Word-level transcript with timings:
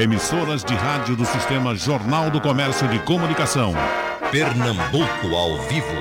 Emissoras 0.00 0.64
de 0.64 0.72
rádio 0.72 1.14
do 1.14 1.26
Sistema 1.26 1.74
Jornal 1.74 2.30
do 2.30 2.40
Comércio 2.40 2.88
de 2.88 2.98
Comunicação. 3.00 3.74
Pernambuco 4.32 5.36
ao 5.36 5.58
vivo. 5.68 5.92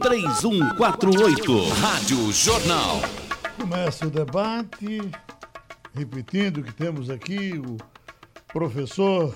3421-3148. 0.00 1.68
Rádio 1.80 2.32
Jornal. 2.32 3.00
Começa 3.56 4.04
o 4.04 4.10
debate, 4.10 5.00
repetindo 5.94 6.64
que 6.64 6.74
temos 6.74 7.08
aqui 7.08 7.52
o 7.56 7.76
professor 8.52 9.32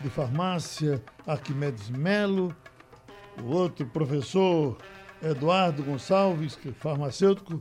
de 0.00 0.08
farmácia 0.08 1.04
Arquimedes 1.26 1.90
Melo, 1.90 2.56
o 3.42 3.50
outro 3.54 3.84
professor 3.84 4.78
Eduardo 5.22 5.82
Gonçalves, 5.82 6.56
que 6.56 6.70
é 6.70 6.72
farmacêutico, 6.72 7.60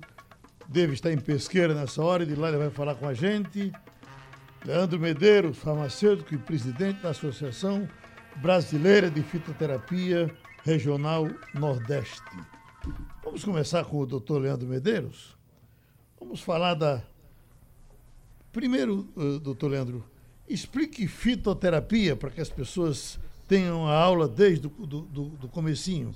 deve 0.65 0.93
estar 0.93 1.11
em 1.11 1.17
pesqueira 1.17 1.73
nessa 1.73 2.01
hora, 2.01 2.23
e 2.23 2.25
de 2.25 2.35
lá 2.35 2.47
ele 2.47 2.57
vai 2.57 2.69
falar 2.69 2.95
com 2.95 3.05
a 3.05 3.13
gente. 3.13 3.73
Leandro 4.65 4.99
Medeiros, 4.99 5.57
farmacêutico 5.57 6.33
e 6.33 6.37
presidente 6.37 7.01
da 7.01 7.11
Associação 7.11 7.87
Brasileira 8.41 9.09
de 9.09 9.23
Fitoterapia 9.23 10.29
Regional 10.63 11.27
Nordeste. 11.53 12.21
Vamos 13.23 13.43
começar 13.43 13.85
com 13.85 13.99
o 13.99 14.05
doutor 14.05 14.41
Leandro 14.41 14.67
Medeiros? 14.67 15.37
Vamos 16.19 16.41
falar 16.41 16.73
da. 16.73 17.01
Primeiro, 18.51 19.07
uh, 19.15 19.39
doutor 19.39 19.71
Leandro, 19.71 20.03
explique 20.47 21.07
fitoterapia 21.07 22.15
para 22.15 22.29
que 22.29 22.41
as 22.41 22.49
pessoas 22.49 23.17
tenham 23.47 23.87
a 23.87 23.95
aula 23.95 24.27
desde 24.27 24.67
o 24.67 24.69
do, 24.85 25.01
do, 25.03 25.23
do 25.29 25.47
comecinho. 25.47 26.13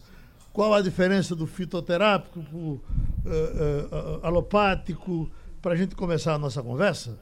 Qual 0.51 0.73
a 0.73 0.81
diferença 0.81 1.33
do 1.33 1.47
fitoterápico 1.47 2.43
para 2.43 2.57
o 2.57 2.73
uh, 2.73 2.79
uh, 3.25 4.25
alopático, 4.25 5.31
para 5.61 5.73
a 5.73 5.77
gente 5.77 5.95
começar 5.95 6.33
a 6.33 6.37
nossa 6.37 6.61
conversa? 6.61 7.17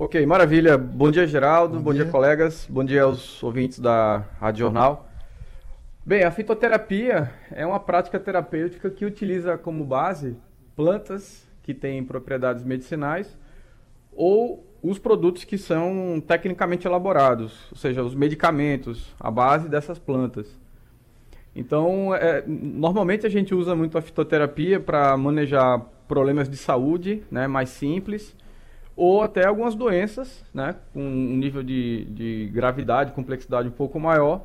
Ok, 0.00 0.24
maravilha. 0.26 0.78
Bom 0.78 1.10
dia, 1.10 1.26
Geraldo. 1.26 1.78
Bom, 1.78 1.82
Bom 1.82 1.92
dia. 1.92 2.04
dia. 2.04 2.12
colegas. 2.12 2.68
Bom 2.70 2.84
dia 2.84 3.02
aos 3.02 3.42
ouvintes 3.42 3.80
da 3.80 4.18
Rádio 4.38 4.60
Jornal. 4.60 5.08
Bem, 6.06 6.22
a 6.22 6.30
fitoterapia 6.30 7.32
é 7.50 7.66
uma 7.66 7.80
prática 7.80 8.16
terapêutica 8.20 8.90
que 8.90 9.04
utiliza 9.04 9.58
como 9.58 9.84
base 9.84 10.36
plantas 10.76 11.48
que 11.64 11.74
têm 11.74 12.04
propriedades 12.04 12.62
medicinais 12.62 13.36
ou 14.12 14.64
os 14.80 15.00
produtos 15.00 15.42
que 15.42 15.58
são 15.58 16.22
tecnicamente 16.24 16.86
elaborados, 16.86 17.66
ou 17.72 17.76
seja, 17.76 18.00
os 18.04 18.14
medicamentos, 18.14 19.12
a 19.18 19.32
base 19.32 19.68
dessas 19.68 19.98
plantas. 19.98 20.56
Então, 21.56 22.14
é, 22.14 22.44
normalmente 22.46 23.26
a 23.26 23.28
gente 23.28 23.52
usa 23.52 23.74
muito 23.74 23.98
a 23.98 24.00
fitoterapia 24.00 24.78
para 24.78 25.16
manejar 25.16 25.80
problemas 26.06 26.48
de 26.48 26.56
saúde 26.56 27.24
né, 27.32 27.48
mais 27.48 27.70
simples 27.70 28.36
ou 28.98 29.22
até 29.22 29.46
algumas 29.46 29.76
doenças, 29.76 30.44
né, 30.52 30.74
com 30.92 31.00
um 31.00 31.36
nível 31.36 31.62
de, 31.62 32.04
de 32.06 32.50
gravidade, 32.52 33.12
complexidade 33.12 33.68
um 33.68 33.70
pouco 33.70 34.00
maior, 34.00 34.44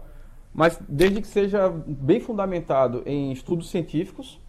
mas 0.53 0.79
desde 0.87 1.21
que 1.21 1.27
seja 1.27 1.69
bem 1.69 2.19
fundamentado 2.19 3.01
em 3.03 3.31
estudos 3.31 3.71
científicos, 3.71 4.39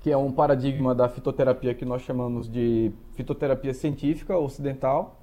que 0.00 0.12
é 0.12 0.16
um 0.16 0.30
paradigma 0.30 0.94
da 0.94 1.08
fitoterapia 1.08 1.74
que 1.74 1.84
nós 1.84 2.02
chamamos 2.02 2.48
de 2.48 2.92
fitoterapia 3.14 3.74
científica 3.74 4.38
ocidental, 4.38 5.20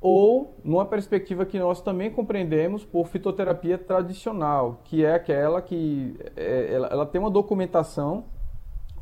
ou 0.00 0.54
numa 0.62 0.84
perspectiva 0.84 1.44
que 1.44 1.58
nós 1.58 1.80
também 1.80 2.12
compreendemos 2.12 2.84
por 2.84 3.08
fitoterapia 3.08 3.76
tradicional, 3.76 4.82
que 4.84 5.04
é 5.04 5.14
aquela 5.14 5.60
que 5.60 6.16
é, 6.36 6.72
ela, 6.72 6.86
ela 6.92 7.06
tem 7.06 7.20
uma 7.20 7.30
documentação 7.30 8.26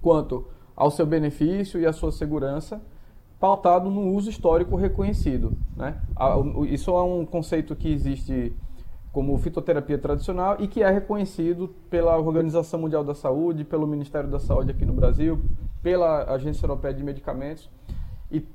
quanto 0.00 0.46
ao 0.74 0.90
seu 0.90 1.04
benefício 1.04 1.78
e 1.78 1.84
à 1.84 1.92
sua 1.92 2.10
segurança, 2.10 2.80
pautado 3.44 3.90
no 3.90 4.14
uso 4.14 4.30
histórico 4.30 4.74
reconhecido. 4.74 5.52
Né? 5.76 6.00
Isso 6.70 6.90
é 6.90 7.02
um 7.02 7.26
conceito 7.26 7.76
que 7.76 7.92
existe 7.92 8.56
como 9.12 9.36
fitoterapia 9.36 9.98
tradicional 9.98 10.56
e 10.58 10.66
que 10.66 10.82
é 10.82 10.88
reconhecido 10.88 11.68
pela 11.90 12.16
Organização 12.16 12.80
Mundial 12.80 13.04
da 13.04 13.14
Saúde, 13.14 13.62
pelo 13.62 13.86
Ministério 13.86 14.30
da 14.30 14.38
Saúde 14.38 14.70
aqui 14.70 14.86
no 14.86 14.94
Brasil, 14.94 15.42
pela 15.82 16.24
Agência 16.32 16.64
Europeia 16.64 16.94
de 16.94 17.04
Medicamentos. 17.04 17.68
E 18.30 18.48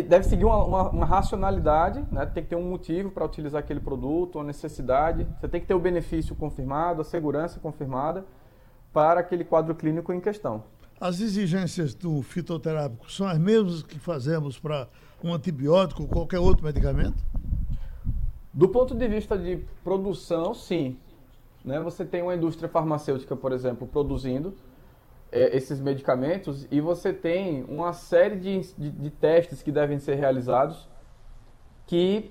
deve 0.00 0.24
seguir 0.24 0.46
uma, 0.46 0.64
uma, 0.64 0.88
uma 0.88 1.04
racionalidade, 1.04 2.02
né? 2.10 2.24
tem 2.24 2.42
que 2.42 2.48
ter 2.48 2.56
um 2.56 2.70
motivo 2.70 3.10
para 3.10 3.26
utilizar 3.26 3.58
aquele 3.58 3.80
produto, 3.80 4.36
uma 4.36 4.44
necessidade. 4.44 5.26
Você 5.38 5.48
tem 5.48 5.60
que 5.60 5.66
ter 5.66 5.74
o 5.74 5.78
benefício 5.78 6.34
confirmado, 6.34 7.02
a 7.02 7.04
segurança 7.04 7.60
confirmada 7.60 8.24
para 8.90 9.20
aquele 9.20 9.44
quadro 9.44 9.74
clínico 9.74 10.14
em 10.14 10.20
questão. 10.20 10.62
As 11.00 11.20
exigências 11.20 11.94
do 11.94 12.22
fitoterápico 12.22 13.10
são 13.10 13.26
as 13.26 13.38
mesmas 13.38 13.82
que 13.82 13.98
fazemos 13.98 14.58
para 14.58 14.88
um 15.22 15.32
antibiótico 15.32 16.02
ou 16.02 16.08
qualquer 16.08 16.40
outro 16.40 16.64
medicamento? 16.64 17.16
Do 18.52 18.68
ponto 18.68 18.96
de 18.96 19.06
vista 19.06 19.38
de 19.38 19.58
produção, 19.84 20.52
sim. 20.54 20.96
Né? 21.64 21.78
Você 21.80 22.04
tem 22.04 22.22
uma 22.22 22.34
indústria 22.34 22.68
farmacêutica, 22.68 23.36
por 23.36 23.52
exemplo, 23.52 23.86
produzindo 23.86 24.54
é, 25.30 25.56
esses 25.56 25.80
medicamentos 25.80 26.66
e 26.68 26.80
você 26.80 27.12
tem 27.12 27.62
uma 27.68 27.92
série 27.92 28.36
de, 28.36 28.60
de, 28.76 28.90
de 28.90 29.10
testes 29.10 29.62
que 29.62 29.70
devem 29.70 29.98
ser 30.00 30.16
realizados 30.16 30.88
que 31.86 32.30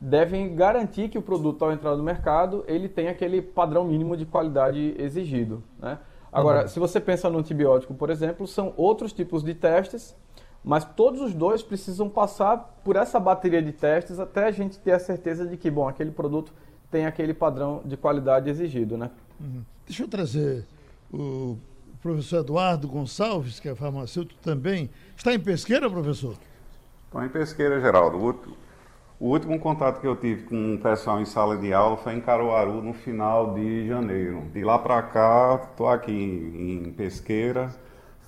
devem 0.00 0.54
garantir 0.54 1.08
que 1.08 1.18
o 1.18 1.22
produto, 1.22 1.64
ao 1.64 1.72
entrar 1.72 1.96
no 1.96 2.02
mercado, 2.02 2.64
ele 2.68 2.88
tem 2.88 3.08
aquele 3.08 3.40
padrão 3.40 3.84
mínimo 3.84 4.16
de 4.16 4.26
qualidade 4.26 4.94
exigido. 4.98 5.62
Né? 5.78 5.98
Agora, 6.32 6.62
uhum. 6.62 6.68
se 6.68 6.78
você 6.78 7.00
pensa 7.00 7.28
no 7.30 7.38
antibiótico, 7.38 7.94
por 7.94 8.10
exemplo, 8.10 8.46
são 8.46 8.72
outros 8.76 9.12
tipos 9.12 9.42
de 9.42 9.54
testes, 9.54 10.14
mas 10.62 10.84
todos 10.84 11.20
os 11.20 11.34
dois 11.34 11.62
precisam 11.62 12.08
passar 12.08 12.78
por 12.84 12.96
essa 12.96 13.18
bateria 13.18 13.62
de 13.62 13.72
testes 13.72 14.18
até 14.18 14.44
a 14.44 14.50
gente 14.50 14.78
ter 14.78 14.92
a 14.92 14.98
certeza 14.98 15.46
de 15.46 15.56
que, 15.56 15.70
bom, 15.70 15.88
aquele 15.88 16.10
produto 16.10 16.52
tem 16.90 17.06
aquele 17.06 17.32
padrão 17.34 17.82
de 17.84 17.96
qualidade 17.96 18.50
exigido, 18.50 18.96
né? 18.96 19.10
Uhum. 19.40 19.62
Deixa 19.86 20.02
eu 20.02 20.08
trazer 20.08 20.66
o 21.12 21.56
professor 22.02 22.40
Eduardo 22.40 22.88
Gonçalves, 22.88 23.58
que 23.60 23.68
é 23.68 23.74
farmacêutico 23.74 24.40
também. 24.42 24.90
Está 25.16 25.32
em 25.32 25.40
pesqueira, 25.40 25.88
professor? 25.88 26.36
Estou 27.06 27.24
em 27.24 27.28
pesqueira, 27.28 27.80
Geraldo. 27.80 28.18
O 29.20 29.30
último 29.30 29.58
contato 29.58 30.00
que 30.00 30.06
eu 30.06 30.14
tive 30.14 30.44
com 30.44 30.74
o 30.74 30.78
pessoal 30.78 31.20
em 31.20 31.24
sala 31.24 31.56
de 31.56 31.72
aula 31.72 31.96
foi 31.96 32.14
em 32.14 32.20
Caruaru 32.20 32.80
no 32.80 32.94
final 32.94 33.52
de 33.52 33.84
janeiro. 33.88 34.44
De 34.52 34.62
lá 34.62 34.78
para 34.78 35.02
cá, 35.02 35.60
estou 35.68 35.88
aqui 35.88 36.12
em, 36.12 36.92
Pesqueira, 36.92 37.74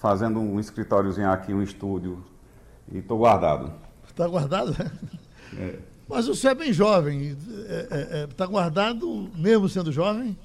fazendo 0.00 0.40
um 0.40 0.58
escritóriozinho 0.58 1.30
aqui, 1.30 1.54
um 1.54 1.62
estúdio, 1.62 2.24
e 2.90 2.98
estou 2.98 3.18
guardado. 3.18 3.72
Está 4.04 4.26
guardado? 4.26 4.74
É. 5.56 5.78
Mas 6.08 6.26
você 6.26 6.48
é 6.48 6.54
bem 6.54 6.72
jovem. 6.72 7.30
Está 7.30 7.96
é, 7.96 8.18
é, 8.20 8.22
é 8.22 8.26
tá 8.26 8.46
guardado 8.46 9.30
mesmo 9.36 9.68
sendo 9.68 9.92
jovem? 9.92 10.36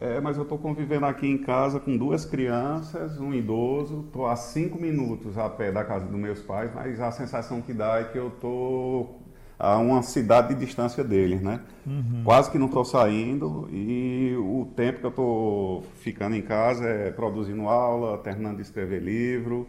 É, 0.00 0.18
mas 0.20 0.36
eu 0.36 0.42
estou 0.44 0.58
convivendo 0.58 1.06
aqui 1.06 1.26
em 1.26 1.38
casa 1.38 1.78
com 1.78 1.96
duas 1.96 2.24
crianças, 2.24 3.18
um 3.18 3.32
idoso. 3.32 4.04
Estou 4.06 4.26
a 4.26 4.36
cinco 4.36 4.80
minutos 4.80 5.36
a 5.36 5.48
pé 5.48 5.70
da 5.70 5.84
casa 5.84 6.06
dos 6.06 6.18
meus 6.18 6.40
pais, 6.40 6.70
mas 6.74 7.00
a 7.00 7.10
sensação 7.10 7.60
que 7.60 7.72
dá 7.72 8.00
é 8.00 8.04
que 8.04 8.18
eu 8.18 8.28
estou 8.28 9.23
a 9.58 9.78
uma 9.78 10.02
cidade 10.02 10.54
de 10.54 10.64
distância 10.64 11.04
deles, 11.04 11.40
né? 11.40 11.60
Uhum. 11.86 12.22
Quase 12.24 12.50
que 12.50 12.58
não 12.58 12.66
estou 12.66 12.84
saindo 12.84 13.68
e 13.72 14.34
o 14.36 14.68
tempo 14.76 15.00
que 15.00 15.06
eu 15.06 15.10
estou 15.10 15.84
ficando 15.96 16.34
em 16.34 16.42
casa 16.42 16.84
é 16.84 17.10
produzindo 17.10 17.68
aula, 17.68 18.18
terminando 18.18 18.56
de 18.56 18.62
escrever 18.62 19.02
livro, 19.02 19.68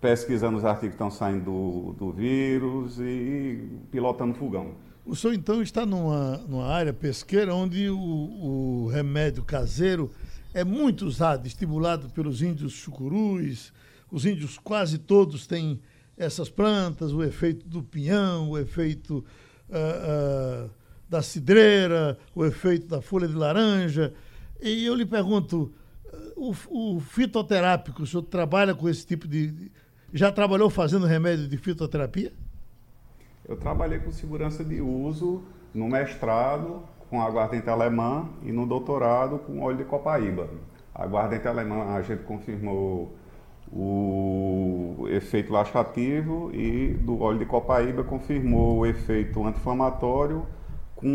pesquisando 0.00 0.56
os 0.56 0.64
artigos 0.64 0.90
que 0.90 0.94
estão 0.94 1.10
saindo 1.10 1.44
do, 1.44 1.92
do 1.92 2.12
vírus 2.12 2.98
e 2.98 3.68
pilotando 3.90 4.34
fogão. 4.34 4.72
O 5.04 5.14
senhor 5.14 5.34
então 5.34 5.62
está 5.62 5.86
numa, 5.86 6.38
numa 6.48 6.66
área 6.66 6.92
pesqueira 6.92 7.54
onde 7.54 7.88
o, 7.88 7.98
o 7.98 8.88
remédio 8.88 9.42
caseiro 9.42 10.10
é 10.52 10.64
muito 10.64 11.06
usado, 11.06 11.46
estimulado 11.46 12.08
pelos 12.10 12.42
índios 12.42 12.72
chucurus. 12.72 13.72
Os 14.10 14.26
índios 14.26 14.58
quase 14.58 14.98
todos 14.98 15.46
têm 15.46 15.80
essas 16.20 16.50
plantas, 16.50 17.14
o 17.14 17.24
efeito 17.24 17.66
do 17.66 17.82
pinhão, 17.82 18.50
o 18.50 18.58
efeito 18.58 19.24
uh, 19.70 20.66
uh, 20.66 20.70
da 21.08 21.22
cidreira, 21.22 22.18
o 22.34 22.44
efeito 22.44 22.86
da 22.86 23.00
folha 23.00 23.26
de 23.26 23.34
laranja. 23.34 24.12
E 24.60 24.84
eu 24.84 24.94
lhe 24.94 25.06
pergunto, 25.06 25.72
o, 26.36 26.54
o 26.68 27.00
fitoterápico, 27.00 28.02
o 28.02 28.06
senhor 28.06 28.22
trabalha 28.24 28.74
com 28.74 28.86
esse 28.86 29.06
tipo 29.06 29.26
de. 29.26 29.72
Já 30.12 30.30
trabalhou 30.30 30.68
fazendo 30.68 31.06
remédio 31.06 31.48
de 31.48 31.56
fitoterapia? 31.56 32.32
Eu 33.48 33.56
trabalhei 33.56 33.98
com 34.00 34.10
segurança 34.10 34.62
de 34.62 34.82
uso 34.82 35.42
no 35.72 35.88
mestrado 35.88 36.82
com 37.08 37.22
aguardente 37.22 37.68
alemã 37.70 38.28
e 38.42 38.52
no 38.52 38.66
doutorado 38.66 39.38
com 39.38 39.62
óleo 39.62 39.78
de 39.78 39.84
copaíba. 39.84 40.50
Aguardente 40.94 41.48
alemã 41.48 41.94
a 41.94 42.02
gente 42.02 42.24
confirmou 42.24 43.16
o 43.72 45.06
efeito 45.08 45.52
laxativo 45.52 46.50
e 46.52 46.94
do 46.94 47.20
óleo 47.20 47.38
de 47.38 47.46
copaíba 47.46 48.02
confirmou 48.02 48.78
o 48.78 48.86
efeito 48.86 49.44
anti-inflamatório 49.44 50.44
com 50.96 51.08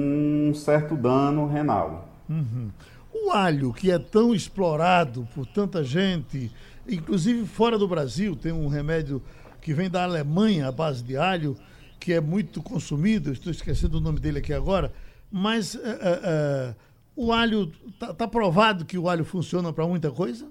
um 0.49 0.53
certo 0.53 0.95
dano 0.95 1.47
renal. 1.47 2.09
Uhum. 2.29 2.69
O 3.13 3.31
alho, 3.31 3.73
que 3.73 3.91
é 3.91 3.99
tão 3.99 4.33
explorado 4.33 5.27
por 5.33 5.45
tanta 5.45 5.83
gente, 5.83 6.51
inclusive 6.87 7.45
fora 7.45 7.77
do 7.77 7.87
Brasil, 7.87 8.35
tem 8.35 8.51
um 8.51 8.67
remédio 8.67 9.21
que 9.61 9.73
vem 9.73 9.89
da 9.89 10.03
Alemanha, 10.03 10.67
a 10.67 10.71
base 10.71 11.03
de 11.03 11.17
alho, 11.17 11.57
que 11.99 12.13
é 12.13 12.21
muito 12.21 12.61
consumido, 12.61 13.31
estou 13.31 13.51
esquecendo 13.51 13.97
o 13.97 14.01
nome 14.01 14.19
dele 14.19 14.39
aqui 14.39 14.53
agora, 14.53 14.93
mas 15.31 15.75
é, 15.75 15.79
é, 16.01 16.75
o 17.15 17.31
alho, 17.31 17.71
está 17.87 18.13
tá 18.13 18.27
provado 18.27 18.85
que 18.85 18.97
o 18.97 19.09
alho 19.09 19.25
funciona 19.25 19.73
para 19.73 19.87
muita 19.87 20.11
coisa? 20.11 20.47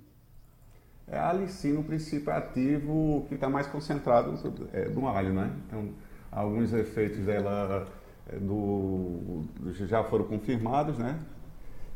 É 1.06 1.18
a 1.18 1.30
alicina, 1.30 1.80
o 1.80 1.84
princípio 1.84 2.32
ativo 2.32 3.26
que 3.28 3.34
está 3.34 3.48
mais 3.48 3.66
concentrado 3.66 4.38
é, 4.72 4.88
no 4.88 5.06
alho, 5.06 5.34
né? 5.34 5.50
Então, 5.66 5.90
alguns 6.32 6.72
efeitos 6.72 7.24
dela 7.24 7.86
é, 8.26 8.36
do, 8.36 9.44
já 9.86 10.02
foram 10.04 10.24
confirmados, 10.24 10.98
né? 10.98 11.18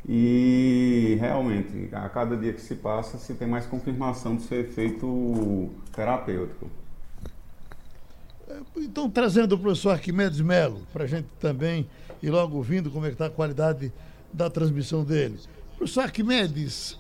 E 0.07 1.17
realmente, 1.21 1.89
a 1.93 2.09
cada 2.09 2.37
dia 2.37 2.53
que 2.53 2.61
se 2.61 2.77
passa, 2.77 3.19
se 3.19 3.35
tem 3.35 3.49
mais 3.49 3.67
confirmação 3.67 4.37
do 4.37 4.43
seu 4.43 4.61
efeito 4.61 5.71
terapêutico. 5.93 6.71
Então, 8.77 9.11
trazendo 9.11 9.55
o 9.55 9.59
professor 9.59 9.91
Arquimedes 9.91 10.41
Melo, 10.41 10.81
para 10.93 11.05
a 11.05 11.07
gente 11.07 11.27
também 11.41 11.87
ir 12.23 12.31
logo 12.31 12.57
ouvindo 12.57 12.91
como 12.91 13.05
é 13.05 13.09
que 13.09 13.15
está 13.15 13.27
a 13.27 13.31
qualidade 13.31 13.93
da 14.33 14.49
transmissão 14.49 15.05
dele. 15.05 15.39
Professor 15.79 16.01
Arquimedes, 16.01 16.99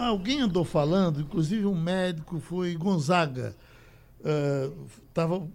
alguém 0.00 0.40
andou 0.40 0.64
falando, 0.64 1.20
inclusive 1.20 1.64
um 1.64 1.80
médico 1.80 2.40
foi 2.40 2.74
Gonzaga, 2.74 3.54
uh, 4.18 4.88
tava, 5.14 5.46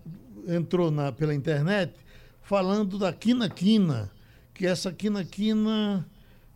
entrou 0.47 0.89
na, 0.89 1.11
pela 1.11 1.35
internet 1.35 1.93
falando 2.41 2.97
da 2.97 3.11
quina-quina, 3.11 4.09
que 4.53 4.65
essa 4.65 4.89
quina-quina 4.89 6.09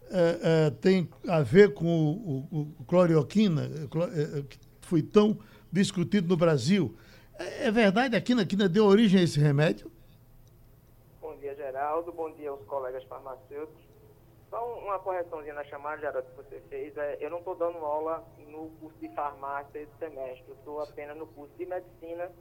uh, 0.04 0.08
uh, 0.08 0.72
tem 0.80 1.10
a 1.28 1.42
ver 1.42 1.74
com 1.74 1.86
o, 1.86 2.48
o, 2.50 2.62
o 2.80 2.84
clorioquina, 2.86 3.70
que 4.50 4.58
foi 4.80 5.02
tão 5.02 5.38
discutido 5.70 6.30
no 6.30 6.38
Brasil. 6.38 6.96
É, 7.38 7.68
é 7.68 7.72
verdade, 7.72 8.16
a 8.16 8.22
quina-quina 8.22 8.70
deu 8.70 8.86
origem 8.86 9.20
a 9.20 9.24
esse 9.24 9.38
remédio? 9.38 9.92
Bom 11.22 11.36
dia, 11.42 11.54
Geraldo. 11.56 12.14
Bom 12.14 12.34
dia 12.36 12.52
aos 12.52 12.64
colegas 12.64 13.04
farmacêuticos. 13.04 13.83
Só 14.54 14.78
uma 14.78 15.00
correçãozinha 15.00 15.56
na 15.56 15.64
chamada, 15.64 16.00
Geraldo, 16.00 16.30
que 16.30 16.36
você 16.36 16.62
fez. 16.70 16.96
É, 16.96 17.18
eu 17.20 17.32
não 17.32 17.40
estou 17.40 17.56
dando 17.56 17.80
aula 17.80 18.24
no 18.38 18.70
curso 18.80 19.00
de 19.00 19.10
farmácia 19.16 19.80
esse 19.80 19.98
semestre. 19.98 20.46
Eu 20.48 20.54
estou 20.54 20.80
apenas 20.80 21.18
no 21.18 21.26
curso 21.26 21.52
de 21.58 21.66
medicina 21.66 22.32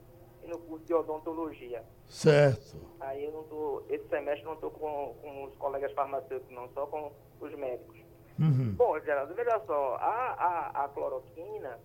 e 0.43 0.47
no 0.47 0.59
curso 0.59 0.85
de 0.85 0.93
odontologia. 0.93 1.83
Certo. 2.07 2.77
Aí 2.99 3.25
eu 3.25 3.31
não 3.31 3.41
estou, 3.41 3.83
esse 3.89 4.07
semestre 4.09 4.45
não 4.45 4.53
estou 4.53 4.69
com, 4.69 5.15
com 5.23 5.45
os 5.45 5.55
colegas 5.55 5.91
farmacêuticos, 5.93 6.55
não, 6.55 6.69
só 6.69 6.85
com 6.85 7.11
os 7.39 7.55
médicos. 7.55 7.99
Uhum. 8.39 8.75
Bom, 8.75 8.99
Geraldo, 8.99 9.33
veja 9.33 9.59
só, 9.65 9.95
a, 9.95 10.33
a, 10.33 10.83
a 10.85 10.89
cloroquina 10.89 11.79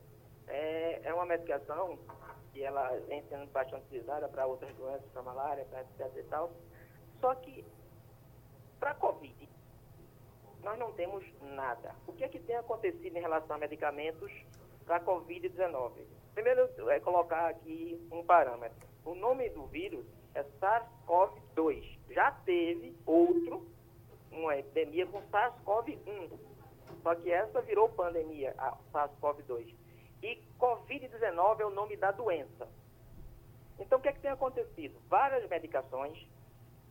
é, 0.46 1.00
é 1.04 1.14
uma 1.14 1.24
medicação 1.24 1.98
que 2.52 2.62
ela 2.62 2.90
vem 3.08 3.24
sendo 3.30 3.46
bastante 3.46 3.86
utilizada 3.86 4.28
para 4.28 4.44
outras 4.44 4.74
doenças, 4.76 5.08
para 5.10 5.22
malária, 5.22 5.64
para 5.70 5.80
etc 5.80 6.18
e 6.18 6.22
tal. 6.24 6.52
Só 7.18 7.34
que 7.36 7.64
para 8.78 8.90
a 8.90 8.94
Covid, 8.94 9.37
nós 10.62 10.78
não 10.78 10.92
temos 10.92 11.24
nada. 11.40 11.94
O 12.06 12.12
que 12.12 12.24
é 12.24 12.28
que 12.28 12.38
tem 12.38 12.56
acontecido 12.56 13.16
em 13.16 13.20
relação 13.20 13.56
a 13.56 13.58
medicamentos 13.58 14.30
para 14.84 14.96
a 14.96 15.00
Covid-19? 15.00 15.92
Primeiro, 16.34 16.68
é 16.90 17.00
colocar 17.00 17.48
aqui 17.48 18.00
um 18.12 18.24
parâmetro. 18.24 18.86
O 19.04 19.14
nome 19.14 19.48
do 19.50 19.66
vírus 19.66 20.06
é 20.34 20.44
SARS-CoV-2. 20.60 21.98
Já 22.10 22.30
teve 22.30 22.96
outro, 23.06 23.66
uma 24.30 24.56
epidemia 24.56 25.06
com 25.06 25.20
SARS-CoV-1. 25.22 26.30
Só 27.02 27.14
que 27.14 27.30
essa 27.30 27.60
virou 27.62 27.88
pandemia, 27.88 28.54
a 28.58 28.76
SARS-CoV-2. 28.92 29.74
E 30.22 30.42
Covid-19 30.58 31.60
é 31.60 31.66
o 31.66 31.70
nome 31.70 31.96
da 31.96 32.10
doença. 32.10 32.68
Então, 33.78 33.98
o 33.98 34.02
que 34.02 34.08
é 34.08 34.12
que 34.12 34.20
tem 34.20 34.30
acontecido? 34.30 35.00
Várias 35.08 35.48
medicações, 35.48 36.18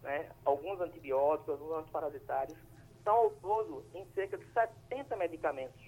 né, 0.02 0.30
alguns 0.46 0.80
antibióticos, 0.80 1.50
alguns 1.50 1.80
antiparasitários, 1.80 2.58
estão 3.08 3.16
ao 3.16 3.30
todo 3.32 3.86
em 3.94 4.06
cerca 4.08 4.38
de 4.38 4.46
70 4.52 5.16
medicamentos, 5.16 5.82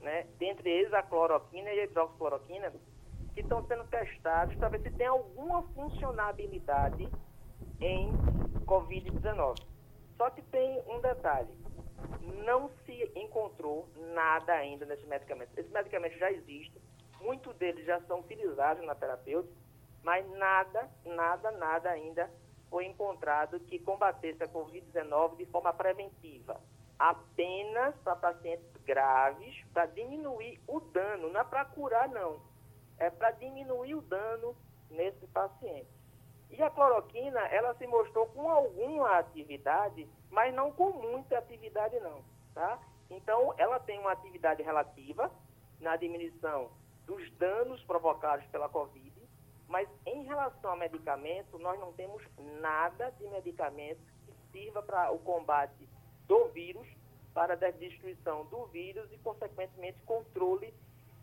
né, 0.00 0.28
dentre 0.38 0.70
eles 0.70 0.94
a 0.94 1.02
cloroquina 1.02 1.68
e 1.70 1.80
a 1.80 1.84
hidroxicloroquina, 1.84 2.72
que 3.34 3.40
estão 3.40 3.66
sendo 3.66 3.84
testados 3.88 4.54
para 4.54 4.68
ver 4.68 4.80
se 4.82 4.90
tem 4.92 5.08
alguma 5.08 5.62
funcionabilidade 5.74 7.08
em 7.80 8.12
Covid-19. 8.64 9.60
Só 10.16 10.30
que 10.30 10.42
tem 10.42 10.80
um 10.86 11.00
detalhe 11.00 11.48
não 12.44 12.70
se 12.84 13.10
encontrou 13.16 13.88
nada 14.14 14.52
ainda 14.52 14.86
nesses 14.86 15.06
medicamentos. 15.06 15.56
Esses 15.56 15.70
medicamentos 15.70 16.18
já 16.18 16.30
existem, 16.30 16.80
muitos 17.20 17.54
deles 17.56 17.84
já 17.84 18.00
são 18.02 18.20
utilizados 18.20 18.84
na 18.84 18.94
terapêutica, 18.94 19.54
mas 20.02 20.28
nada, 20.30 20.88
nada, 21.04 21.50
nada 21.52 21.90
ainda 21.90 22.30
foi 22.70 22.86
encontrado 22.86 23.58
que 23.60 23.78
combatesse 23.80 24.42
a 24.42 24.48
Covid-19 24.48 25.36
de 25.36 25.46
forma 25.46 25.72
preventiva. 25.72 26.60
Apenas 26.98 27.94
para 28.04 28.14
pacientes 28.14 28.70
graves, 28.84 29.64
para 29.72 29.86
diminuir 29.86 30.60
o 30.68 30.80
dano, 30.80 31.30
não 31.30 31.40
é 31.40 31.44
para 31.44 31.64
curar, 31.64 32.08
não. 32.08 32.40
É 32.98 33.10
para 33.10 33.32
diminuir 33.32 33.94
o 33.94 34.02
dano 34.02 34.54
nesse 34.90 35.26
paciente. 35.28 35.88
E 36.50 36.62
a 36.62 36.70
cloroquina, 36.70 37.40
ela 37.48 37.74
se 37.74 37.86
mostrou 37.86 38.26
com 38.26 38.48
alguma 38.50 39.18
atividade, 39.18 40.08
mas 40.30 40.54
não 40.54 40.72
com 40.72 40.90
muita 40.90 41.38
atividade 41.38 41.98
não, 42.00 42.22
tá? 42.54 42.78
Então, 43.08 43.54
ela 43.56 43.78
tem 43.80 43.98
uma 43.98 44.12
atividade 44.12 44.62
relativa 44.62 45.30
na 45.80 45.96
diminuição 45.96 46.70
dos 47.06 47.30
danos 47.32 47.82
provocados 47.84 48.46
pela 48.46 48.68
Covid, 48.68 49.09
mas 49.70 49.88
em 50.04 50.24
relação 50.24 50.72
a 50.72 50.76
medicamento, 50.76 51.56
nós 51.58 51.78
não 51.78 51.92
temos 51.92 52.22
nada 52.60 53.10
de 53.18 53.26
medicamento 53.28 54.00
que 54.26 54.34
sirva 54.50 54.82
para 54.82 55.12
o 55.12 55.18
combate 55.20 55.88
do 56.26 56.48
vírus, 56.48 56.86
para 57.32 57.54
a 57.54 57.70
destruição 57.70 58.44
do 58.46 58.66
vírus 58.66 59.08
e, 59.12 59.18
consequentemente, 59.18 59.96
controle 60.04 60.74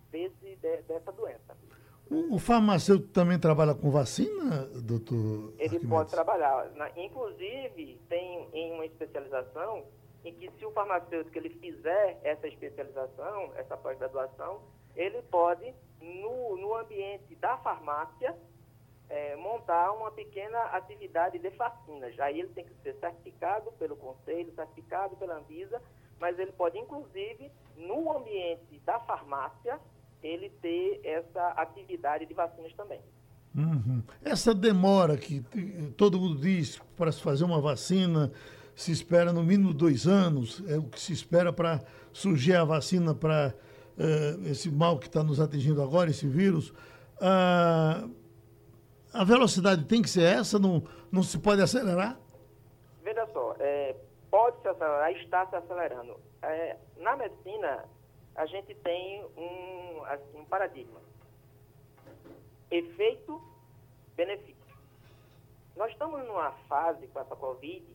desse, 0.10 0.56
de, 0.56 0.82
dessa 0.84 1.12
doença. 1.12 1.58
O, 2.10 2.36
o, 2.36 2.40
farmacêutico 2.40 3.12
também 3.12 3.38
trabalha 3.38 3.76
com 3.76 3.92
vacina, 3.92 4.66
doutor? 4.82 5.54
Ele 5.58 5.64
Arquimedes? 5.64 5.90
pode 5.90 6.10
trabalhar. 6.10 6.72
Na, 6.72 6.90
inclusive, 6.98 8.00
tem 8.08 8.48
em 8.54 8.72
uma 8.72 8.86
especialização 8.86 9.84
em 10.24 10.34
que 10.34 10.50
se 10.58 10.66
o 10.66 10.72
farmacêutico 10.72 11.38
ele 11.38 11.50
fizer 11.50 12.18
essa 12.24 12.48
especialização, 12.48 13.52
essa 13.58 13.76
pós-graduação, 13.76 14.62
ele 14.96 15.22
pode, 15.24 15.74
no, 16.02 16.58
no 16.58 16.76
ambiente 16.76 17.36
da 17.36 17.58
farmácia, 17.58 18.36
é, 19.10 19.36
montar 19.38 19.92
uma 19.94 20.12
pequena 20.12 20.60
atividade 20.74 21.40
de 21.40 21.50
vacinas. 21.50 22.20
Aí 22.20 22.40
ele 22.40 22.50
tem 22.50 22.66
que 22.66 22.74
ser 22.84 22.96
certificado 23.00 23.72
pelo 23.74 23.96
Conselho, 23.96 24.54
certificado 24.54 25.16
pela 25.16 25.38
Anvisa, 25.38 25.82
mas 26.20 26.38
ele 26.38 26.52
pode, 26.52 26.78
inclusive, 26.78 27.52
no 27.76 28.12
ambiente 28.12 28.80
da 28.86 29.00
farmácia, 29.00 29.80
ele 30.22 30.50
ter 30.62 31.00
essa 31.04 31.50
atividade 31.50 32.26
de 32.26 32.34
vacinas 32.34 32.74
também. 32.74 33.02
Uhum. 33.56 34.04
Essa 34.24 34.54
demora 34.54 35.18
que 35.18 35.42
todo 35.96 36.20
mundo 36.20 36.40
diz 36.40 36.80
para 36.96 37.12
se 37.12 37.22
fazer 37.22 37.44
uma 37.44 37.62
vacina, 37.62 38.32
se 38.76 38.92
espera 38.92 39.34
no 39.34 39.42
mínimo 39.42 39.74
dois 39.74 40.06
anos, 40.06 40.64
é 40.68 40.78
o 40.78 40.84
que 40.84 41.00
se 41.00 41.14
espera 41.14 41.52
para 41.52 41.82
surgir 42.14 42.56
a 42.56 42.64
vacina 42.64 43.16
para 43.16 43.56
uh, 43.98 44.48
esse 44.48 44.70
mal 44.72 44.98
que 45.00 45.08
está 45.08 45.24
nos 45.24 45.40
atingindo 45.40 45.82
agora, 45.82 46.10
esse 46.10 46.28
vírus. 46.28 46.70
Uh, 47.20 48.14
a 49.14 49.24
velocidade 49.24 49.86
tem 49.86 50.02
que 50.02 50.10
ser 50.10 50.24
essa? 50.24 50.60
Não, 50.60 50.84
não 51.12 51.24
se 51.24 51.40
pode 51.40 51.62
acelerar? 51.62 52.20
Veja 53.04 53.26
só, 53.34 53.56
é, 53.60 53.96
pode 54.30 54.62
se 54.62 54.68
acelerar, 54.68 55.12
está 55.12 55.46
se 55.48 55.56
acelerando. 55.56 56.20
É, 56.42 56.78
na 56.98 57.16
medicina, 57.16 57.86
a 58.36 58.46
gente 58.46 58.76
tem 58.76 59.26
um, 59.36 60.04
assim, 60.06 60.40
um 60.40 60.46
paradigma. 60.46 61.02
Efeito, 62.70 63.42
benefício. 64.16 64.56
Nós 65.76 65.92
estamos 65.92 66.26
numa 66.28 66.52
fase 66.68 67.08
com 67.08 67.20
essa 67.20 67.36
Covid, 67.36 67.86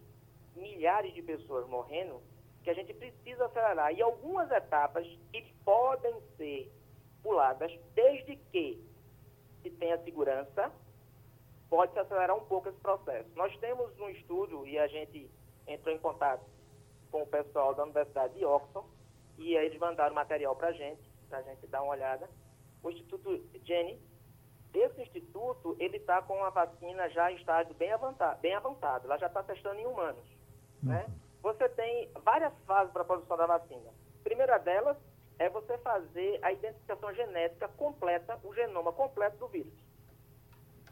milhares 0.57 1.13
de 1.15 1.23
pessoas 1.23 1.69
morrendo, 1.69 2.21
que 2.63 2.71
a 2.71 2.75
gente 2.75 2.95
precisa 2.95 3.47
acelerar. 3.47 3.93
E 3.93 4.01
algumas 4.01 4.51
etapas 4.51 5.07
que 5.33 5.52
podem 5.65 6.21
ser 6.37 6.73
puladas, 7.23 7.73
desde 7.95 8.37
que 8.37 8.83
se 9.63 9.71
tenha 9.71 10.03
segurança, 10.03 10.73
pode 11.71 11.93
se 11.93 11.99
acelerar 11.99 12.37
um 12.37 12.45
pouco 12.45 12.69
esse 12.69 12.79
processo. 12.81 13.29
Nós 13.35 13.57
temos 13.59 13.99
um 13.99 14.09
estudo, 14.11 14.67
e 14.67 14.79
a 14.79 14.87
gente 14.89 15.31
entrou 15.67 15.95
em 15.95 15.99
contato 15.99 16.45
com 17.11 17.23
o 17.23 17.27
pessoal 17.27 17.75
da 17.75 17.85
Universidade 17.85 18.35
de 18.35 18.45
Oxford, 18.45 18.87
e 19.39 19.55
eles 19.55 19.79
mandaram 19.79 20.15
material 20.15 20.55
para 20.57 20.69
a 20.69 20.73
gente, 20.73 21.03
para 21.29 21.39
a 21.39 21.43
gente 21.43 21.67
dar 21.69 21.83
uma 21.83 21.93
olhada. 21.93 22.29
O 22.83 22.91
Instituto 22.91 23.43
Jenny, 23.65 24.01
esse 24.75 25.03
instituto, 25.03 25.77
ele 25.79 25.99
está 25.99 26.23
com 26.23 26.43
a 26.45 26.51
vacina 26.51 27.09
já 27.11 27.31
em 27.31 27.37
estágio 27.37 27.75
bem 27.75 27.93
avançado, 27.93 28.41
bem 28.41 28.55
avançado. 28.55 29.07
Ela 29.07 29.19
já 29.19 29.27
está 29.27 29.43
testando 29.43 29.79
em 29.79 29.87
humanos. 29.87 30.25
Né? 30.83 31.05
Uhum. 31.07 31.15
Você 31.43 31.69
tem 31.71 32.11
várias 32.25 32.53
fases 32.67 32.93
para 32.93 33.03
a 33.03 33.05
produção 33.05 33.37
da 33.37 33.47
vacina. 33.47 33.91
Primeira 34.25 34.59
delas 34.59 34.97
é 35.43 35.49
você 35.49 35.77
fazer 35.79 36.39
a 36.41 36.53
identificação 36.53 37.13
genética 37.13 37.67
completa, 37.67 38.39
o 38.45 38.55
genoma 38.55 38.93
completo 38.93 39.37
do 39.39 39.49
vírus. 39.49 39.75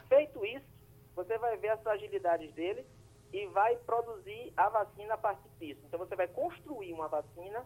Feito 0.08 0.44
isso, 0.44 0.66
você 1.14 1.38
vai 1.38 1.56
ver 1.56 1.68
as 1.68 1.80
fragilidades 1.82 2.52
dele 2.54 2.84
e 3.32 3.46
vai 3.46 3.76
produzir 3.76 4.52
a 4.56 4.68
vacina 4.68 5.14
a 5.14 5.18
partir 5.18 5.48
disso. 5.60 5.80
Então, 5.86 6.00
você 6.00 6.16
vai 6.16 6.26
construir 6.26 6.92
uma 6.92 7.06
vacina 7.06 7.64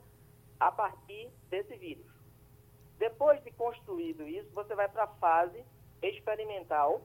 a 0.60 0.70
partir 0.70 1.30
desse 1.48 1.74
vírus. 1.76 2.06
Depois 2.98 3.42
de 3.42 3.50
construído 3.52 4.28
isso, 4.28 4.50
você 4.52 4.74
vai 4.74 4.88
para 4.88 5.04
a 5.04 5.14
fase 5.14 5.64
experimental 6.02 7.00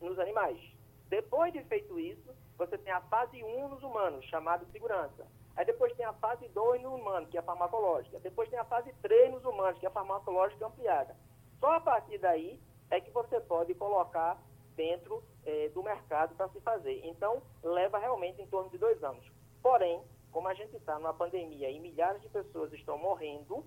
nos 0.00 0.16
animais. 0.20 0.60
Depois 1.08 1.52
de 1.52 1.60
feito 1.64 1.98
isso, 1.98 2.32
você 2.56 2.78
tem 2.78 2.92
a 2.92 3.00
fase 3.00 3.42
1 3.42 3.68
nos 3.68 3.82
humanos, 3.82 4.24
chamada 4.26 4.64
segurança. 4.66 5.26
Aí 5.56 5.64
depois 5.64 5.92
tem 5.94 6.04
a 6.04 6.12
fase 6.12 6.46
2 6.48 6.82
no 6.82 6.94
humano, 6.94 7.26
que 7.26 7.36
é 7.36 7.40
a 7.40 7.42
farmacológica. 7.42 8.20
Depois 8.20 8.48
tem 8.50 8.58
a 8.58 8.64
fase 8.64 8.92
3 9.00 9.32
nos 9.32 9.44
humanos, 9.44 9.78
que 9.78 9.86
é 9.86 9.88
a 9.88 9.92
farmacológica 9.92 10.66
ampliada. 10.66 11.16
Só 11.58 11.72
a 11.72 11.80
partir 11.80 12.18
daí 12.18 12.60
é 12.90 13.00
que 13.00 13.10
você 13.10 13.40
pode 13.40 13.74
colocar 13.74 14.38
dentro 14.76 15.22
eh, 15.44 15.70
do 15.70 15.82
mercado 15.82 16.34
para 16.36 16.48
se 16.50 16.60
fazer. 16.60 17.00
Então, 17.04 17.42
leva 17.62 17.98
realmente 17.98 18.40
em 18.40 18.46
torno 18.46 18.70
de 18.70 18.76
dois 18.76 19.02
anos. 19.02 19.24
Porém, 19.62 20.02
como 20.30 20.46
a 20.48 20.54
gente 20.54 20.76
está 20.76 20.98
numa 20.98 21.14
pandemia 21.14 21.70
e 21.70 21.80
milhares 21.80 22.20
de 22.20 22.28
pessoas 22.28 22.70
estão 22.74 22.98
morrendo, 22.98 23.64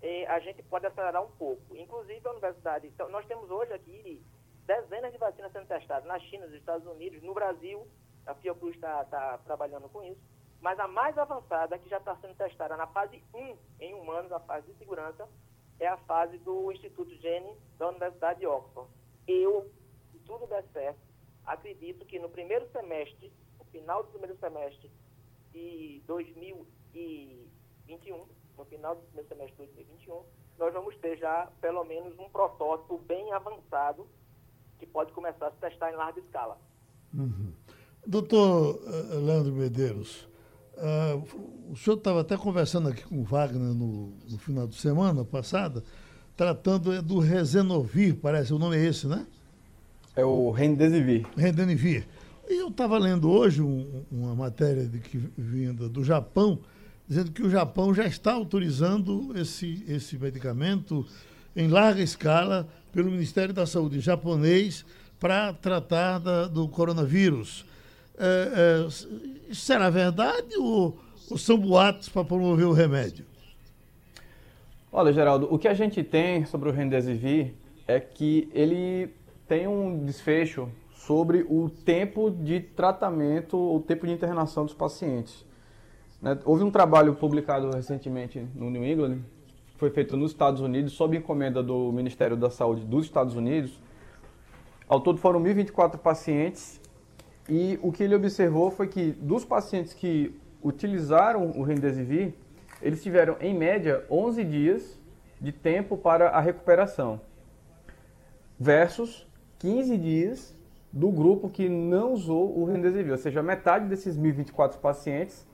eh, 0.00 0.26
a 0.26 0.40
gente 0.40 0.62
pode 0.62 0.86
acelerar 0.86 1.22
um 1.22 1.30
pouco. 1.32 1.76
Inclusive, 1.76 2.26
a 2.26 2.30
universidade. 2.30 2.86
Então, 2.86 3.10
nós 3.10 3.26
temos 3.26 3.50
hoje 3.50 3.74
aqui 3.74 4.24
dezenas 4.66 5.12
de 5.12 5.18
vacinas 5.18 5.52
sendo 5.52 5.66
testadas 5.66 6.06
na 6.06 6.18
China, 6.18 6.46
nos 6.46 6.54
Estados 6.54 6.86
Unidos, 6.86 7.22
no 7.22 7.34
Brasil. 7.34 7.86
A 8.26 8.34
Fiocruz 8.34 8.74
está 8.74 9.04
tá 9.04 9.38
trabalhando 9.44 9.88
com 9.90 10.02
isso. 10.02 10.20
Mas 10.60 10.78
a 10.78 10.86
mais 10.86 11.16
avançada, 11.16 11.78
que 11.78 11.88
já 11.88 11.98
está 11.98 12.14
sendo 12.16 12.34
testada 12.34 12.76
na 12.76 12.86
fase 12.88 13.22
1 13.32 13.56
em 13.80 13.94
humanos, 13.94 14.30
a 14.30 14.40
fase 14.40 14.66
de 14.66 14.78
segurança, 14.78 15.26
é 15.78 15.86
a 15.86 15.96
fase 15.96 16.36
do 16.38 16.70
Instituto 16.70 17.14
Gene 17.16 17.56
da 17.78 17.88
Universidade 17.88 18.40
de 18.40 18.46
Oxford. 18.46 18.90
Eu, 19.26 19.70
se 20.12 20.18
tudo 20.20 20.46
der 20.46 20.64
certo, 20.72 21.00
acredito 21.46 22.04
que 22.04 22.18
no 22.18 22.28
primeiro 22.28 22.68
semestre, 22.70 23.32
no 23.58 23.64
final 23.66 24.02
do 24.02 24.10
primeiro 24.10 24.36
semestre 24.38 24.90
de 25.52 26.02
2021, 26.06 28.26
no 28.58 28.64
final 28.66 28.96
do 28.96 29.02
primeiro 29.02 29.28
semestre 29.28 29.66
de 29.66 29.72
2021, 29.72 30.22
nós 30.58 30.74
vamos 30.74 30.94
ter 30.98 31.16
já 31.16 31.50
pelo 31.60 31.84
menos 31.84 32.18
um 32.18 32.28
protótipo 32.28 32.98
bem 32.98 33.32
avançado 33.32 34.06
que 34.78 34.86
pode 34.86 35.12
começar 35.12 35.46
a 35.46 35.50
se 35.52 35.56
testar 35.56 35.90
em 35.90 35.96
larga 35.96 36.20
escala. 36.20 36.58
Uhum. 37.14 37.54
Doutor 38.06 38.78
eh, 38.86 39.16
Leandro 39.16 39.52
Medeiros, 39.52 40.29
Uh, 40.80 41.72
o 41.72 41.76
senhor 41.76 41.96
estava 41.96 42.22
até 42.22 42.36
conversando 42.36 42.88
aqui 42.88 43.02
com 43.04 43.20
o 43.20 43.22
Wagner 43.22 43.74
no, 43.74 44.14
no 44.28 44.38
final 44.38 44.66
de 44.66 44.74
semana 44.76 45.24
passada, 45.24 45.84
tratando 46.36 47.02
do 47.02 47.18
Resenovir, 47.18 48.16
parece, 48.16 48.52
o 48.54 48.58
nome 48.58 48.76
é 48.76 48.86
esse, 48.86 49.06
né? 49.06 49.26
É 50.16 50.24
o 50.24 50.50
Remdesivir. 50.50 51.26
Remdesivir. 51.36 52.08
E 52.48 52.54
eu 52.60 52.68
estava 52.68 52.98
lendo 52.98 53.30
hoje 53.30 53.62
um, 53.62 54.04
uma 54.10 54.34
matéria 54.34 54.86
de 54.86 54.98
que 54.98 55.18
vinda 55.36 55.88
do 55.88 56.02
Japão, 56.02 56.58
dizendo 57.06 57.30
que 57.30 57.42
o 57.42 57.50
Japão 57.50 57.94
já 57.94 58.06
está 58.06 58.32
autorizando 58.32 59.32
esse, 59.38 59.84
esse 59.86 60.18
medicamento 60.18 61.06
em 61.54 61.68
larga 61.68 62.02
escala 62.02 62.66
pelo 62.90 63.10
Ministério 63.10 63.52
da 63.54 63.66
Saúde 63.66 64.00
japonês 64.00 64.84
para 65.20 65.52
tratar 65.52 66.18
da, 66.18 66.46
do 66.46 66.66
coronavírus. 66.68 67.64
É, 68.22 68.86
é, 68.86 69.54
será 69.54 69.88
verdade 69.88 70.54
ou, 70.58 70.98
ou 71.30 71.38
são 71.38 71.56
boatos 71.56 72.10
para 72.10 72.22
promover 72.22 72.66
o 72.66 72.72
remédio? 72.72 73.24
Olha, 74.92 75.10
Geraldo, 75.10 75.48
o 75.50 75.58
que 75.58 75.66
a 75.66 75.72
gente 75.72 76.02
tem 76.02 76.44
sobre 76.44 76.68
o 76.68 76.72
Remdesivir 76.72 77.54
é 77.88 77.98
que 77.98 78.50
ele 78.52 79.14
tem 79.48 79.66
um 79.66 80.04
desfecho 80.04 80.68
sobre 80.92 81.46
o 81.48 81.70
tempo 81.70 82.30
de 82.30 82.60
tratamento, 82.60 83.56
o 83.56 83.80
tempo 83.80 84.06
de 84.06 84.12
internação 84.12 84.66
dos 84.66 84.74
pacientes. 84.74 85.46
Né? 86.20 86.38
Houve 86.44 86.62
um 86.62 86.70
trabalho 86.70 87.14
publicado 87.14 87.70
recentemente 87.70 88.46
no 88.54 88.68
New 88.68 88.84
England, 88.84 89.20
foi 89.76 89.90
feito 89.90 90.14
nos 90.14 90.32
Estados 90.32 90.60
Unidos, 90.60 90.92
sob 90.92 91.16
encomenda 91.16 91.62
do 91.62 91.90
Ministério 91.90 92.36
da 92.36 92.50
Saúde 92.50 92.84
dos 92.84 93.06
Estados 93.06 93.34
Unidos. 93.34 93.80
Ao 94.86 95.00
todo 95.00 95.18
foram 95.18 95.42
1.024 95.42 95.96
pacientes 95.96 96.79
e 97.50 97.80
o 97.82 97.90
que 97.90 98.04
ele 98.04 98.14
observou 98.14 98.70
foi 98.70 98.86
que 98.86 99.10
dos 99.10 99.44
pacientes 99.44 99.92
que 99.92 100.32
utilizaram 100.62 101.50
o 101.50 101.64
Remdesivir, 101.64 102.32
eles 102.80 103.02
tiveram 103.02 103.36
em 103.40 103.52
média 103.52 104.04
11 104.08 104.44
dias 104.44 104.96
de 105.40 105.50
tempo 105.50 105.96
para 105.96 106.28
a 106.28 106.40
recuperação, 106.40 107.20
versus 108.56 109.26
15 109.58 109.98
dias 109.98 110.56
do 110.92 111.10
grupo 111.10 111.50
que 111.50 111.68
não 111.68 112.12
usou 112.12 112.56
o 112.56 112.64
Remdesivir, 112.64 113.10
ou 113.10 113.18
seja, 113.18 113.42
metade 113.42 113.86
desses 113.86 114.16
1024 114.16 114.78
pacientes 114.78 115.44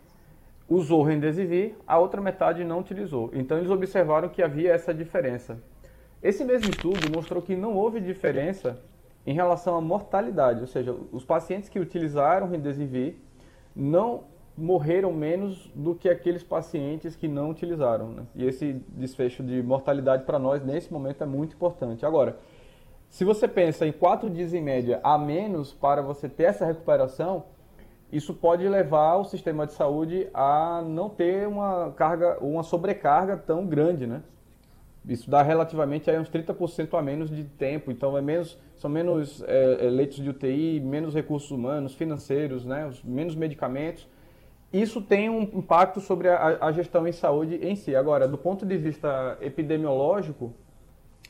usou 0.68 1.00
o 1.00 1.04
Remdesivir, 1.04 1.76
a 1.86 1.98
outra 1.98 2.20
metade 2.20 2.62
não 2.62 2.80
utilizou. 2.80 3.30
Então 3.32 3.56
eles 3.56 3.70
observaram 3.70 4.28
que 4.28 4.42
havia 4.42 4.72
essa 4.72 4.92
diferença. 4.92 5.58
Esse 6.22 6.44
mesmo 6.44 6.68
estudo 6.68 7.10
mostrou 7.14 7.40
que 7.40 7.56
não 7.56 7.74
houve 7.74 8.00
diferença 8.00 8.78
em 9.26 9.34
relação 9.34 9.76
à 9.76 9.80
mortalidade, 9.80 10.60
ou 10.60 10.66
seja, 10.66 10.94
os 11.10 11.24
pacientes 11.24 11.68
que 11.68 11.80
utilizaram 11.80 12.48
Remdesivir 12.48 13.16
não 13.74 14.24
morreram 14.56 15.12
menos 15.12 15.70
do 15.74 15.94
que 15.94 16.08
aqueles 16.08 16.42
pacientes 16.42 17.14
que 17.14 17.28
não 17.28 17.50
utilizaram. 17.50 18.08
Né? 18.08 18.22
E 18.34 18.44
esse 18.46 18.72
desfecho 18.88 19.42
de 19.42 19.62
mortalidade 19.62 20.24
para 20.24 20.38
nós 20.38 20.64
nesse 20.64 20.90
momento 20.92 21.22
é 21.22 21.26
muito 21.26 21.54
importante. 21.54 22.06
Agora, 22.06 22.38
se 23.08 23.24
você 23.24 23.46
pensa 23.46 23.86
em 23.86 23.92
quatro 23.92 24.30
dias 24.30 24.54
em 24.54 24.62
média 24.62 25.00
a 25.02 25.18
menos 25.18 25.72
para 25.72 26.00
você 26.00 26.28
ter 26.28 26.44
essa 26.44 26.64
recuperação, 26.64 27.44
isso 28.10 28.32
pode 28.32 28.66
levar 28.66 29.16
o 29.16 29.24
sistema 29.24 29.66
de 29.66 29.72
saúde 29.72 30.28
a 30.32 30.82
não 30.86 31.08
ter 31.08 31.46
uma 31.46 31.92
carga, 31.92 32.38
uma 32.40 32.62
sobrecarga 32.62 33.36
tão 33.36 33.66
grande, 33.66 34.06
né? 34.06 34.22
Isso 35.06 35.30
dá 35.30 35.40
relativamente 35.40 36.10
aí 36.10 36.18
uns 36.18 36.28
30% 36.28 36.98
a 36.98 37.02
menos 37.02 37.30
de 37.30 37.44
tempo, 37.44 37.92
então 37.92 38.18
é 38.18 38.20
menos, 38.20 38.58
são 38.76 38.90
menos 38.90 39.42
é, 39.46 39.88
leitos 39.88 40.16
de 40.16 40.28
UTI, 40.28 40.80
menos 40.80 41.14
recursos 41.14 41.50
humanos, 41.50 41.94
financeiros, 41.94 42.64
né, 42.64 42.90
menos 43.04 43.36
medicamentos. 43.36 44.08
Isso 44.72 45.00
tem 45.00 45.30
um 45.30 45.42
impacto 45.42 46.00
sobre 46.00 46.28
a, 46.28 46.58
a 46.60 46.72
gestão 46.72 47.06
em 47.06 47.12
saúde 47.12 47.54
em 47.62 47.76
si. 47.76 47.94
Agora, 47.94 48.26
do 48.26 48.36
ponto 48.36 48.66
de 48.66 48.76
vista 48.76 49.38
epidemiológico, 49.40 50.52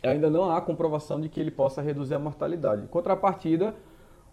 ainda 0.02 0.30
não 0.30 0.50
há 0.50 0.60
comprovação 0.60 1.20
de 1.20 1.28
que 1.28 1.38
ele 1.38 1.50
possa 1.50 1.82
reduzir 1.82 2.14
a 2.14 2.18
mortalidade. 2.18 2.82
Em 2.82 2.86
contrapartida, 2.86 3.74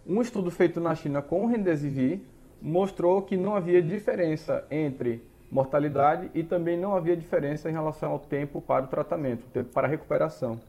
um 0.08 0.22
estudo 0.22 0.50
feito 0.50 0.80
na 0.80 0.96
China 0.96 1.22
com 1.22 1.44
o 1.44 1.48
Remdesivir 1.48 2.22
mostrou 2.62 3.22
que 3.22 3.36
não 3.36 3.56
havia 3.56 3.82
diferença 3.82 4.66
entre 4.72 5.22
mortalidade 5.54 6.32
e 6.34 6.44
também 6.44 6.78
não 6.78 6.96
havia 6.96 7.16
diferença 7.16 7.70
em 7.70 7.74
relação 7.74 8.12
ao 8.12 8.20
tempo 8.20 8.60
para 8.60 8.86
o 8.86 8.88
tratamento, 8.88 9.46
tempo 9.54 9.70
para 9.72 9.88
a 9.88 9.90
recuperação. 9.90 10.60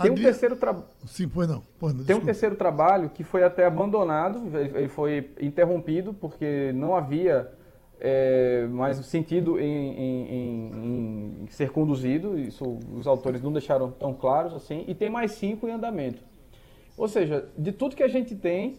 Tem 0.00 0.12
um 0.12 0.14
terceiro 0.14 0.54
trabalho. 0.54 0.86
Sim, 1.06 1.28
pois 1.28 1.48
não. 1.48 1.62
Pois 1.76 1.92
não 1.92 2.04
Tem 2.04 2.14
um 2.14 2.20
terceiro 2.20 2.54
trabalho 2.54 3.10
que 3.10 3.24
foi 3.24 3.42
até 3.42 3.66
abandonado, 3.66 4.40
ele 4.56 4.88
foi 4.88 5.30
interrompido 5.40 6.14
porque 6.14 6.72
não 6.72 6.94
havia 6.94 7.52
é, 8.00 8.64
mais 8.70 8.96
sentido 8.98 9.58
em, 9.58 9.64
em, 9.64 10.30
em, 10.30 11.42
em, 11.42 11.46
ser 11.48 11.70
conduzido. 11.70 12.38
Isso 12.38 12.78
os 12.94 13.08
autores 13.08 13.42
não 13.42 13.52
deixaram 13.52 13.90
tão 13.90 14.14
claros 14.14 14.54
assim. 14.54 14.84
E 14.86 14.94
tem 14.94 15.10
mais 15.10 15.32
cinco 15.32 15.66
em 15.66 15.72
andamento. 15.72 16.22
Ou 16.96 17.08
seja, 17.08 17.48
de 17.58 17.72
tudo 17.72 17.96
que 17.96 18.02
a 18.04 18.08
gente 18.08 18.36
tem, 18.36 18.76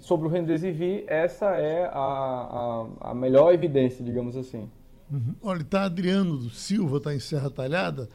sobre 0.00 0.26
o 0.26 0.30
Remdesivir, 0.30 1.04
essa 1.06 1.46
é 1.56 1.86
a, 1.86 1.90
a, 1.90 3.10
a 3.10 3.14
melhor 3.14 3.52
evidência, 3.52 4.04
digamos 4.04 4.36
assim. 4.36 4.68
Uhum. 5.10 5.34
Olha, 5.42 5.62
está 5.62 5.84
Adriano 5.84 6.50
Silva, 6.50 6.98
está 6.98 7.14
em 7.14 7.20
Serra 7.20 7.50
Talhada, 7.50 8.08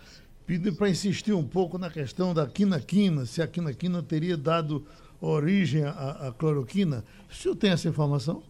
pedindo 0.45 0.75
para 0.75 0.89
insistir 0.89 1.33
um 1.33 1.47
pouco 1.47 1.77
na 1.77 1.89
questão 1.89 2.33
da 2.33 2.47
quinaquina, 2.47 3.25
se 3.25 3.41
a 3.41 3.47
quinaquina 3.47 4.01
teria 4.01 4.35
dado 4.35 4.85
origem 5.21 5.83
à, 5.83 6.27
à 6.27 6.31
cloroquina. 6.31 7.03
O 7.29 7.33
senhor 7.33 7.55
tem 7.55 7.71
essa 7.71 7.87
informação? 7.87 8.41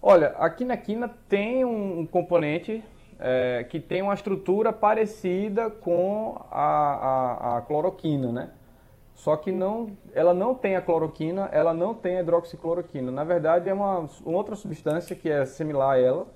Olha, 0.00 0.28
a 0.38 0.50
quinaquina 0.50 1.08
tem 1.28 1.64
um 1.64 2.04
componente 2.04 2.82
é, 3.20 3.64
que 3.64 3.78
tem 3.78 4.02
uma 4.02 4.14
estrutura 4.14 4.72
parecida 4.72 5.70
com 5.70 6.44
a, 6.50 6.64
a, 6.64 7.58
a 7.58 7.60
cloroquina, 7.62 8.32
né? 8.32 8.50
Só 9.14 9.36
que 9.36 9.52
não, 9.52 9.96
ela 10.14 10.34
não 10.34 10.54
tem 10.54 10.74
a 10.76 10.82
cloroquina, 10.82 11.48
ela 11.52 11.72
não 11.72 11.94
tem 11.94 12.16
a 12.16 12.20
hidroxicloroquina. 12.20 13.12
Na 13.12 13.24
verdade, 13.24 13.68
é 13.68 13.74
uma, 13.74 14.08
uma 14.24 14.36
outra 14.36 14.56
substância 14.56 15.14
que 15.14 15.28
é 15.28 15.44
similar 15.44 15.94
a 15.94 16.00
ela, 16.00 16.26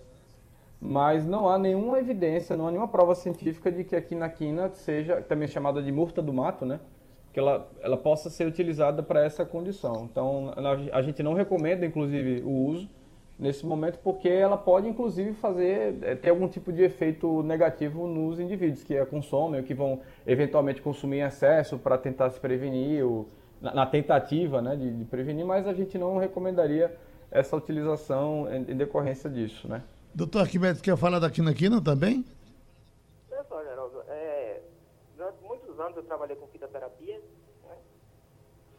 mas 0.81 1.27
não 1.27 1.49
há 1.49 1.59
nenhuma 1.59 1.99
evidência, 1.99 2.57
não 2.57 2.69
há 2.69 2.71
nenhuma 2.71 2.89
prova 2.89 3.15
científica 3.15 3.73
de 3.73 3.83
que 3.83 3.97
a 3.97 4.03
quinaquina 4.03 4.71
seja, 4.75 5.23
também 5.23 5.49
chamada 5.49 5.83
de 5.83 5.91
murta 5.91 6.23
do 6.23 6.33
mato, 6.33 6.65
né? 6.65 6.79
Que 7.33 7.41
ela, 7.41 7.69
ela 7.81 7.97
possa 7.97 8.31
ser 8.31 8.47
utilizada 8.47 9.03
para 9.03 9.25
essa 9.25 9.45
condição. 9.45 10.09
Então, 10.11 10.53
a 10.93 11.03
gente 11.03 11.23
não 11.23 11.35
recomenda, 11.35 11.85
inclusive, 11.85 12.43
o 12.43 12.51
uso 12.51 12.89
nesse 13.39 13.67
momento, 13.67 13.99
porque 13.99 14.29
ela 14.29 14.57
pode 14.57 14.89
inclusive 14.89 15.35
fazer 15.35 15.99
é, 16.03 16.15
ter 16.15 16.31
algum 16.31 16.49
tipo 16.49 16.73
de 16.73 16.83
efeito 16.83 17.43
negativo 17.43 18.07
nos 18.07 18.41
indivíduos 18.41 18.83
que 18.83 18.97
a 18.97 19.05
consomem, 19.05 19.61
ou 19.61 19.67
que 19.67 19.75
vão 19.75 20.01
eventualmente 20.27 20.81
consumir 20.81 21.19
em 21.19 21.23
excesso 21.23 21.79
para 21.79 21.99
tentar 21.99 22.31
se 22.31 22.41
prevenir, 22.41 23.05
ou, 23.05 23.29
na, 23.61 23.75
na 23.75 23.87
tentativa 23.87 24.63
né, 24.63 24.75
de, 24.77 24.91
de, 24.91 25.05
prevenir, 25.05 25.45
mas 25.45 25.67
a 25.67 25.75
gente 25.75 25.99
não 25.99 26.17
recomendaria 26.17 26.97
essa 27.31 27.57
utilização 27.57 28.49
em, 28.51 28.73
em 28.73 28.77
decorrência 28.77 29.29
disso, 29.29 29.69
né? 29.69 29.83
Doutor 30.15 30.41
Arquimedes, 30.41 30.81
quer 30.81 30.97
falar 30.97 31.19
da 31.19 31.31
quinaquina 31.31 31.83
também? 31.83 32.25
Olha 33.31 33.45
só, 33.45 33.63
Geraldo, 33.63 34.03
é, 34.09 34.63
durante 35.15 35.43
muitos 35.45 35.79
anos 35.79 35.97
eu 35.97 36.03
trabalhei 36.05 36.37
com 36.37 36.47
fitoterapia, 36.47 37.21
né? 37.65 37.77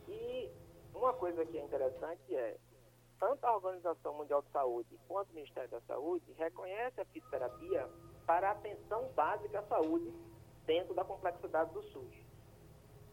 e 0.07 0.49
uma 0.95 1.13
coisa 1.13 1.45
que 1.45 1.59
é 1.59 1.63
interessante 1.63 2.35
é 2.35 2.55
tanto 3.19 3.45
a 3.45 3.55
Organização 3.55 4.13
Mundial 4.13 4.41
de 4.41 4.51
Saúde 4.51 4.99
quanto 5.07 5.31
o 5.31 5.33
Ministério 5.33 5.69
da 5.69 5.81
Saúde 5.81 6.31
reconhece 6.33 7.01
a 7.01 7.05
fitoterapia 7.05 7.87
para 8.25 8.49
a 8.49 8.51
atenção 8.51 9.07
básica 9.15 9.59
à 9.59 9.63
saúde 9.63 10.13
dentro 10.65 10.93
da 10.93 11.03
complexidade 11.03 11.71
do 11.73 11.81
SUS. 11.83 12.15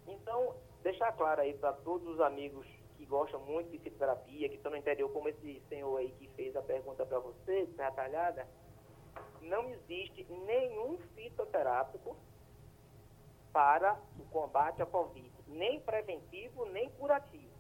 Então, 0.06 0.54
deixar 0.82 1.12
claro 1.12 1.40
aí 1.40 1.54
para 1.54 1.72
todos 1.72 2.06
os 2.08 2.20
amigos 2.20 2.66
que 2.96 3.06
gostam 3.06 3.40
muito 3.40 3.70
de 3.70 3.78
fitoterapia, 3.78 4.48
que 4.48 4.56
estão 4.56 4.70
no 4.70 4.76
interior, 4.76 5.10
como 5.12 5.28
esse 5.28 5.60
senhor 5.68 5.96
aí 5.96 6.10
que 6.12 6.28
fez 6.28 6.54
a 6.56 6.62
pergunta 6.62 7.06
para 7.06 7.18
você, 7.18 7.66
detalhada, 7.66 8.46
não 9.40 9.68
existe 9.70 10.24
nenhum 10.24 10.98
fitoterápico 11.14 12.16
para 13.52 13.98
o 14.18 14.24
combate 14.30 14.82
à 14.82 14.86
Covid, 14.86 15.32
nem 15.46 15.80
preventivo, 15.80 16.64
nem 16.66 16.90
curativo. 16.90 17.53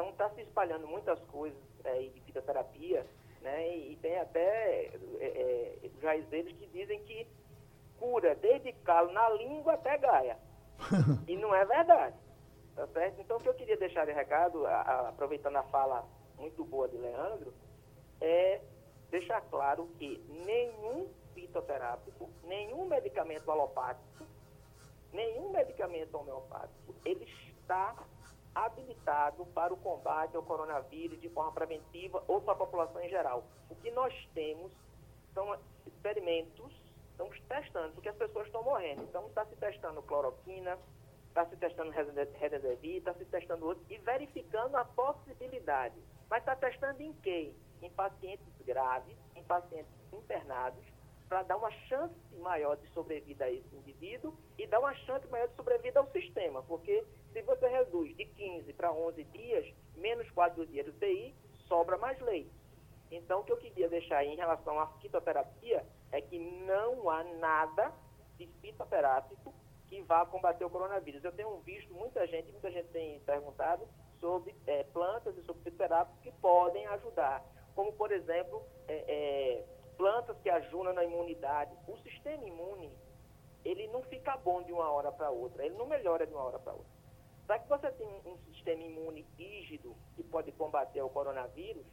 Então 0.00 0.08
está 0.12 0.30
se 0.30 0.40
espalhando 0.40 0.86
muitas 0.86 1.20
coisas 1.24 1.60
é, 1.84 1.98
de 1.98 2.20
fitoterapia, 2.22 3.06
né? 3.42 3.76
E, 3.76 3.96
tem 3.96 4.18
até 4.18 4.86
é, 5.18 5.78
é, 5.84 5.90
jaizeiros 6.00 6.54
que 6.54 6.66
dizem 6.68 6.98
que 7.04 7.28
cura 7.98 8.34
desde 8.34 8.72
calo 8.72 9.12
na 9.12 9.28
língua 9.28 9.74
até 9.74 9.98
gaia. 9.98 10.38
e 11.28 11.36
não 11.36 11.54
é 11.54 11.66
verdade. 11.66 12.16
Tá 12.74 12.86
certo? 12.86 13.20
Então 13.20 13.36
o 13.36 13.40
que 13.40 13.48
eu 13.50 13.54
queria 13.54 13.76
deixar 13.76 14.06
de 14.06 14.12
recado, 14.12 14.66
a, 14.66 14.80
a, 14.80 15.08
aproveitando 15.10 15.56
a 15.56 15.64
fala 15.64 16.08
muito 16.38 16.64
boa 16.64 16.88
de 16.88 16.96
Leandro, 16.96 17.52
é 18.22 18.58
deixar 19.10 19.42
claro 19.42 19.86
que 19.98 20.16
nenhum 20.46 21.10
fitoterápico, 21.34 22.30
nenhum 22.44 22.86
medicamento 22.86 23.50
alopático, 23.50 24.24
nenhum 25.12 25.50
medicamento 25.50 26.14
homeopático, 26.16 26.94
ele 27.04 27.24
está 27.24 27.94
habilitado 28.54 29.46
para 29.46 29.72
o 29.72 29.76
combate 29.76 30.36
ao 30.36 30.42
coronavírus 30.42 31.20
de 31.20 31.28
forma 31.28 31.52
preventiva 31.52 32.22
ou 32.26 32.40
para 32.40 32.54
a 32.54 32.56
população 32.56 33.00
em 33.00 33.08
geral. 33.08 33.44
O 33.68 33.74
que 33.76 33.90
nós 33.90 34.12
temos 34.34 34.72
são 35.32 35.56
experimentos, 35.86 36.72
estamos 37.10 37.38
testando, 37.48 37.92
porque 37.94 38.08
as 38.08 38.16
pessoas 38.16 38.46
estão 38.46 38.62
morrendo. 38.62 39.02
Então 39.02 39.26
está 39.26 39.44
se 39.46 39.56
testando 39.56 40.02
cloroquina, 40.02 40.78
está 41.28 41.46
se 41.46 41.56
testando 41.56 41.90
Redesevir, 41.92 42.96
está 42.96 43.14
se 43.14 43.24
testando 43.24 43.66
outros 43.66 43.88
e 43.90 43.98
verificando 43.98 44.76
a 44.76 44.84
possibilidade. 44.84 45.96
Mas 46.28 46.40
está 46.40 46.56
testando 46.56 47.02
em 47.02 47.12
quem? 47.14 47.54
Em 47.82 47.90
pacientes 47.90 48.46
graves, 48.64 49.16
em 49.34 49.42
pacientes 49.44 49.92
internados, 50.12 50.84
para 51.30 51.44
dar 51.44 51.56
uma 51.56 51.70
chance 51.70 52.12
maior 52.40 52.76
de 52.76 52.88
sobrevida 52.88 53.44
a 53.44 53.50
esse 53.50 53.76
indivíduo 53.76 54.36
e 54.58 54.66
dar 54.66 54.80
uma 54.80 54.92
chance 54.92 55.24
maior 55.28 55.46
de 55.46 55.54
sobrevida 55.54 56.00
ao 56.00 56.10
sistema, 56.10 56.60
porque 56.64 57.06
se 57.32 57.40
você 57.42 57.68
reduz 57.68 58.16
de 58.16 58.26
15 58.26 58.72
para 58.72 58.92
11 58.92 59.22
dias, 59.24 59.72
menos 59.94 60.28
4 60.32 60.66
dias 60.66 60.84
de 60.84 60.90
UTI, 60.90 61.34
sobra 61.68 61.96
mais 61.96 62.20
leite. 62.20 62.50
Então, 63.12 63.40
o 63.40 63.44
que 63.44 63.52
eu 63.52 63.56
queria 63.58 63.88
deixar 63.88 64.18
aí 64.18 64.28
em 64.28 64.36
relação 64.36 64.78
à 64.80 64.88
fitoterapia 64.98 65.86
é 66.10 66.20
que 66.20 66.36
não 66.66 67.08
há 67.08 67.22
nada 67.22 67.92
de 68.36 68.48
fitoterápico 68.60 69.54
que 69.86 70.02
vá 70.02 70.26
combater 70.26 70.64
o 70.64 70.70
coronavírus. 70.70 71.22
Eu 71.22 71.32
tenho 71.32 71.56
visto 71.60 71.94
muita 71.94 72.26
gente, 72.26 72.50
muita 72.50 72.72
gente 72.72 72.88
tem 72.88 73.20
perguntado 73.20 73.86
sobre 74.20 74.52
é, 74.66 74.82
plantas 74.82 75.36
e 75.38 75.42
sobre 75.42 75.62
fitoterápicos 75.62 76.20
que 76.22 76.32
podem 76.40 76.86
ajudar, 76.88 77.44
como, 77.76 77.92
por 77.92 78.10
exemplo, 78.10 78.64
é, 78.88 79.04
é, 79.06 79.79
plantas 80.00 80.34
que 80.38 80.48
ajudam 80.48 80.94
na 80.94 81.04
imunidade. 81.04 81.76
O 81.86 81.94
sistema 81.98 82.42
imune, 82.42 82.90
ele 83.62 83.86
não 83.88 84.02
fica 84.04 84.34
bom 84.38 84.62
de 84.62 84.72
uma 84.72 84.90
hora 84.90 85.12
para 85.12 85.28
outra, 85.28 85.66
ele 85.66 85.76
não 85.76 85.86
melhora 85.86 86.26
de 86.26 86.32
uma 86.32 86.42
hora 86.42 86.58
para 86.58 86.72
outra. 86.72 86.90
Para 87.46 87.58
que 87.58 87.68
você 87.68 87.92
tenha 87.92 88.10
um, 88.24 88.38
sistema 88.50 88.82
imune 88.82 89.26
rígido 89.36 89.94
que 90.16 90.22
pode 90.22 90.52
combater 90.52 91.02
o 91.02 91.10
coronavírus, 91.10 91.84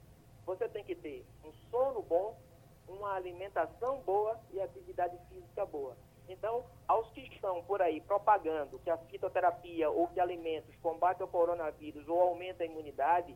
você 0.46 0.70
tem 0.70 0.86
que 0.86 0.96
ter 0.96 1.26
um 1.44 1.52
sono 1.70 2.02
bom, 2.02 2.40
uma 2.88 3.14
alimentação 3.16 4.00
boa 4.04 4.40
e 4.52 4.62
atividade 4.62 5.18
física 5.28 5.66
boa. 5.66 5.98
Então, 6.30 6.64
aos 6.88 7.10
que 7.12 7.22
estão 7.34 7.62
por 7.66 7.82
aí 7.82 8.00
propagando 8.00 8.80
que 8.80 8.90
a 8.90 8.98
fitoterapia 8.98 9.90
ou 9.90 10.08
que 10.08 10.22
alimentos 10.22 10.74
combatem 10.78 11.26
o 11.26 11.30
coronavírus 11.30 12.08
ou 12.08 12.22
aumenta 12.22 12.64
a 12.64 12.68
imunidade, 12.68 13.36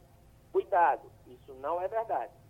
cuidado, 0.54 1.12
isso 1.28 1.54
não 1.56 1.82
é 1.82 1.90
verdade. 1.90 2.41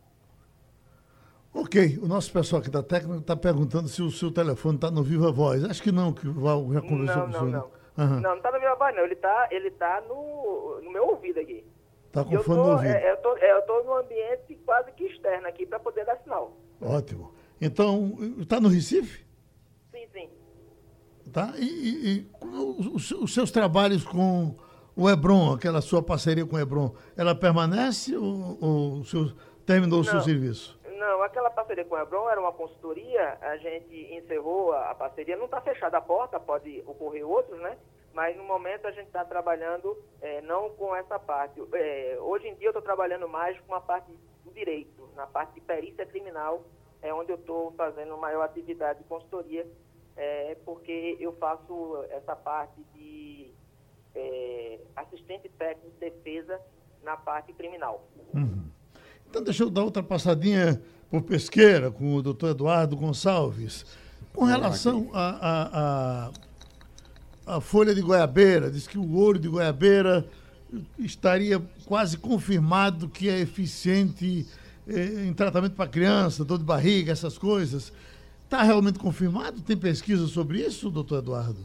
Ok, 1.54 2.00
o 2.02 2.08
nosso 2.08 2.32
pessoal 2.32 2.62
aqui 2.62 2.70
da 2.70 2.82
técnica 2.82 3.20
está 3.20 3.36
perguntando 3.36 3.90
se 3.90 4.02
o 4.02 4.10
seu 4.10 4.32
telefone 4.32 4.76
está 4.76 4.90
no 4.90 5.04
Viva 5.04 5.32
Voz. 5.32 5.64
Acho 5.66 5.84
que 5.84 5.92
não, 5.92 6.14
que 6.14 6.28
o 6.28 6.34
Val 6.34 6.72
já 6.72 6.82
conversou 6.82 7.16
não, 7.16 7.24
com 7.24 7.30
o 7.30 7.34
senhor. 7.34 7.52
Não, 7.52 7.60
não. 7.60 7.82
Uhum. 7.98 8.08
Não, 8.08 8.22
não 8.22 8.38
está 8.38 8.52
no 8.52 8.60
meu 8.60 8.78
voz, 8.78 8.96
não. 8.96 9.04
Ele 9.04 9.14
está 9.14 9.48
ele 9.52 9.72
tá 9.72 10.02
no, 10.08 10.82
no 10.82 10.92
meu 10.92 11.08
ouvido 11.08 11.40
aqui. 11.40 11.66
Está 12.08 12.24
com 12.24 12.40
fone 12.40 12.58
no 12.58 12.72
ouvido. 12.72 12.94
É, 12.94 13.12
eu 13.12 13.18
tô, 13.18 13.38
é, 13.38 13.60
estou 13.60 13.84
no 13.84 13.96
ambiente 13.96 14.56
quase 14.66 14.92
que 14.94 15.06
externo 15.06 15.48
aqui 15.48 15.66
para 15.66 15.80
poder 15.80 16.06
dar 16.06 16.18
sinal. 16.18 16.58
Ótimo. 16.82 17.34
Então, 17.60 18.18
está 18.40 18.60
no 18.60 18.70
Recife? 18.70 19.26
Sim, 19.92 20.08
sim. 20.12 20.30
Tá? 21.32 21.54
E, 21.58 21.64
e, 21.64 22.18
e 22.18 22.28
os, 22.42 23.12
os, 23.12 23.34
seus 23.34 23.52
trabalhos 23.52 24.04
com 24.04 24.56
o 24.96 25.10
Hebron, 25.10 25.54
aquela 25.54 25.80
sua 25.80 26.02
parceria 26.02 26.46
com 26.46 26.56
o 26.56 26.60
Hebron, 26.60 26.94
ela 27.16 27.36
permanece 27.36 28.16
ou, 28.18 28.58
ou 28.60 28.94
o 29.00 29.06
seu, 29.06 29.32
terminou 29.66 30.02
o 30.02 30.04
seu 30.04 30.20
serviço? 30.22 30.78
Não, 31.02 31.24
aquela 31.24 31.50
parceria 31.50 31.84
com 31.84 31.96
o 31.96 31.98
Hebron 31.98 32.30
era 32.30 32.40
uma 32.40 32.54
consultoria, 32.54 33.36
a 33.42 33.58
gente 33.58 34.14
encerrou 34.14 34.72
a, 34.72 34.92
a 34.92 34.94
parceria, 34.94 35.36
não 35.36 35.46
está 35.46 35.60
fechada 35.60 35.98
a 35.98 36.02
porta, 36.02 36.40
pode 36.40 36.84
ocorrer 36.86 37.28
outros, 37.28 37.60
né? 37.60 37.76
Mas 38.14 38.38
no 38.38 38.44
momento 38.44 38.86
a 38.86 38.92
gente 38.92 39.08
está 39.08 39.26
trabalhando 39.26 39.98
é, 40.22 40.42
não 40.42 40.70
com 40.76 40.96
essa 40.96 41.18
parte. 41.18 41.60
É, 41.74 42.18
hoje 42.20 42.50
em 42.50 42.54
dia 42.54 42.68
eu 42.68 42.70
estou 42.70 42.84
trabalhando 42.84 43.28
mais 43.28 43.60
com 43.62 43.74
a 43.74 43.82
parte 43.82 44.12
do 44.46 44.52
direito, 44.52 45.10
na 45.16 45.26
parte 45.26 45.56
de 45.56 45.62
perícia 45.62 46.06
criminal, 46.06 46.66
é 47.02 47.12
onde 47.12 47.32
eu 47.32 47.38
estou 47.38 47.72
fazendo 47.72 48.16
maior 48.16 48.44
atividade 48.44 49.00
de 49.00 49.06
consultoria, 49.06 49.66
é, 50.16 50.56
porque 50.64 51.18
eu 51.20 51.34
faço 51.38 52.06
essa 52.12 52.36
parte 52.36 52.80
de 52.94 53.52
é, 54.14 54.80
assistente 54.96 55.50
técnico 55.50 55.90
de 55.94 56.12
defesa 56.12 56.62
na 57.02 57.18
parte 57.18 57.54
criminal. 57.54 58.08
Uhum. 58.36 58.70
Então, 59.32 59.42
deixa 59.42 59.64
eu 59.64 59.70
dar 59.70 59.86
outra 59.86 60.04
passadinha 60.04 60.82
por 61.10 61.22
pesqueira 61.22 61.90
com 61.90 62.16
o 62.16 62.22
doutor 62.22 62.50
Eduardo 62.50 62.98
Gonçalves. 62.98 63.86
Com 64.34 64.44
relação 64.44 65.10
à 65.14 65.30
a, 65.30 66.32
a, 67.48 67.56
a, 67.56 67.62
folha 67.62 67.96
de 67.96 68.02
goiabeira, 68.02 68.70
diz 68.70 68.86
que 68.88 68.98
o 68.98 69.14
ouro 69.14 69.40
de 69.40 69.48
goiabeira 69.48 70.28
estaria 71.00 71.62
quase 71.86 72.18
confirmado 72.18 73.08
que 73.08 73.30
é 73.30 73.40
eficiente 73.40 74.46
eh, 74.86 75.26
em 75.26 75.34
tratamento 75.34 75.76
para 75.76 75.90
criança, 75.90 76.44
dor 76.44 76.58
de 76.58 76.66
barriga, 76.66 77.14
essas 77.14 77.38
coisas. 77.38 77.94
Está 78.44 78.64
realmente 78.64 79.00
confirmado? 79.00 79.62
Tem 79.62 79.78
pesquisa 79.78 80.28
sobre 80.28 80.60
isso, 80.60 80.90
doutor 80.90 81.20
Eduardo? 81.20 81.60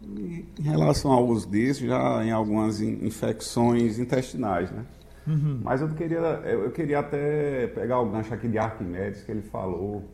Em 0.00 0.46
relação 0.62 1.10
ao 1.10 1.26
uso 1.26 1.48
disso, 1.48 1.84
já 1.84 2.24
em 2.24 2.30
algumas 2.30 2.80
infecções 2.80 3.98
intestinais, 3.98 4.70
né? 4.70 4.84
Uhum. 5.26 5.60
Mas 5.62 5.80
eu 5.80 5.88
queria, 5.90 6.18
eu 6.18 6.70
queria 6.70 6.98
até 6.98 7.66
pegar 7.68 8.00
o 8.00 8.10
gancho 8.10 8.32
aqui 8.34 8.48
de 8.48 8.58
Arquimedes, 8.58 9.22
que 9.22 9.30
ele 9.32 9.42
falou 9.42 10.04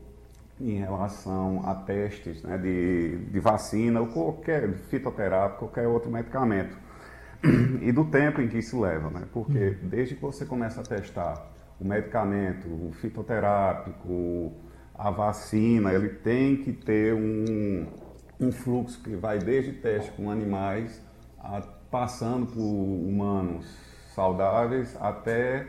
em 0.61 0.79
relação 0.79 1.62
a 1.64 1.75
testes 1.75 2.42
né, 2.42 2.59
de, 2.59 3.16
de 3.16 3.40
vacina 3.40 4.01
ou 4.01 4.07
qualquer 4.07 4.70
fitoterápico, 4.75 5.61
qualquer 5.61 5.88
outro 5.88 6.11
medicamento. 6.11 6.77
E 7.81 7.90
do 7.90 8.05
tempo 8.05 8.42
em 8.42 8.49
que 8.49 8.59
isso 8.59 8.79
leva, 8.79 9.09
né? 9.09 9.23
Porque 9.33 9.59
uhum. 9.59 9.88
desde 9.88 10.14
que 10.14 10.20
você 10.20 10.44
começa 10.44 10.83
a 10.83 10.85
testar 10.85 11.51
o 11.81 11.85
medicamento, 11.85 12.68
o 12.68 12.92
fitoterápico, 12.92 14.53
a 14.94 15.11
vacina, 15.11 15.94
ele 15.94 16.11
tem 16.11 16.59
que 16.59 16.75
ter 16.75 17.14
um, 17.14 17.87
um 18.38 18.53
fluxo 18.53 19.03
que 19.03 19.16
vai 19.16 19.38
desde 19.38 19.73
teste 19.73 20.11
com 20.12 20.31
animais, 20.31 21.01
a, 21.38 21.62
passando 21.90 22.46
por 22.46 22.61
humanos, 22.61 23.66
saudáveis 24.14 24.96
até 25.01 25.66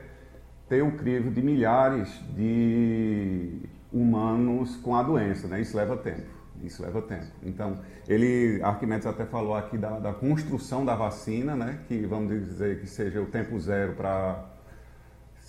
ter 0.68 0.82
o 0.82 0.94
crivo 0.94 1.30
de 1.30 1.42
milhares 1.42 2.10
de 2.36 3.60
humanos 3.92 4.78
com 4.78 4.96
a 4.96 5.04
doença, 5.04 5.48
né? 5.48 5.62
Isso 5.62 5.76
leva 5.76 5.98
tempo. 5.98 6.42
Isso 6.64 6.82
leva 6.82 7.02
tempo. 7.02 7.28
Então, 7.44 7.80
ele, 8.08 8.62
Arquimedes 8.64 9.08
até 9.08 9.26
falou 9.26 9.56
aqui 9.56 9.78
da, 9.78 10.00
da 10.00 10.14
construção 10.14 10.86
da 10.86 10.96
vacina, 10.96 11.56
né? 11.56 11.80
Que 11.88 12.06
vamos 12.06 12.30
dizer 12.30 12.80
que 12.80 12.88
seja 12.88 13.22
o 13.22 13.26
tempo 13.26 13.60
zero 13.60 13.94
para 13.94 14.52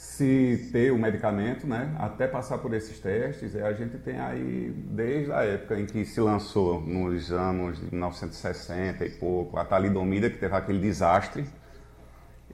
se 0.02 0.70
ter 0.72 0.90
o 0.90 0.98
medicamento, 0.98 1.64
né, 1.64 1.94
até 1.96 2.26
passar 2.26 2.58
por 2.58 2.74
esses 2.74 2.98
testes, 2.98 3.54
a 3.54 3.72
gente 3.72 3.98
tem 3.98 4.18
aí, 4.18 4.74
desde 4.90 5.30
a 5.30 5.44
época 5.44 5.78
em 5.78 5.86
que 5.86 6.04
se 6.04 6.20
lançou, 6.20 6.80
nos 6.80 7.30
anos 7.30 7.78
de 7.78 7.86
1960 7.86 9.04
e 9.06 9.10
pouco, 9.10 9.56
a 9.56 9.64
talidomida, 9.64 10.28
que 10.28 10.38
teve 10.38 10.56
aquele 10.56 10.80
desastre, 10.80 11.46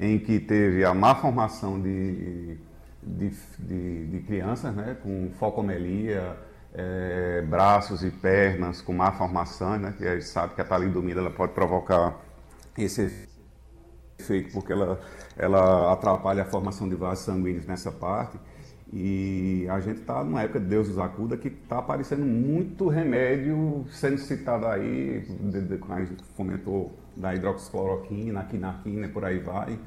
em 0.00 0.18
que 0.18 0.38
teve 0.38 0.84
a 0.84 0.94
má 0.94 1.14
formação 1.14 1.80
de, 1.80 2.56
de, 3.02 3.30
de, 3.58 4.06
de 4.06 4.20
crianças, 4.20 4.74
né, 4.74 4.96
com 5.02 5.30
focomelia, 5.38 6.36
é, 6.74 7.42
braços 7.42 8.04
e 8.04 8.10
pernas 8.10 8.80
com 8.80 8.92
má 8.92 9.12
formação, 9.12 9.78
né, 9.78 9.94
que 9.96 10.06
a 10.06 10.14
gente 10.14 10.26
sabe 10.26 10.54
que 10.54 10.60
a 10.60 10.64
talidomida 10.64 11.20
ela 11.20 11.30
pode 11.30 11.52
provocar 11.52 12.16
esse 12.76 13.28
efeito 14.18 14.52
porque 14.52 14.72
ela, 14.72 15.00
ela 15.36 15.92
atrapalha 15.92 16.42
a 16.42 16.46
formação 16.46 16.88
de 16.88 16.94
vasos 16.94 17.24
sanguíneos 17.24 17.66
nessa 17.66 17.90
parte. 17.90 18.38
E 18.90 19.66
a 19.68 19.80
gente 19.80 20.00
está 20.00 20.24
numa 20.24 20.42
época 20.42 20.60
de 20.60 20.66
Deus 20.66 20.88
nos 20.88 20.98
acuda 20.98 21.36
que 21.36 21.48
está 21.48 21.78
aparecendo 21.78 22.24
muito 22.24 22.88
remédio 22.88 23.84
sendo 23.90 24.16
citado 24.18 24.66
aí, 24.66 25.26
de, 25.40 25.60
de, 25.60 25.80
a 25.90 26.04
gente 26.04 26.24
fomentou 26.34 26.96
da 27.18 27.34
hidroxicloroquina, 27.34 28.44
quinaquina, 28.44 29.08
por 29.08 29.24
aí 29.24 29.38
vai. 29.38 29.78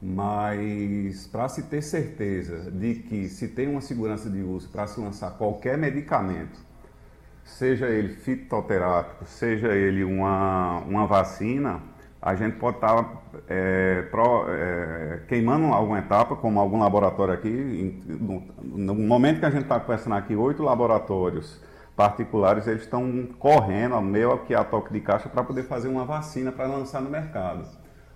Mas 0.00 1.26
para 1.26 1.48
se 1.48 1.64
ter 1.64 1.82
certeza 1.82 2.70
de 2.70 2.94
que 2.94 3.28
se 3.28 3.48
tem 3.48 3.68
uma 3.68 3.80
segurança 3.80 4.30
de 4.30 4.40
uso 4.40 4.68
para 4.68 4.86
se 4.86 5.00
lançar 5.00 5.32
qualquer 5.32 5.76
medicamento, 5.76 6.58
seja 7.44 7.88
ele 7.88 8.10
fitoterápico, 8.10 9.26
seja 9.26 9.74
ele 9.74 10.04
uma, 10.04 10.78
uma 10.80 11.06
vacina, 11.06 11.82
a 12.22 12.34
gente 12.34 12.56
pode 12.56 12.76
estar 12.76 13.02
tá, 13.02 13.20
é, 13.48 14.08
é, 14.48 15.20
queimando 15.28 15.66
alguma 15.66 15.98
etapa, 15.98 16.36
como 16.36 16.60
algum 16.60 16.78
laboratório 16.78 17.34
aqui. 17.34 18.02
No, 18.60 18.94
momento 18.94 19.40
que 19.40 19.46
a 19.46 19.50
gente 19.50 19.62
está 19.62 19.80
conversando 19.80 20.14
aqui, 20.16 20.34
oito 20.34 20.62
laboratórios 20.62 21.60
particulares, 21.98 22.68
eles 22.68 22.82
estão 22.82 23.26
correndo, 23.40 24.00
meio 24.00 24.38
que 24.44 24.54
a 24.54 24.62
toque 24.62 24.92
de 24.92 25.00
caixa, 25.00 25.28
para 25.28 25.42
poder 25.42 25.64
fazer 25.64 25.88
uma 25.88 26.04
vacina 26.04 26.52
para 26.52 26.68
lançar 26.68 27.02
no 27.02 27.10
mercado. 27.10 27.66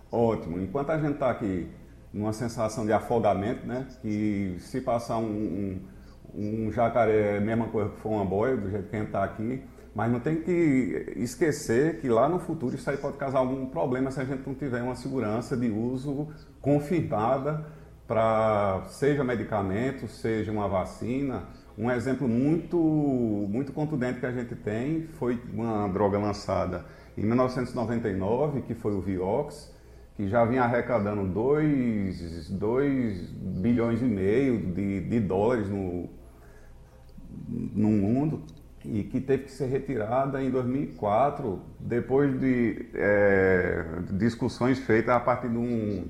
Ótimo. 0.08 0.60
Enquanto 0.60 0.90
a 0.90 0.98
gente 0.98 1.14
está 1.14 1.28
aqui 1.28 1.68
numa 2.14 2.32
sensação 2.32 2.86
de 2.86 2.92
afogamento, 2.92 3.66
né? 3.66 3.88
Que 4.00 4.54
se 4.60 4.80
passar 4.82 5.16
um, 5.16 5.24
um, 6.32 6.66
um 6.68 6.70
jacaré, 6.70 7.40
mesma 7.40 7.66
coisa 7.66 7.90
que 7.90 7.98
for 7.98 8.10
uma 8.10 8.24
boia, 8.24 8.56
do 8.56 8.70
jeito 8.70 8.88
que 8.88 8.94
a 8.94 8.98
gente 9.00 9.08
está 9.08 9.24
aqui, 9.24 9.64
mas 9.92 10.12
não 10.12 10.20
tem 10.20 10.36
que 10.36 11.14
esquecer 11.16 11.98
que 11.98 12.08
lá 12.08 12.28
no 12.28 12.38
futuro 12.38 12.76
isso 12.76 12.88
aí 12.88 12.96
pode 12.96 13.16
causar 13.16 13.40
algum 13.40 13.66
problema 13.66 14.12
se 14.12 14.20
a 14.20 14.24
gente 14.24 14.46
não 14.46 14.54
tiver 14.54 14.80
uma 14.80 14.94
segurança 14.94 15.56
de 15.56 15.68
uso 15.68 16.28
confirmada 16.60 17.66
para 18.06 18.84
seja 18.90 19.24
medicamento, 19.24 20.06
seja 20.06 20.52
uma 20.52 20.68
vacina. 20.68 21.48
Um 21.76 21.90
exemplo 21.90 22.28
muito, 22.28 22.76
muito 22.76 23.72
contundente 23.72 24.20
que 24.20 24.26
a 24.26 24.32
gente 24.32 24.54
tem 24.54 25.08
foi 25.14 25.40
uma 25.52 25.88
droga 25.88 26.18
lançada 26.18 26.85
em 27.16 27.22
1999, 27.22 28.62
que 28.62 28.74
foi 28.74 28.94
o 28.94 29.00
Vioxx, 29.00 29.72
que 30.16 30.28
já 30.28 30.44
vinha 30.44 30.62
arrecadando 30.62 31.26
2 31.26 32.50
bilhões 33.61 34.02
e 34.02 34.04
meio 34.04 34.72
de, 34.72 35.00
de 35.00 35.20
dólares 35.20 35.68
no, 35.68 36.08
no 37.48 37.88
mundo 37.88 38.44
e 38.85 39.04
que 39.04 39.20
teve 39.20 39.44
que 39.44 39.52
ser 39.52 39.66
retirada 39.66 40.42
em 40.42 40.50
2004, 40.50 41.61
depois 41.78 42.38
de 42.38 42.87
é, 42.94 43.85
discussões 44.12 44.78
feitas 44.78 45.14
a 45.14 45.20
partir 45.20 45.48
de 45.48 45.56
um, 45.56 46.04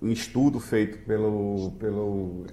um, 0.00 0.08
estudo 0.08 0.60
feito 0.60 0.98
pelo, 1.06 1.72
pelo. 1.78 2.46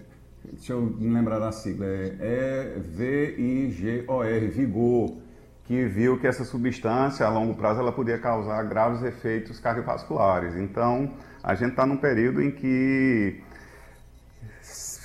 Deixa 0.52 0.74
eu 0.74 0.82
me 0.82 1.14
lembrar 1.14 1.40
da 1.40 1.52
sigla, 1.52 1.86
é 1.86 2.76
EVIGOR, 2.76 4.26
Vigor, 4.52 5.18
que 5.66 5.86
viu 5.86 6.20
que 6.20 6.26
essa 6.26 6.44
substância 6.44 7.26
a 7.26 7.30
longo 7.30 7.54
prazo 7.54 7.80
ela 7.80 7.92
podia 7.92 8.18
causar 8.18 8.64
graves 8.64 9.04
efeitos 9.04 9.60
cardiovasculares. 9.60 10.56
Então, 10.56 11.14
a 11.44 11.54
gente 11.54 11.72
está 11.72 11.86
num 11.86 11.98
período 11.98 12.42
em 12.42 12.50
que 12.50 13.42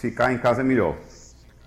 ficar 0.00 0.32
em 0.32 0.38
casa 0.38 0.62
é 0.62 0.64
melhor. 0.64 0.96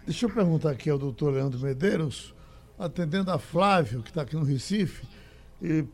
Deixa 0.06 0.26
eu 0.26 0.30
perguntar 0.30 0.72
aqui 0.72 0.90
ao 0.90 0.98
doutor 0.98 1.34
Leandro 1.34 1.60
Medeiros, 1.60 2.34
atendendo 2.80 3.30
a 3.32 3.38
Flávio, 3.38 4.02
que 4.02 4.10
está 4.10 4.24
aqui 4.24 4.36
no 4.36 4.44
Recife, 4.44 5.06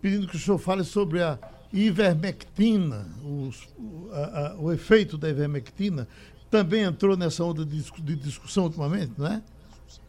pedindo 0.01 0.27
que 0.27 0.35
o 0.35 0.39
senhor 0.39 0.57
fale 0.57 0.83
sobre 0.83 1.21
a 1.21 1.37
ivermectina, 1.73 3.07
os, 3.23 3.67
a, 4.11 4.55
o 4.59 4.71
efeito 4.71 5.17
da 5.17 5.29
ivermectina. 5.29 6.07
Também 6.53 6.83
entrou 6.83 7.17
nessa 7.17 7.43
onda 7.43 7.65
de, 7.65 7.81
discussão 8.15 8.65
ultimamente, 8.65 9.13
não 9.17 9.25
é? 9.25 9.41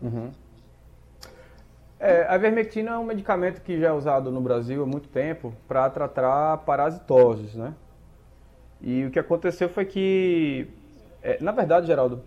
Uhum. 0.03 0.31
É, 1.99 2.27
a 2.29 2.37
ivermectina 2.37 2.91
é 2.91 2.99
um 2.99 3.05
medicamento 3.05 3.63
que 3.63 3.81
já 3.81 3.89
é 3.89 3.93
usado 3.93 4.31
no 4.31 4.43
Brasil 4.43 4.83
há 4.83 4.87
muito 4.87 5.09
tempo 5.09 5.55
para 5.67 5.89
tratar 5.89 6.59
parasitoses, 6.59 7.55
né? 7.55 7.73
E 8.79 9.07
o 9.07 9.11
que 9.11 9.19
aconteceu 9.19 9.71
foi 9.71 9.87
que, 9.87 10.69
é, 11.23 11.43
na 11.43 11.51
verdade, 11.51 11.87
Geraldo, 11.87 12.23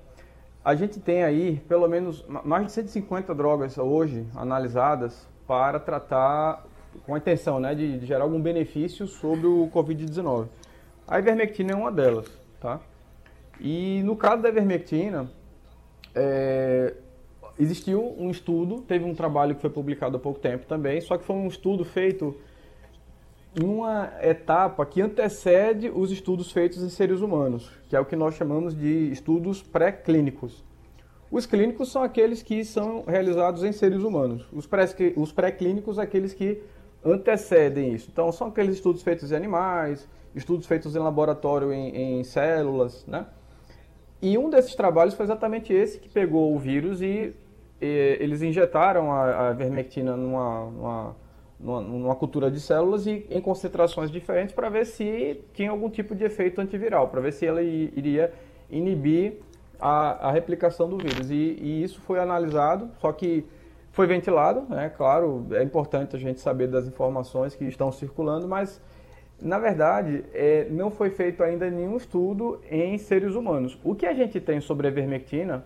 a 0.65 0.73
gente 0.73 0.99
tem 0.99 1.23
aí 1.23 1.61
pelo 1.67 1.87
menos 1.87 2.25
mais 2.43 2.65
de 2.65 2.71
150 2.71 3.35
drogas 3.35 3.77
hoje 3.77 4.25
analisadas 4.35 5.27
para 5.45 5.79
tratar 5.79 6.65
com 7.05 7.13
a 7.13 7.19
intenção 7.19 7.59
né, 7.59 7.75
de, 7.75 7.99
de 7.99 8.05
gerar 8.07 8.23
algum 8.23 8.41
benefício 8.41 9.05
sobre 9.05 9.45
o 9.45 9.69
Covid-19. 9.71 10.47
A 11.07 11.19
ivermectina 11.19 11.73
é 11.73 11.75
uma 11.75 11.91
delas, 11.91 12.25
tá? 12.59 12.79
E 13.59 14.01
no 14.03 14.15
caso 14.15 14.41
da 14.41 14.49
ivermectina, 14.49 15.29
é, 16.13 16.93
existiu 17.59 18.15
um 18.17 18.29
estudo, 18.29 18.81
teve 18.81 19.05
um 19.05 19.15
trabalho 19.15 19.55
que 19.55 19.61
foi 19.61 19.69
publicado 19.69 20.17
há 20.17 20.19
pouco 20.19 20.39
tempo 20.39 20.65
também, 20.65 21.01
só 21.01 21.17
que 21.17 21.23
foi 21.23 21.35
um 21.35 21.47
estudo 21.47 21.83
feito 21.83 22.35
em 23.55 23.65
uma 23.65 24.11
etapa 24.21 24.85
que 24.85 25.01
antecede 25.01 25.89
os 25.89 26.11
estudos 26.11 26.51
feitos 26.51 26.83
em 26.83 26.89
seres 26.89 27.21
humanos, 27.21 27.71
que 27.89 27.95
é 27.95 27.99
o 27.99 28.05
que 28.05 28.15
nós 28.15 28.35
chamamos 28.35 28.75
de 28.75 29.11
estudos 29.11 29.63
pré-clínicos. 29.63 30.63
Os 31.29 31.45
clínicos 31.45 31.91
são 31.91 32.03
aqueles 32.03 32.41
que 32.41 32.63
são 32.63 33.03
realizados 33.05 33.63
em 33.63 33.71
seres 33.71 34.01
humanos. 34.01 34.47
Os 34.53 35.31
pré-clínicos, 35.33 35.99
aqueles 35.99 36.33
que 36.33 36.61
antecedem 37.03 37.93
isso. 37.93 38.09
Então, 38.11 38.31
são 38.31 38.47
aqueles 38.47 38.75
estudos 38.75 39.01
feitos 39.01 39.31
em 39.31 39.35
animais, 39.35 40.07
estudos 40.33 40.65
feitos 40.65 40.95
em 40.95 40.99
laboratório 40.99 41.73
em, 41.73 42.19
em 42.19 42.23
células, 42.23 43.05
né? 43.05 43.25
E 44.21 44.37
um 44.37 44.49
desses 44.49 44.75
trabalhos 44.75 45.13
foi 45.13 45.25
exatamente 45.25 45.73
esse 45.73 45.99
que 45.99 46.09
pegou 46.09 46.55
o 46.55 46.59
vírus 46.59 47.01
e, 47.01 47.33
e 47.81 48.17
eles 48.19 48.41
injetaram 48.41 49.11
a, 49.11 49.49
a 49.49 49.53
vermectina 49.53 50.17
numa, 50.17 50.65
numa 50.71 51.15
numa, 51.59 51.81
numa 51.81 52.15
cultura 52.15 52.51
de 52.51 52.59
células 52.59 53.07
e 53.07 53.25
em 53.29 53.41
concentrações 53.41 54.11
diferentes 54.11 54.53
para 54.53 54.69
ver 54.69 54.85
se 54.85 55.41
tinha 55.53 55.71
algum 55.71 55.89
tipo 55.89 56.15
de 56.15 56.23
efeito 56.23 56.61
antiviral, 56.61 57.07
para 57.07 57.21
ver 57.21 57.33
se 57.33 57.45
ela 57.45 57.61
iria 57.61 58.31
inibir 58.69 59.41
a, 59.79 60.27
a 60.27 60.31
replicação 60.31 60.89
do 60.89 60.97
vírus. 60.97 61.31
E, 61.31 61.57
e, 61.59 61.83
isso 61.83 61.99
foi 62.01 62.19
analisado, 62.19 62.89
só 62.99 63.11
que 63.11 63.45
foi 63.91 64.05
ventilado, 64.05 64.61
né? 64.69 64.91
Claro, 64.95 65.47
é 65.51 65.63
importante 65.63 66.15
a 66.15 66.19
gente 66.19 66.39
saber 66.39 66.67
das 66.67 66.87
informações 66.87 67.55
que 67.55 67.65
estão 67.65 67.91
circulando, 67.91 68.47
mas 68.47 68.79
na 69.41 69.59
verdade 69.59 70.25
é, 70.33 70.67
não 70.69 70.89
foi 70.89 71.09
feito 71.09 71.43
ainda 71.43 71.69
nenhum 71.69 71.97
estudo 71.97 72.61
em 72.69 72.97
seres 72.97 73.35
humanos. 73.35 73.79
O 73.83 73.95
que 73.95 74.05
a 74.05 74.13
gente 74.13 74.39
tem 74.39 74.59
sobre 74.59 74.87
a 74.87 74.89
ivermectina 74.89 75.65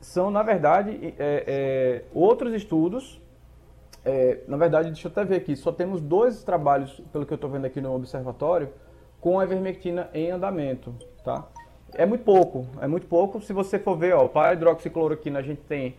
são, 0.00 0.30
na 0.30 0.42
verdade, 0.42 1.14
é, 1.18 1.44
é, 1.46 2.02
outros 2.12 2.52
estudos 2.54 3.22
é, 4.04 4.40
na 4.48 4.56
verdade, 4.56 4.90
deixa 4.90 5.06
eu 5.06 5.12
até 5.12 5.24
ver 5.24 5.36
aqui, 5.36 5.54
só 5.54 5.70
temos 5.70 6.00
dois 6.00 6.42
trabalhos, 6.42 7.00
pelo 7.12 7.24
que 7.24 7.32
eu 7.32 7.36
estou 7.36 7.48
vendo 7.48 7.66
aqui 7.66 7.80
no 7.80 7.94
observatório, 7.94 8.68
com 9.20 9.38
a 9.38 9.44
ivermectina 9.44 10.10
em 10.12 10.30
andamento, 10.30 10.92
tá? 11.24 11.46
É 11.94 12.04
muito 12.04 12.24
pouco, 12.24 12.66
é 12.80 12.86
muito 12.88 13.06
pouco. 13.06 13.40
Se 13.40 13.52
você 13.52 13.78
for 13.78 13.96
ver, 13.96 14.14
ó, 14.14 14.26
para 14.26 14.50
a 14.50 14.52
hidroxicloroquina 14.54 15.38
a 15.38 15.42
gente 15.42 15.60
tem 15.60 15.94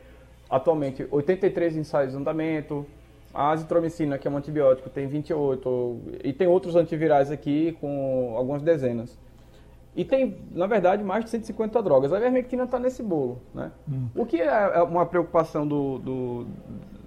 atualmente 0.49 1.07
83 1.09 1.77
ensaios 1.77 2.13
em 2.13 2.17
andamento, 2.17 2.85
a 3.33 3.49
azitromicina, 3.49 4.17
que 4.17 4.27
é 4.27 4.31
um 4.31 4.37
antibiótico, 4.37 4.89
tem 4.89 5.07
28, 5.07 6.01
e 6.23 6.31
tem 6.31 6.47
outros 6.47 6.75
antivirais 6.75 7.31
aqui 7.31 7.75
com 7.81 8.35
algumas 8.37 8.61
dezenas. 8.61 9.17
E 9.95 10.03
tem, 10.03 10.37
na 10.51 10.65
verdade, 10.65 11.03
mais 11.03 11.25
de 11.25 11.31
150 11.31 11.81
drogas. 11.81 12.11
A 12.11 12.17
ivermectina 12.17 12.63
está 12.63 12.79
nesse 12.79 13.03
bolo. 13.03 13.41
Né? 13.53 13.71
Hum. 13.87 14.07
O 14.15 14.25
que 14.25 14.41
é, 14.41 14.47
é 14.47 14.81
uma 14.81 15.05
preocupação 15.05 15.67
do, 15.67 15.99
do, 15.99 16.47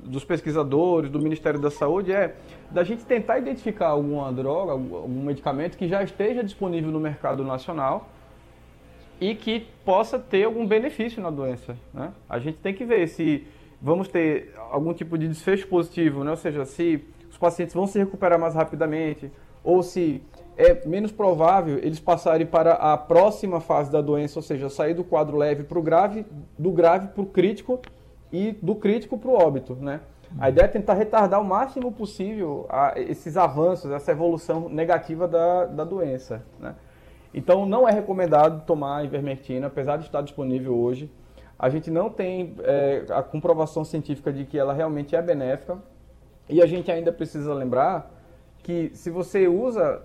dos 0.05 0.25
pesquisadores, 0.25 1.11
do 1.11 1.19
Ministério 1.21 1.61
da 1.61 1.71
Saúde, 1.71 2.13
é 2.13 2.37
da 2.71 2.85
gente 2.85 3.05
tentar 3.05 3.39
identificar 3.39 3.89
alguma 3.89 4.33
droga, 4.33 4.73
algum 4.73 5.23
medicamento 5.23 5.77
que 5.77 5.89
já 5.89 6.03
esteja 6.03 6.45
disponível 6.45 6.91
no 6.93 7.01
mercado 7.01 7.45
nacional 7.45 8.09
e 9.21 9.35
que 9.35 9.67
possa 9.85 10.19
ter 10.19 10.45
algum 10.45 10.67
benefício 10.67 11.21
na 11.23 11.31
doença. 11.31 11.77
Né? 11.93 12.13
A 12.29 12.39
gente 12.39 12.59
tem 12.59 12.73
que 12.73 12.85
ver 12.85 13.09
se 13.09 13.47
vamos 13.81 14.09
ter 14.09 14.55
algum 14.71 14.93
tipo 14.93 15.17
de 15.19 15.29
desfecho 15.29 15.67
positivo, 15.69 16.25
né? 16.25 16.31
ou 16.31 16.37
seja, 16.37 16.65
se 16.65 17.05
os 17.31 17.39
pacientes 17.39 17.75
vão 17.75 17.87
se 17.87 17.99
recuperar 17.99 18.39
mais 18.39 18.55
rapidamente, 18.55 19.31
ou 19.63 19.83
se 19.83 20.23
é 20.57 20.87
menos 20.87 21.13
provável 21.13 21.79
eles 21.79 22.01
passarem 22.01 22.47
para 22.47 22.73
a 22.73 22.97
próxima 22.97 23.61
fase 23.61 23.91
da 23.91 24.01
doença, 24.01 24.39
ou 24.39 24.43
seja, 24.43 24.69
sair 24.71 24.95
do 24.95 25.05
quadro 25.05 25.37
leve 25.37 25.65
para 25.65 25.79
o 25.79 25.83
grave, 25.83 26.25
do 26.59 26.71
grave 26.71 27.09
para 27.09 27.23
o 27.23 27.27
crítico 27.27 27.81
e 28.33 28.53
do 28.63 28.75
crítico 28.75 29.19
para 29.19 29.31
o 29.31 29.35
óbito, 29.35 29.75
né? 29.75 30.01
A 30.39 30.49
ideia 30.49 30.65
é 30.65 30.69
tentar 30.69 30.95
retardar 30.95 31.41
o 31.41 31.45
máximo 31.45 31.93
possível 31.93 32.67
a, 32.69 32.95
esses 32.97 33.37
avanços, 33.37 33.91
essa 33.91 34.11
evolução 34.11 34.69
negativa 34.69 35.29
da, 35.29 35.67
da 35.67 35.85
doença, 35.85 36.43
né? 36.59 36.75
Então, 37.33 37.67
não 37.67 37.87
é 37.87 37.93
recomendado 37.93 38.65
tomar 38.65 39.05
ivermectina, 39.05 39.67
apesar 39.67 39.99
de 39.99 40.07
estar 40.07 40.23
disponível 40.23 40.75
hoje. 40.75 41.11
A 41.59 41.69
gente 41.69 41.91
não 41.91 42.11
tem 42.11 42.55
é, 42.61 43.05
a 43.11 43.23
comprovação 43.23 43.85
científica 43.85 44.33
de 44.33 44.45
que 44.45 44.59
ela 44.59 44.73
realmente 44.73 45.17
é 45.17 45.23
benéfica. 45.23 45.79
E 46.49 46.63
a 46.63 46.67
gente 46.67 46.91
ainda 46.91 47.13
precisa 47.13 47.53
lembrar 47.55 48.13
que 48.63 48.91
se 48.95 49.11
você 49.11 49.49
usa 49.49 50.03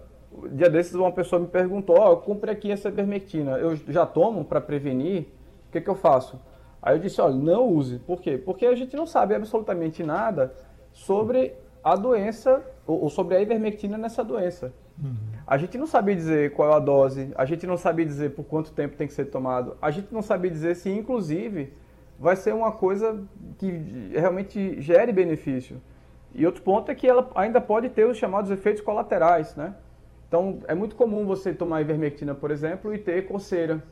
dia 0.52 0.70
desses 0.70 0.94
uma 0.94 1.12
pessoa 1.12 1.42
me 1.42 1.48
perguntou, 1.48 1.98
ó, 2.00 2.08
oh, 2.08 2.12
eu 2.14 2.18
comprei 2.18 2.54
aqui 2.54 2.72
essa 2.72 2.88
ivermectina, 2.88 3.58
eu 3.58 3.76
já 3.76 4.06
tomo 4.06 4.46
para 4.46 4.62
prevenir, 4.62 5.28
o 5.68 5.72
que, 5.72 5.82
que 5.82 5.90
eu 5.90 5.96
faço? 5.96 6.40
Aí 6.82 6.96
eu 6.96 7.00
disse, 7.00 7.22
olha, 7.22 7.36
não 7.36 7.68
use. 7.68 8.00
Por 8.00 8.22
quê? 8.22 8.38
Porque 8.38 8.66
a 8.66 8.76
gente 8.76 8.96
não 8.96 9.06
sabe 9.06 9.36
absolutamente 9.36 10.04
nada 10.04 10.54
sobre 10.92 11.54
a 11.84 11.96
doença, 11.96 12.64
ou, 12.88 13.10
sobre 13.10 13.36
a 13.36 13.42
ivermectina 13.42 13.98
nessa 13.98 14.24
doença. 14.24 14.74
Uhum. 15.02 15.16
A 15.46 15.58
gente 15.58 15.78
não 15.78 15.88
sabe 15.88 16.16
dizer 16.16 16.54
qual 16.54 16.72
é 16.72 16.76
a 16.76 16.80
dose, 16.80 17.32
a 17.36 17.46
gente 17.46 17.68
não 17.68 17.78
sabe 17.78 18.06
dizer 18.06 18.32
por 18.32 18.44
quanto 18.46 18.72
tempo 18.72 18.96
tem 18.96 19.08
que 19.08 19.14
ser 19.14 19.26
tomado, 19.26 19.78
a 19.82 19.92
gente 19.92 20.14
não 20.14 20.22
sabe 20.22 20.50
dizer 20.50 20.76
se, 20.76 20.90
inclusive, 20.90 21.74
vai 22.20 22.36
ser 22.36 22.54
uma 22.54 22.72
coisa 22.72 23.24
que 23.58 24.12
realmente 24.14 24.80
gere 24.82 25.12
benefício. 25.12 25.82
E 26.34 26.46
outro 26.46 26.62
ponto 26.62 26.90
é 26.92 26.96
que 26.96 27.08
ela 27.08 27.30
ainda 27.36 27.60
pode 27.60 27.90
ter 27.90 28.06
os 28.06 28.18
chamados 28.18 28.52
efeitos 28.52 28.82
colaterais, 28.82 29.56
né? 29.56 29.76
Então, 30.28 30.60
é 30.68 30.74
muito 30.74 30.96
comum 30.96 31.26
você 31.26 31.54
tomar 31.54 31.82
ivermectina, 31.82 32.34
por 32.34 32.52
exemplo, 32.52 32.94
e 32.94 32.98
ter 32.98 33.28
coceira. 33.28 33.84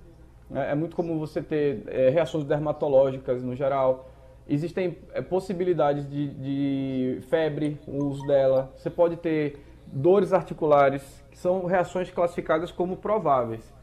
É, 0.54 0.72
é 0.72 0.76
muito 0.76 0.96
comum 0.96 1.20
você 1.20 1.42
ter 1.42 1.84
é, 1.88 2.10
reações 2.10 2.46
dermatológicas 2.46 3.44
no 3.44 3.56
geral. 3.56 4.10
Existem 4.48 4.98
é, 5.12 5.22
possibilidades 5.22 6.10
de, 6.10 6.28
de 6.30 7.22
febre, 7.28 7.78
o 7.86 8.06
uso 8.06 8.26
dela. 8.26 8.72
Você 8.78 8.90
pode 8.90 9.18
ter 9.18 9.60
dores 9.92 10.34
articulares, 10.34 11.24
que 11.32 11.38
são 11.38 11.66
reações 11.66 12.10
classificadas 12.10 12.72
como 12.72 12.98
prováveis. 12.98 13.74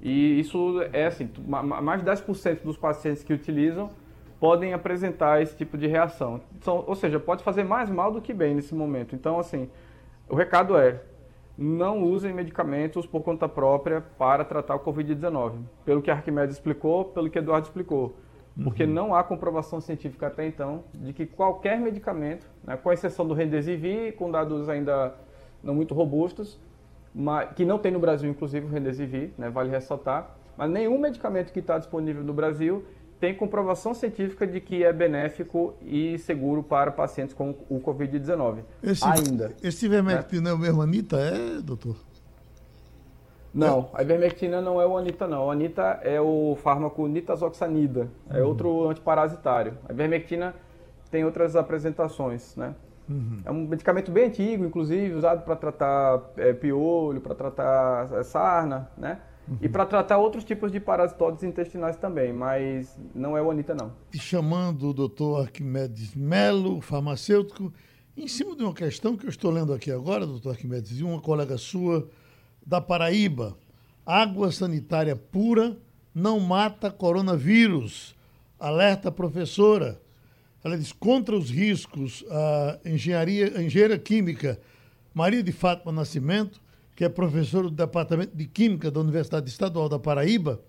E 0.00 0.38
isso 0.38 0.82
é 0.92 1.06
assim, 1.06 1.30
mais 1.46 2.04
de 2.04 2.10
10% 2.10 2.62
dos 2.62 2.76
pacientes 2.76 3.22
que 3.22 3.32
utilizam 3.32 3.90
podem 4.38 4.74
apresentar 4.74 5.40
esse 5.40 5.56
tipo 5.56 5.78
de 5.78 5.86
reação. 5.86 6.40
Então, 6.56 6.84
ou 6.86 6.94
seja, 6.94 7.18
pode 7.18 7.42
fazer 7.42 7.64
mais 7.64 7.88
mal 7.88 8.12
do 8.12 8.20
que 8.20 8.34
bem 8.34 8.54
nesse 8.54 8.74
momento. 8.74 9.14
Então, 9.14 9.38
assim, 9.38 9.70
o 10.28 10.34
recado 10.34 10.76
é, 10.76 11.00
não 11.56 12.02
usem 12.02 12.34
medicamentos 12.34 13.06
por 13.06 13.22
conta 13.22 13.48
própria 13.48 14.02
para 14.18 14.44
tratar 14.44 14.74
o 14.74 14.80
Covid-19. 14.80 15.60
Pelo 15.84 16.02
que 16.02 16.10
Arquimedes 16.10 16.56
explicou, 16.56 17.06
pelo 17.06 17.30
que 17.30 17.38
Eduardo 17.38 17.66
explicou. 17.66 18.16
Porque 18.62 18.84
uhum. 18.84 18.90
não 18.90 19.14
há 19.14 19.24
comprovação 19.24 19.80
científica 19.80 20.26
até 20.26 20.46
então 20.46 20.84
de 20.94 21.12
que 21.12 21.26
qualquer 21.26 21.80
medicamento, 21.80 22.46
né, 22.62 22.76
com 22.76 22.92
exceção 22.92 23.26
do 23.26 23.34
Remdesivir, 23.34 24.14
com 24.14 24.30
dados 24.30 24.68
ainda 24.68 25.14
não 25.64 25.74
muito 25.74 25.94
robustos, 25.94 26.58
mas, 27.14 27.50
que 27.54 27.64
não 27.64 27.78
tem 27.78 27.90
no 27.90 27.98
Brasil, 27.98 28.30
inclusive, 28.30 28.66
o 28.66 28.68
Remdesivir, 28.68 29.30
né, 29.38 29.48
vale 29.48 29.70
ressaltar, 29.70 30.36
mas 30.56 30.70
nenhum 30.70 30.98
medicamento 30.98 31.52
que 31.52 31.60
está 31.60 31.78
disponível 31.78 32.22
no 32.22 32.32
Brasil 32.32 32.84
tem 33.18 33.34
comprovação 33.34 33.94
científica 33.94 34.46
de 34.46 34.60
que 34.60 34.84
é 34.84 34.92
benéfico 34.92 35.74
e 35.80 36.18
seguro 36.18 36.62
para 36.62 36.90
pacientes 36.90 37.34
com 37.34 37.54
o 37.70 37.80
Covid-19. 37.80 38.58
Ainda. 39.02 39.52
Esse 39.62 39.86
ivermectina 39.86 40.42
né? 40.42 40.50
é 40.50 40.52
o 40.52 40.58
mesmo 40.58 40.82
Anitta, 40.82 41.16
é, 41.16 41.60
doutor? 41.62 41.96
Não, 43.54 43.88
a 43.94 44.02
ivermectina 44.02 44.60
não 44.60 44.80
é 44.80 44.86
o 44.86 44.98
Anita, 44.98 45.28
não. 45.28 45.46
O 45.46 45.50
Anita 45.50 46.00
é 46.02 46.20
o 46.20 46.58
fármaco 46.60 47.06
nitazoxanida, 47.06 48.10
é 48.28 48.42
uhum. 48.42 48.48
outro 48.48 48.90
antiparasitário. 48.90 49.78
A 49.88 49.92
ivermectina 49.92 50.56
tem 51.08 51.24
outras 51.24 51.54
apresentações, 51.54 52.56
né? 52.56 52.74
Uhum. 53.08 53.42
É 53.44 53.50
um 53.50 53.66
medicamento 53.66 54.10
bem 54.10 54.26
antigo, 54.26 54.64
inclusive, 54.64 55.14
usado 55.14 55.44
para 55.44 55.56
tratar 55.56 56.22
é, 56.36 56.52
piolho, 56.52 57.20
para 57.20 57.34
tratar 57.34 58.12
é, 58.12 58.22
sarna, 58.22 58.90
né? 58.96 59.20
Uhum. 59.46 59.58
E 59.60 59.68
para 59.68 59.84
tratar 59.84 60.18
outros 60.18 60.42
tipos 60.42 60.72
de 60.72 60.80
parasitóides 60.80 61.42
intestinais 61.42 61.96
também, 61.96 62.32
mas 62.32 62.98
não 63.14 63.36
é 63.36 63.42
o 63.42 63.50
Anita, 63.50 63.74
não. 63.74 63.92
E 64.12 64.18
chamando 64.18 64.88
o 64.88 64.94
doutor 64.94 65.42
Arquimedes 65.42 66.14
Melo, 66.14 66.80
farmacêutico, 66.80 67.72
em 68.16 68.26
cima 68.26 68.56
de 68.56 68.62
uma 68.62 68.72
questão 68.72 69.16
que 69.16 69.26
eu 69.26 69.30
estou 69.30 69.50
lendo 69.50 69.72
aqui 69.72 69.90
agora, 69.90 70.26
doutor 70.26 70.50
Arquimedes, 70.50 70.98
e 70.98 71.04
uma 71.04 71.20
colega 71.20 71.58
sua 71.58 72.08
da 72.64 72.80
Paraíba. 72.80 73.56
Água 74.06 74.50
sanitária 74.50 75.16
pura 75.16 75.76
não 76.14 76.38
mata 76.40 76.90
coronavírus. 76.90 78.14
Alerta 78.58 79.10
professora. 79.10 80.00
Ela 80.64 80.78
diz 80.78 80.92
contra 80.92 81.36
os 81.36 81.50
riscos 81.50 82.24
a 82.30 82.80
engenharia, 82.84 83.52
a 83.58 83.62
engenheira 83.62 83.98
química 83.98 84.58
Maria 85.12 85.42
de 85.42 85.52
Fátima 85.52 85.92
Nascimento 85.92 86.64
que 86.94 87.04
é 87.04 87.08
professor 87.08 87.64
do 87.64 87.70
Departamento 87.70 88.36
de 88.36 88.46
Química 88.46 88.90
da 88.90 89.00
Universidade 89.00 89.48
Estadual 89.48 89.88
da 89.88 89.98
Paraíba, 89.98 90.60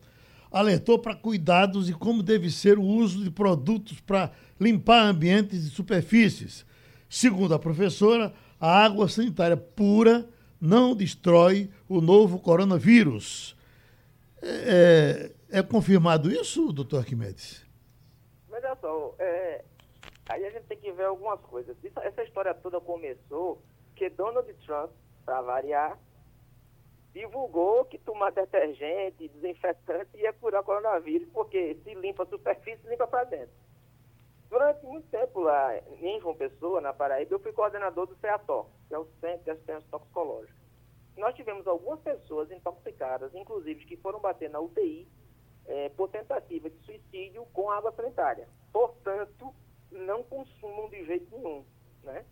alertou 0.52 0.98
para 0.98 1.16
cuidados 1.16 1.90
e 1.90 1.94
como 1.94 2.24
deve 2.24 2.50
ser 2.50 2.80
o 2.80 2.84
uso 2.84 3.24
de 3.24 3.30
produtos 3.30 4.00
para 4.00 4.32
limpar 4.60 5.06
ambientes 5.06 5.66
e 5.66 5.70
superfícies. 5.70 6.66
Segundo 7.10 7.54
a 7.54 7.60
professora, 7.60 8.34
a 8.60 8.84
água 8.84 9.08
sanitária 9.08 9.58
pura 9.58 10.28
não 10.60 10.96
destrói 10.96 11.70
o 11.88 12.02
novo 12.02 12.40
coronavírus. 12.40 13.56
É, 14.42 15.32
é, 15.52 15.60
é 15.60 15.62
confirmado 15.62 16.32
isso, 16.32 16.72
doutor 16.72 17.00
Arquimedes? 17.00 17.64
Veja 18.50 18.76
só, 18.82 19.14
é, 19.20 19.55
aí 20.30 20.46
a 20.46 20.50
gente 20.50 20.66
tem 20.66 20.78
que 20.78 20.92
ver 20.92 21.06
algumas 21.06 21.40
coisas. 21.42 21.76
Isso, 21.84 22.00
essa 22.00 22.24
história 22.24 22.54
toda 22.54 22.80
começou 22.82 23.62
que 23.96 24.10
Donald 24.10 24.52
Trump, 24.66 24.92
para 25.26 25.42
variar, 25.42 25.98
divulgou 27.14 27.86
que 27.86 27.98
tomar 27.98 28.32
detergente, 28.32 29.30
desinfetante 29.30 30.18
ia 30.18 30.34
curar 30.34 30.64
coronavírus, 30.64 31.30
porque 31.30 31.76
se 31.84 31.94
limpa 31.94 32.24
a 32.24 32.26
superfície, 32.26 32.88
limpa 32.88 33.08
para 33.08 33.24
dentro. 33.24 33.56
Durante 34.50 34.86
muito 34.86 35.08
tempo 35.10 35.40
lá 35.40 35.78
em 35.78 36.20
João 36.20 36.36
Pessoa, 36.36 36.82
na 36.82 36.94
Paraíba, 36.94 37.34
eu 37.34 37.40
fui 37.40 37.54
coordenador 37.54 38.06
do 38.06 38.16
CEATOC, 38.18 38.70
que 38.88 38.94
é 38.94 39.00
o 39.00 39.08
Centro 39.22 39.44
de 39.44 39.52
Assistência 39.52 39.90
Toxicológica. 39.90 40.56
Nós 41.18 41.34
tivemos 41.36 41.66
algumas 41.66 42.02
pessoas 42.02 42.52
intoxicadas, 42.52 43.34
inclusive 43.34 43.86
que 43.86 43.96
foram 43.98 44.20
bater 44.20 44.50
na 44.50 44.60
UTI 44.60 45.08
é, 45.66 45.90
por 45.90 46.10
tentativa 46.10 46.70
de 46.70 46.78
suicídio 46.86 47.46
com 47.54 47.72
água 47.72 47.92
sanitária. 47.94 48.48
Portanto, 48.74 49.54
não 49.96 50.24
consumam 50.24 50.90
de 50.90 51.06
jeito 51.06 51.36
nenhum, 51.36 51.66
né? 52.04 52.26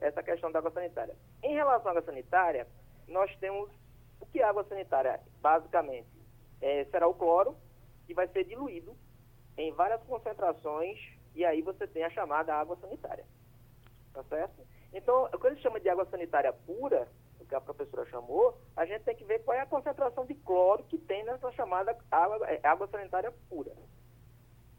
Essa 0.00 0.22
questão 0.22 0.50
da 0.50 0.58
água 0.58 0.70
sanitária. 0.70 1.14
Em 1.42 1.54
relação 1.54 1.88
à 1.88 1.90
água 1.90 2.02
sanitária, 2.02 2.66
nós 3.06 3.34
temos 3.36 3.70
o 4.20 4.26
que 4.26 4.40
é 4.40 4.44
água 4.44 4.64
sanitária? 4.64 5.20
Basicamente, 5.40 6.08
é, 6.60 6.84
será 6.84 7.06
o 7.08 7.14
cloro, 7.14 7.56
que 8.06 8.14
vai 8.14 8.28
ser 8.28 8.44
diluído 8.44 8.96
em 9.56 9.72
várias 9.72 10.02
concentrações, 10.04 10.98
e 11.34 11.44
aí 11.44 11.62
você 11.62 11.86
tem 11.86 12.04
a 12.04 12.10
chamada 12.10 12.54
água 12.54 12.76
sanitária. 12.76 13.24
Tá 14.12 14.22
certo? 14.24 14.66
Então, 14.92 15.28
quando 15.32 15.46
a 15.46 15.50
gente 15.50 15.62
chama 15.62 15.80
de 15.80 15.88
água 15.88 16.04
sanitária 16.06 16.52
pura, 16.52 17.08
o 17.38 17.44
que 17.44 17.54
a 17.54 17.60
professora 17.60 18.04
chamou, 18.06 18.58
a 18.76 18.84
gente 18.84 19.04
tem 19.04 19.14
que 19.14 19.24
ver 19.24 19.40
qual 19.40 19.56
é 19.56 19.60
a 19.60 19.66
concentração 19.66 20.26
de 20.26 20.34
cloro 20.34 20.84
que 20.84 20.98
tem 20.98 21.24
nessa 21.24 21.50
chamada 21.52 21.96
água, 22.10 22.46
é, 22.48 22.60
água 22.66 22.86
sanitária 22.88 23.32
pura. 23.48 23.72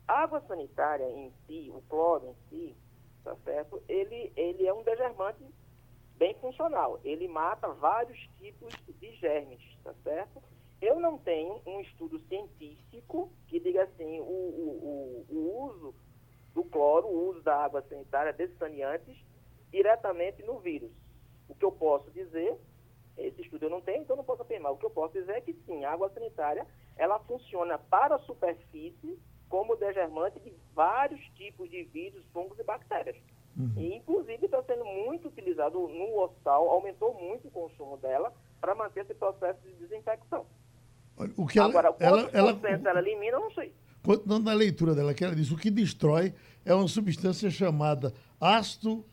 A 0.08 0.24
água 0.24 0.42
sanitária 0.42 1.10
em 1.10 1.32
si, 1.46 1.72
o 1.74 1.82
cloro 1.84 2.28
em 2.28 2.36
si, 2.50 2.76
tá 3.24 3.36
certo? 3.44 3.82
Ele, 3.88 4.32
ele 4.36 4.68
é 4.68 4.74
um 4.74 4.84
degermante 4.84 5.44
bem 6.18 6.34
funcional. 6.36 7.00
Ele 7.04 7.28
mata 7.28 7.68
vários 7.70 8.20
tipos 8.38 8.74
de 9.00 9.12
germes, 9.16 9.62
tá 9.84 9.94
certo? 10.04 10.42
Eu 10.82 11.00
não 11.00 11.18
tenho 11.18 11.62
um 11.66 11.80
estudo 11.82 12.20
científico 12.22 13.32
que 13.48 13.60
diga 13.60 13.84
assim, 13.84 14.20
o, 14.20 14.24
o, 14.24 15.26
o, 15.30 15.36
o 15.36 15.66
uso 15.66 15.96
do 16.54 16.64
cloro, 16.64 17.08
o 17.08 17.30
uso 17.30 17.42
da 17.42 17.56
água 17.64 17.82
sanitária 17.84 18.34
desses 18.34 18.58
saneantes 18.58 19.16
diretamente 19.72 20.44
no 20.44 20.60
vírus. 20.60 20.92
O 21.48 21.56
que 21.56 21.64
eu 21.64 21.72
posso 21.72 22.10
dizer, 22.12 22.58
esse 23.18 23.42
estudo 23.42 23.66
eu 23.66 23.70
não 23.70 23.82
tenho, 23.82 24.02
então 24.02 24.16
não 24.16 24.24
posso 24.24 24.42
afirmar. 24.42 24.72
O 24.72 24.78
que 24.78 24.86
eu 24.86 24.90
posso 24.90 25.14
dizer 25.14 25.34
é 25.34 25.42
que 25.42 25.54
sim, 25.66 25.86
a 25.86 25.92
água 25.92 26.10
sanitária, 26.10 26.66
ela 26.98 27.20
funciona 27.20 27.78
para 27.78 28.16
a 28.16 28.20
superfície 28.20 29.20
como 29.52 29.76
degermante 29.76 30.40
de 30.40 30.54
vários 30.74 31.20
tipos 31.36 31.70
de 31.70 31.84
vírus, 31.84 32.24
fungos 32.34 32.58
e 32.58 32.64
bactérias. 32.64 33.18
Uhum. 33.58 33.74
E, 33.76 33.96
inclusive, 33.96 34.46
está 34.46 34.64
sendo 34.64 34.86
muito 34.86 35.28
utilizado 35.28 35.78
no 35.78 36.22
hospital, 36.22 36.70
aumentou 36.70 37.14
muito 37.14 37.50
o 37.50 37.52
consumo 37.52 37.98
dela 37.98 38.34
para 38.62 38.74
manter 38.74 39.02
esse 39.02 39.14
processo 39.14 39.60
de 39.62 39.74
desinfecção. 39.74 40.46
O 41.36 41.46
que 41.46 41.60
ela, 41.60 41.68
Agora, 41.68 41.96
ela, 42.00 42.30
ela, 42.32 42.60
ela 42.64 43.00
elimina, 43.02 43.36
eu 43.36 43.42
não 43.42 43.52
sei. 43.52 43.74
Na 44.26 44.54
leitura 44.54 44.96
dela, 44.96 45.14
que 45.14 45.24
ela 45.24 45.36
diz, 45.36 45.52
o 45.52 45.58
que 45.58 45.70
destrói 45.70 46.34
é 46.66 46.74
uma 46.74 46.88
substância 46.88 47.52
chamada 47.52 48.14
ácido 48.40 49.06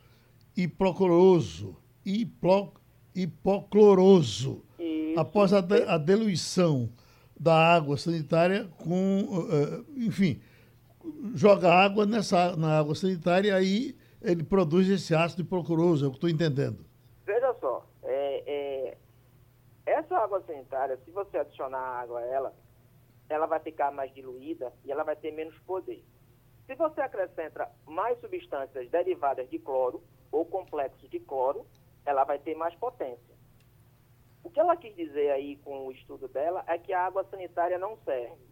hipocloroso, 0.56 1.76
hipo, 2.06 2.72
hipocloroso. 3.14 4.64
após 5.16 5.52
a, 5.52 5.60
de, 5.60 5.82
a, 5.82 5.98
diluição 5.98 6.88
da 7.38 7.54
água 7.54 7.96
sanitária 7.96 8.68
com, 8.78 9.22
uh, 9.22 9.86
enfim, 9.96 10.40
joga 11.34 11.72
água 11.72 12.04
nessa, 12.04 12.56
na 12.56 12.78
água 12.78 12.94
sanitária 12.94 13.48
e 13.48 13.52
aí 13.52 13.96
ele 14.20 14.42
produz 14.42 14.88
esse 14.88 15.14
ácido 15.14 15.42
hipocloroso, 15.42 16.04
é 16.04 16.08
o 16.08 16.10
que 16.10 16.16
estou 16.16 16.30
entendendo. 16.30 16.84
Veja 17.24 17.54
só, 17.60 17.86
é, 18.02 18.42
é, 18.46 18.98
essa 19.86 20.16
água 20.16 20.42
sanitária, 20.46 20.98
se 21.04 21.10
você 21.10 21.38
adicionar 21.38 21.78
água 21.78 22.20
a 22.20 22.26
ela, 22.26 22.54
ela 23.28 23.46
vai 23.46 23.60
ficar 23.60 23.92
mais 23.92 24.12
diluída 24.14 24.72
e 24.84 24.90
ela 24.90 25.04
vai 25.04 25.14
ter 25.14 25.30
menos 25.32 25.56
poder. 25.60 26.02
Se 26.66 26.74
você 26.74 27.00
acrescenta 27.00 27.68
mais 27.86 28.18
substâncias 28.20 28.90
derivadas 28.90 29.48
de 29.48 29.58
cloro 29.58 30.02
ou 30.30 30.44
complexos 30.44 31.08
de 31.08 31.20
cloro, 31.20 31.66
ela 32.04 32.24
vai 32.24 32.38
ter 32.38 32.54
mais 32.54 32.74
potência. 32.74 33.27
O 34.42 34.50
que 34.50 34.60
ela 34.60 34.76
quis 34.76 34.94
dizer 34.94 35.30
aí 35.30 35.56
com 35.56 35.86
o 35.86 35.92
estudo 35.92 36.28
dela 36.28 36.64
é 36.66 36.78
que 36.78 36.92
a 36.92 37.06
água 37.06 37.24
sanitária 37.24 37.78
não 37.78 37.96
serve, 38.04 38.46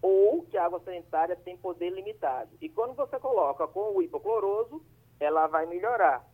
ou 0.00 0.42
que 0.42 0.56
a 0.56 0.64
água 0.64 0.80
sanitária 0.80 1.36
tem 1.36 1.56
poder 1.56 1.90
limitado. 1.90 2.50
E 2.60 2.68
quando 2.68 2.94
você 2.94 3.18
coloca 3.18 3.66
com 3.66 3.96
o 3.96 4.02
hipocloroso, 4.02 4.84
ela 5.18 5.46
vai 5.46 5.66
melhorar. 5.66 6.24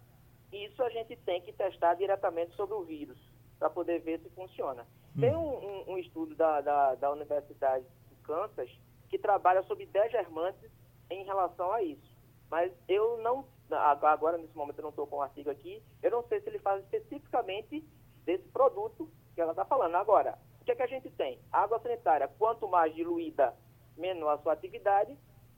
Isso 0.53 0.83
a 0.83 0.89
gente 0.89 1.15
tem 1.17 1.41
que 1.43 1.53
testar 1.53 1.95
diretamente 1.95 2.55
sobre 2.57 2.75
o 2.75 2.83
vírus, 2.83 3.19
para 3.59 3.69
poder 3.69 4.01
ver 4.01 4.21
se 4.21 4.31
funciona. 4.31 4.87
Tem 5.19 5.35
um, 5.35 5.49
um, 5.49 5.93
um 5.93 5.99
estudo 5.99 6.35
da, 6.35 6.61
da, 6.61 6.95
da 6.95 7.11
Universidade 7.11 7.85
de 8.09 8.17
Kansas 8.23 8.71
que 9.09 9.19
trabalha 9.19 9.63
sobre 9.65 9.87
10 9.87 10.13
germantes 10.13 10.71
em 11.11 11.25
relação 11.25 11.73
a 11.73 11.83
isso. 11.83 12.17
Mas 12.51 12.73
eu 12.87 13.19
não, 13.19 13.45
agora 13.71 14.39
nesse 14.39 14.57
momento 14.57 14.79
eu 14.79 14.83
não 14.83 14.91
estou 14.91 15.07
com 15.07 15.17
o 15.17 15.23
artigo 15.23 15.51
aqui, 15.51 15.83
eu 16.03 16.11
não 16.11 16.23
sei 16.29 16.41
se 16.41 16.49
ele 16.49 16.59
fala 16.59 16.81
especificamente 16.81 17.85
desse 18.29 18.47
produto 18.49 19.09
que 19.35 19.41
ela 19.41 19.53
está 19.53 19.65
falando. 19.65 19.95
Agora, 19.95 20.39
o 20.61 20.65
que, 20.67 20.73
é 20.73 20.75
que 20.75 20.83
a 20.83 20.87
gente 20.87 21.09
tem? 21.09 21.39
Água 21.51 21.81
sanitária, 21.81 22.29
quanto 22.39 22.69
mais 22.69 22.95
diluída, 22.95 23.55
menor 23.97 24.35
a 24.35 24.39
sua 24.39 24.53
atividade, 24.53 25.17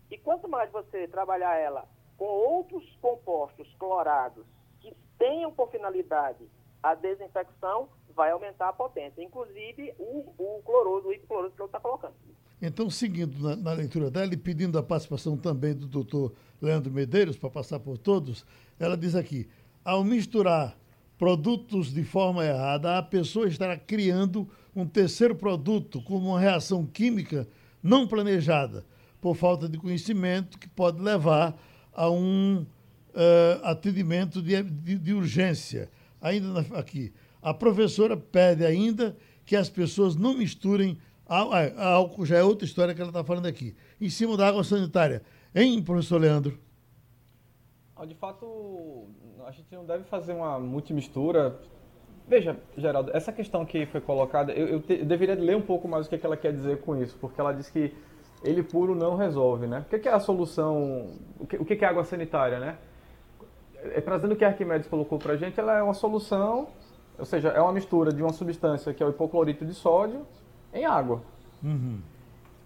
e 0.08 0.16
quanto 0.16 0.48
mais 0.48 0.70
você 0.70 1.08
trabalhar 1.08 1.56
ela 1.56 1.88
com 2.16 2.26
outros 2.26 2.84
compostos 3.02 3.66
clorados 3.76 4.46
que 4.80 4.94
tenham 5.18 5.52
por 5.52 5.68
finalidade 5.68 6.48
a 6.80 6.94
desinfecção, 6.94 7.88
vai 8.14 8.30
aumentar 8.30 8.68
a 8.68 8.72
potência. 8.72 9.20
Inclusive 9.20 9.92
o, 9.98 10.32
o 10.38 10.62
cloroso, 10.62 11.08
o 11.08 11.12
hipocloroso 11.12 11.54
que 11.56 11.62
eu 11.62 11.66
está 11.66 11.80
colocando. 11.80 12.14
Então, 12.62 12.88
seguindo 12.88 13.36
na, 13.42 13.56
na, 13.56 13.72
leitura 13.72 14.10
dela 14.10 14.32
e 14.32 14.36
pedindo 14.36 14.78
a 14.78 14.82
participação 14.82 15.36
também 15.36 15.74
do 15.74 15.86
doutor 15.86 16.32
Leandro 16.62 16.92
Medeiros, 16.92 17.36
para 17.36 17.50
passar 17.50 17.80
por 17.80 17.98
todos, 17.98 18.46
ela 18.78 18.96
diz 18.96 19.16
aqui: 19.16 19.48
ao 19.84 20.04
misturar 20.04 20.76
produtos 21.20 21.92
de 21.92 22.02
forma 22.02 22.42
errada, 22.46 22.96
a 22.96 23.02
pessoa 23.02 23.46
estará 23.46 23.76
criando 23.76 24.48
um 24.74 24.86
terceiro 24.86 25.34
produto 25.34 26.00
com 26.00 26.16
uma 26.16 26.40
reação 26.40 26.86
química 26.86 27.46
não 27.82 28.06
planejada, 28.06 28.86
por 29.20 29.36
falta 29.36 29.68
de 29.68 29.76
conhecimento, 29.76 30.58
que 30.58 30.66
pode 30.66 30.98
levar 30.98 31.60
a 31.92 32.08
um 32.08 32.64
uh, 33.10 33.64
atendimento 33.64 34.40
de, 34.40 34.62
de, 34.62 34.96
de 34.96 35.12
urgência. 35.12 35.90
Ainda 36.22 36.48
na, 36.54 36.78
aqui, 36.78 37.12
a 37.42 37.52
professora 37.52 38.16
pede 38.16 38.64
ainda 38.64 39.14
que 39.44 39.54
as 39.54 39.68
pessoas 39.68 40.16
não 40.16 40.32
misturem 40.32 40.96
álcool, 41.26 42.24
já 42.24 42.38
é 42.38 42.42
outra 42.42 42.64
história 42.64 42.94
que 42.94 43.00
ela 43.02 43.10
está 43.10 43.22
falando 43.22 43.44
aqui, 43.44 43.74
em 44.00 44.08
cima 44.08 44.38
da 44.38 44.48
água 44.48 44.64
sanitária. 44.64 45.22
Hein, 45.54 45.82
professor 45.82 46.18
Leandro? 46.18 46.58
De 48.06 48.14
fato, 48.14 49.06
a 49.46 49.50
gente 49.50 49.74
não 49.74 49.84
deve 49.84 50.04
fazer 50.04 50.32
uma 50.32 50.58
multimistura. 50.58 51.58
Veja, 52.26 52.56
Geraldo, 52.76 53.10
essa 53.12 53.32
questão 53.32 53.64
que 53.64 53.86
foi 53.86 54.00
colocada, 54.00 54.52
eu, 54.52 54.66
eu, 54.68 54.80
te, 54.80 55.00
eu 55.00 55.04
deveria 55.04 55.34
ler 55.34 55.56
um 55.56 55.62
pouco 55.62 55.86
mais 55.88 56.06
o 56.06 56.08
que, 56.08 56.14
é 56.14 56.18
que 56.18 56.24
ela 56.24 56.36
quer 56.36 56.52
dizer 56.52 56.80
com 56.80 56.96
isso, 56.96 57.18
porque 57.20 57.40
ela 57.40 57.52
diz 57.52 57.68
que 57.68 57.94
ele 58.42 58.62
puro 58.62 58.94
não 58.94 59.16
resolve, 59.16 59.66
né? 59.66 59.84
O 59.86 59.98
que 59.98 60.08
é 60.08 60.12
a 60.12 60.20
solução, 60.20 61.10
o 61.38 61.46
que, 61.46 61.56
o 61.56 61.64
que 61.64 61.84
é 61.84 61.88
água 61.88 62.04
sanitária, 62.04 62.58
né? 62.58 62.78
É, 63.76 64.00
trazendo 64.00 64.32
o 64.32 64.36
que 64.36 64.44
a 64.44 64.48
Arquimedes 64.48 64.88
colocou 64.88 65.18
para 65.18 65.34
a 65.34 65.36
gente, 65.36 65.58
ela 65.58 65.76
é 65.76 65.82
uma 65.82 65.94
solução, 65.94 66.68
ou 67.18 67.24
seja, 67.24 67.48
é 67.48 67.60
uma 67.60 67.72
mistura 67.72 68.12
de 68.12 68.22
uma 68.22 68.32
substância 68.32 68.94
que 68.94 69.02
é 69.02 69.06
o 69.06 69.10
hipoclorito 69.10 69.64
de 69.64 69.74
sódio 69.74 70.26
em 70.72 70.86
água. 70.86 71.22
Uhum. 71.62 72.00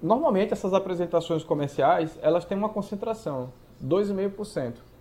Normalmente 0.03 0.53
essas 0.53 0.75
apresentações 0.75 1.42
comerciais 1.42 2.18
elas 2.23 2.44
têm 2.44 2.57
uma 2.57 2.68
concentração 2.68 3.53
2,5%. 3.83 4.93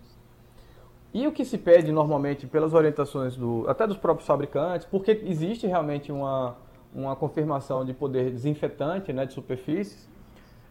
E 1.14 1.28
o 1.28 1.32
que 1.32 1.44
se 1.44 1.56
pede 1.56 1.92
normalmente 1.92 2.44
pelas 2.44 2.74
orientações 2.74 3.36
do, 3.36 3.64
até 3.68 3.86
dos 3.86 3.96
próprios 3.96 4.26
fabricantes, 4.26 4.84
porque 4.84 5.22
existe 5.24 5.64
realmente 5.64 6.10
uma, 6.10 6.56
uma 6.92 7.14
confirmação 7.14 7.84
de 7.84 7.94
poder 7.94 8.32
desinfetante 8.32 9.12
né, 9.12 9.24
de 9.24 9.32
superfícies, 9.32 10.10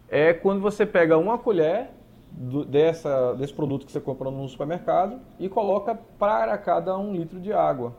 é 0.09 0.33
quando 0.33 0.59
você 0.59 0.85
pega 0.85 1.17
uma 1.17 1.37
colher 1.37 1.91
do, 2.29 2.65
dessa, 2.65 3.33
desse 3.35 3.53
produto 3.53 3.85
que 3.85 3.91
você 3.93 4.01
comprou 4.01 4.33
no 4.33 4.45
supermercado 4.49 5.17
e 5.39 5.47
coloca 5.47 5.95
para 6.19 6.57
cada 6.57 6.97
um 6.97 7.13
litro 7.13 7.39
de 7.39 7.53
água. 7.53 7.95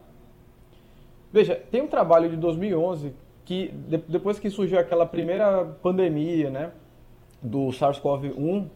Veja, 1.33 1.57
tem 1.71 1.81
um 1.81 1.89
trabalho 1.89 2.29
de 2.29 2.37
2011 2.37 3.15
que 3.47 3.69
de, 3.89 3.97
depois 3.97 4.39
que 4.39 4.51
surgiu 4.51 4.79
aquela 4.79 5.07
primeira 5.07 5.65
pandemia, 5.83 6.51
né, 6.51 6.73
do 7.41 7.69
SARS-CoV-1, 7.69 8.69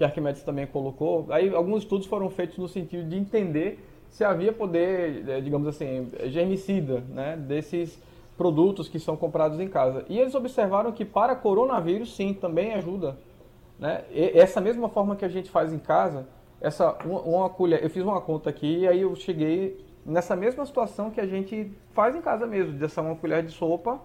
que 0.00 0.04
Arquimedes 0.04 0.42
também 0.42 0.66
colocou, 0.66 1.26
aí 1.28 1.54
alguns 1.54 1.82
estudos 1.82 2.06
foram 2.06 2.30
feitos 2.30 2.56
no 2.56 2.66
sentido 2.66 3.06
de 3.06 3.18
entender 3.18 3.86
se 4.08 4.24
havia 4.24 4.50
poder, 4.50 5.28
eh, 5.28 5.42
digamos 5.42 5.68
assim, 5.68 6.10
germicida, 6.24 7.04
né, 7.10 7.36
desses 7.36 8.02
produtos 8.34 8.88
que 8.88 8.98
são 8.98 9.14
comprados 9.14 9.60
em 9.60 9.68
casa. 9.68 10.06
E 10.08 10.18
eles 10.18 10.34
observaram 10.34 10.90
que 10.90 11.04
para 11.04 11.36
coronavírus, 11.36 12.16
sim, 12.16 12.32
também 12.32 12.72
ajuda. 12.72 13.18
Né? 13.78 14.02
E 14.10 14.38
essa 14.38 14.58
mesma 14.58 14.88
forma 14.88 15.14
que 15.16 15.24
a 15.24 15.28
gente 15.28 15.50
faz 15.50 15.70
em 15.70 15.78
casa, 15.78 16.26
essa 16.62 16.96
uma, 17.04 17.20
uma 17.20 17.50
colher, 17.50 17.82
eu 17.82 17.90
fiz 17.90 18.02
uma 18.02 18.22
conta 18.22 18.48
aqui 18.48 18.78
e 18.78 18.88
aí 18.88 19.02
eu 19.02 19.14
cheguei 19.14 19.84
nessa 20.06 20.34
mesma 20.34 20.64
situação 20.64 21.10
que 21.10 21.20
a 21.20 21.26
gente 21.26 21.70
faz 21.92 22.16
em 22.16 22.22
casa 22.22 22.46
mesmo, 22.46 22.72
de 22.72 23.00
uma 23.00 23.16
colher 23.16 23.44
de 23.44 23.52
sopa 23.52 24.00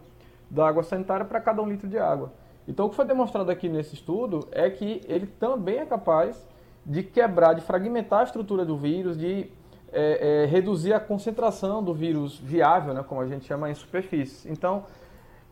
da 0.49 0.67
água 0.67 0.83
sanitária 0.83 1.25
para 1.25 1.39
cada 1.39 1.61
um 1.61 1.69
litro 1.69 1.87
de 1.87 1.97
água. 1.97 2.33
Então, 2.67 2.87
o 2.87 2.89
que 2.89 2.95
foi 2.95 3.05
demonstrado 3.05 3.51
aqui 3.51 3.69
nesse 3.69 3.93
estudo 3.93 4.47
é 4.51 4.69
que 4.69 5.01
ele 5.07 5.27
também 5.27 5.77
é 5.77 5.85
capaz 5.85 6.47
de 6.85 7.03
quebrar, 7.03 7.53
de 7.53 7.61
fragmentar 7.61 8.21
a 8.21 8.23
estrutura 8.23 8.65
do 8.65 8.77
vírus, 8.77 9.17
de 9.17 9.49
é, 9.91 10.43
é, 10.43 10.45
reduzir 10.45 10.93
a 10.93 10.99
concentração 10.99 11.83
do 11.83 11.93
vírus 11.93 12.37
viável, 12.37 12.93
né, 12.93 13.03
como 13.07 13.21
a 13.21 13.27
gente 13.27 13.45
chama 13.45 13.69
em 13.69 13.75
superfícies. 13.75 14.45
Então, 14.45 14.83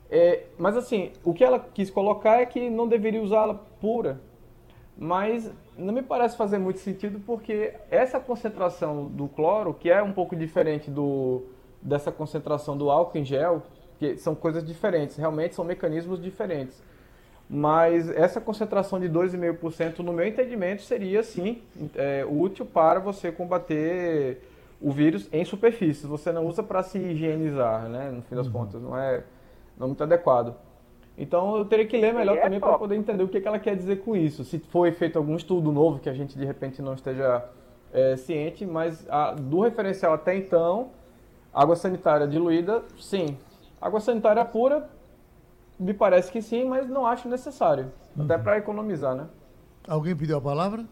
é, 0.09 0.43
mas 0.57 0.75
assim, 0.75 1.11
o 1.23 1.33
que 1.33 1.43
ela 1.43 1.59
quis 1.59 1.89
colocar 1.89 2.41
é 2.41 2.45
que 2.45 2.69
não 2.69 2.87
deveria 2.87 3.21
usá-la 3.21 3.55
pura, 3.79 4.19
mas 4.97 5.51
não 5.77 5.93
me 5.93 6.03
parece 6.03 6.37
fazer 6.37 6.59
muito 6.59 6.79
sentido 6.79 7.19
porque 7.25 7.73
essa 7.89 8.19
concentração 8.19 9.05
do 9.05 9.27
cloro, 9.27 9.73
que 9.73 9.89
é 9.89 10.03
um 10.03 10.13
pouco 10.13 10.35
diferente 10.35 10.91
do, 10.91 11.43
dessa 11.81 12.11
concentração 12.11 12.77
do 12.77 12.91
álcool 12.91 13.17
em 13.17 13.25
gel, 13.25 13.63
que 13.97 14.17
são 14.17 14.35
coisas 14.35 14.63
diferentes, 14.63 15.15
realmente 15.15 15.55
são 15.55 15.65
mecanismos 15.65 16.21
diferentes. 16.21 16.81
Mas 17.55 18.09
essa 18.09 18.41
concentração 18.41 18.99
de 18.99 19.07
2,5%, 19.07 19.99
no 19.99 20.11
meu 20.11 20.27
entendimento, 20.27 20.81
seria 20.81 21.21
sim 21.21 21.61
é, 21.95 22.25
útil 22.27 22.65
para 22.65 22.99
você 22.99 23.31
combater 23.31 24.41
o 24.81 24.91
vírus 24.91 25.29
em 25.31 25.45
superfícies. 25.45 26.03
Você 26.03 26.31
não 26.31 26.47
usa 26.47 26.63
para 26.63 26.81
se 26.81 26.97
higienizar, 26.97 27.87
né? 27.87 28.09
No 28.09 28.23
fim 28.23 28.33
das 28.33 28.47
uhum. 28.47 28.53
contas, 28.53 28.81
não 28.81 28.97
é, 28.97 29.23
não 29.77 29.85
é 29.85 29.87
muito 29.87 30.01
adequado. 30.01 30.55
Então 31.15 31.55
eu 31.55 31.65
teria 31.65 31.85
que 31.85 31.95
ler 31.95 32.11
melhor 32.11 32.37
é 32.37 32.41
também 32.41 32.59
para 32.59 32.75
poder 32.75 32.95
entender 32.95 33.21
o 33.21 33.27
que, 33.27 33.39
que 33.39 33.47
ela 33.47 33.59
quer 33.59 33.75
dizer 33.75 33.97
com 33.97 34.15
isso. 34.15 34.43
Se 34.43 34.57
foi 34.57 34.91
feito 34.91 35.19
algum 35.19 35.35
estudo 35.35 35.71
novo 35.71 35.99
que 35.99 36.09
a 36.09 36.13
gente 36.13 36.35
de 36.35 36.45
repente 36.45 36.81
não 36.81 36.95
esteja 36.95 37.45
é, 37.93 38.15
ciente, 38.15 38.65
mas 38.65 39.07
a, 39.07 39.33
do 39.33 39.61
referencial 39.61 40.13
até 40.13 40.35
então, 40.35 40.89
água 41.53 41.75
sanitária 41.75 42.27
diluída, 42.27 42.81
sim. 42.99 43.37
Água 43.79 43.99
sanitária 43.99 44.43
pura, 44.43 44.89
me 45.83 45.93
parece 45.93 46.31
que 46.31 46.41
sim, 46.41 46.67
mas 46.67 46.89
não 46.89 47.05
acho 47.05 47.27
necessário. 47.27 47.91
Uhum. 48.15 48.25
Até 48.25 48.37
para 48.37 48.57
economizar, 48.57 49.15
né? 49.15 49.27
Alguém 49.87 50.15
pediu 50.15 50.37
a 50.37 50.41
palavra? 50.41 50.85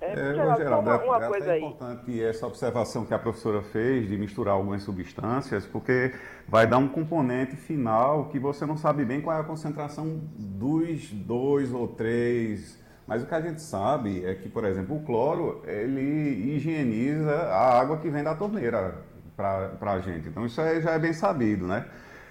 É, 0.00 0.12
é 0.12 0.34
Geraldo, 0.34 0.90
uma, 0.90 1.02
uma 1.02 1.24
é, 1.24 1.28
coisa 1.28 1.52
é 1.54 1.58
importante 1.58 2.22
essa 2.22 2.46
observação 2.46 3.04
que 3.04 3.12
a 3.12 3.18
professora 3.18 3.62
fez 3.62 4.08
de 4.08 4.16
misturar 4.16 4.54
algumas 4.54 4.82
substâncias, 4.82 5.66
porque 5.66 6.14
vai 6.46 6.66
dar 6.66 6.78
um 6.78 6.88
componente 6.88 7.56
final 7.56 8.26
que 8.26 8.38
você 8.38 8.64
não 8.64 8.76
sabe 8.76 9.04
bem 9.04 9.20
qual 9.20 9.36
é 9.36 9.40
a 9.40 9.44
concentração 9.44 10.20
dos 10.36 11.10
dois 11.10 11.72
ou 11.72 11.88
três. 11.88 12.78
Mas 13.06 13.22
o 13.22 13.26
que 13.26 13.34
a 13.34 13.40
gente 13.40 13.60
sabe 13.60 14.24
é 14.24 14.34
que, 14.34 14.48
por 14.48 14.64
exemplo, 14.64 14.96
o 14.96 15.02
cloro, 15.02 15.62
ele 15.66 16.54
higieniza 16.54 17.34
a 17.34 17.80
água 17.80 17.96
que 17.96 18.08
vem 18.08 18.22
da 18.22 18.34
torneira 18.34 19.02
para 19.34 19.92
a 19.92 20.00
gente. 20.00 20.28
Então 20.28 20.46
isso 20.46 20.56
já 20.56 20.92
é 20.92 20.98
bem 20.98 21.12
sabido, 21.12 21.66
né? 21.66 21.86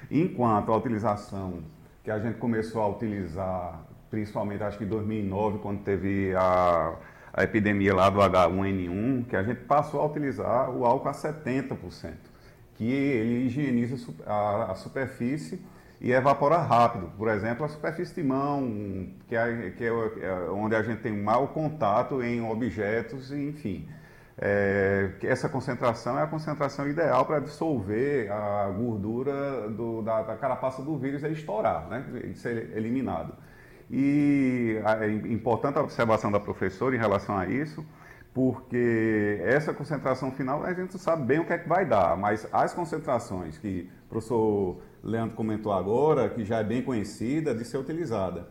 Enquanto 0.10 0.72
a 0.72 0.78
utilização 0.78 1.64
que 2.04 2.12
a 2.12 2.20
gente 2.20 2.38
começou 2.38 2.82
a 2.82 2.88
utilizar, 2.88 3.82
principalmente 4.10 4.64
acho 4.64 4.78
que 4.78 4.84
em 4.84 4.88
2009, 4.88 5.60
quando 5.60 5.82
teve 5.84 6.34
a 6.36 6.96
a 7.38 7.44
epidemia 7.44 7.94
lá 7.94 8.10
do 8.10 8.20
H1N1, 8.20 9.28
que 9.28 9.36
a 9.36 9.44
gente 9.44 9.62
passou 9.62 10.02
a 10.02 10.06
utilizar 10.08 10.72
o 10.72 10.84
álcool 10.84 11.10
a 11.10 11.12
70%, 11.12 12.14
que 12.74 12.84
ele 12.84 13.46
higieniza 13.46 14.12
a, 14.26 14.72
a 14.72 14.76
superfície 14.76 15.62
e 16.02 16.12
evapora 16.12 16.58
rápido. 16.58 17.12
Por 17.16 17.28
exemplo, 17.28 17.64
a 17.64 17.70
superfície 17.70 18.16
de 18.16 18.24
mão, 18.24 19.08
que 19.28 19.36
é, 19.36 19.70
que 19.70 19.84
é, 19.84 19.88
é 19.88 20.50
onde 20.50 20.76
a 20.76 20.82
gente 20.82 21.02
tem 21.02 21.16
mau 21.16 21.50
contato 21.50 22.24
em 22.24 22.42
objetos, 22.42 23.32
enfim. 23.32 23.88
É, 24.40 25.14
essa 25.24 25.50
concentração 25.50 26.20
é 26.20 26.22
a 26.22 26.28
concentração 26.28 26.88
ideal 26.88 27.26
para 27.26 27.40
dissolver 27.40 28.32
a 28.32 28.70
gordura 28.70 29.68
do, 29.70 30.04
da, 30.04 30.22
da, 30.22 30.36
carapaça 30.36 30.84
do 30.84 30.96
vírus 30.96 31.24
e 31.24 31.32
estourar, 31.32 31.88
né? 31.90 32.06
e 32.24 32.36
ser 32.36 32.78
eliminado. 32.78 33.34
E 33.90 34.80
é 35.02 35.10
importante 35.32 35.80
a 35.80 35.82
observação 35.82 36.32
da 36.32 36.40
professora 36.40 36.96
em 36.96 37.00
relação 37.00 37.36
a 37.36 37.48
isso, 37.48 37.84
porque 38.32 39.42
essa 39.44 39.74
concentração 39.74 40.32
final 40.32 40.64
a 40.64 40.74
gente 40.74 41.00
sabe 41.00 41.26
bem 41.26 41.40
o 41.40 41.46
que 41.46 41.54
é 41.54 41.58
que 41.58 41.68
vai 41.68 41.86
dar, 41.86 42.16
mas 42.16 42.48
as 42.54 42.76
concentrações 42.76 43.58
que 43.58 43.90
o 44.06 44.10
professor 44.10 44.78
Leandro 45.04 45.36
comentou 45.36 45.74
agora, 45.74 46.30
que 46.30 46.46
já 46.46 46.60
é 46.60 46.64
bem 46.64 46.84
conhecida, 46.84 47.56
de 47.56 47.66
ser 47.66 47.78
utilizada. 47.78 48.48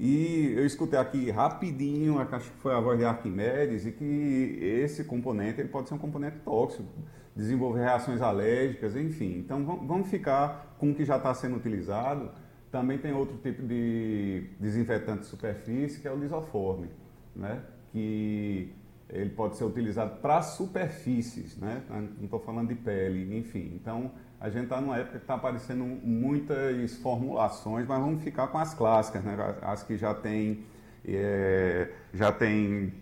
E 0.00 0.54
eu 0.56 0.64
escutei 0.64 0.96
aqui 0.96 1.28
rapidinho, 1.28 2.20
acho 2.20 2.52
que 2.52 2.58
foi 2.58 2.72
a 2.72 2.78
voz 2.78 2.96
de 2.96 3.04
Arquimedes, 3.04 3.84
e 3.84 3.90
que 3.90 4.58
esse 4.62 5.02
componente 5.02 5.60
ele 5.60 5.68
pode 5.68 5.88
ser 5.88 5.94
um 5.94 5.98
componente 5.98 6.38
tóxico, 6.44 6.88
desenvolver 7.34 7.80
reações 7.80 8.22
alérgicas, 8.22 8.94
enfim. 8.94 9.38
Então 9.38 9.64
vamos 9.64 10.08
ficar 10.08 10.76
com 10.78 10.92
o 10.92 10.94
que 10.94 11.04
já 11.04 11.16
está 11.16 11.34
sendo 11.34 11.56
utilizado. 11.56 12.30
Também 12.70 12.96
tem 12.96 13.12
outro 13.12 13.38
tipo 13.38 13.60
de 13.66 14.50
desinfetante 14.60 15.20
de 15.20 15.26
superfície, 15.26 16.00
que 16.00 16.06
é 16.06 16.12
o 16.12 16.16
lisoforme, 16.16 16.88
né? 17.34 17.60
que 17.90 18.72
ele 19.08 19.30
pode 19.30 19.56
ser 19.56 19.64
utilizado 19.64 20.20
para 20.20 20.42
superfícies, 20.42 21.56
né? 21.56 21.82
não 21.88 22.24
estou 22.24 22.38
falando 22.38 22.68
de 22.68 22.76
pele, 22.76 23.36
enfim. 23.36 23.72
Então, 23.74 24.12
a 24.40 24.48
gente 24.48 24.64
está 24.64 24.80
numa 24.80 24.96
época 24.96 25.18
que 25.18 25.24
está 25.24 25.34
aparecendo 25.34 25.84
muitas 25.84 26.94
formulações, 26.96 27.86
mas 27.86 28.00
vamos 28.00 28.22
ficar 28.22 28.46
com 28.48 28.58
as 28.58 28.72
clássicas, 28.72 29.24
né? 29.24 29.36
as 29.62 29.82
que 29.82 29.96
já 29.96 30.14
têm 30.14 30.64
é, 31.04 31.90
já 32.12 32.30
tem 32.30 32.92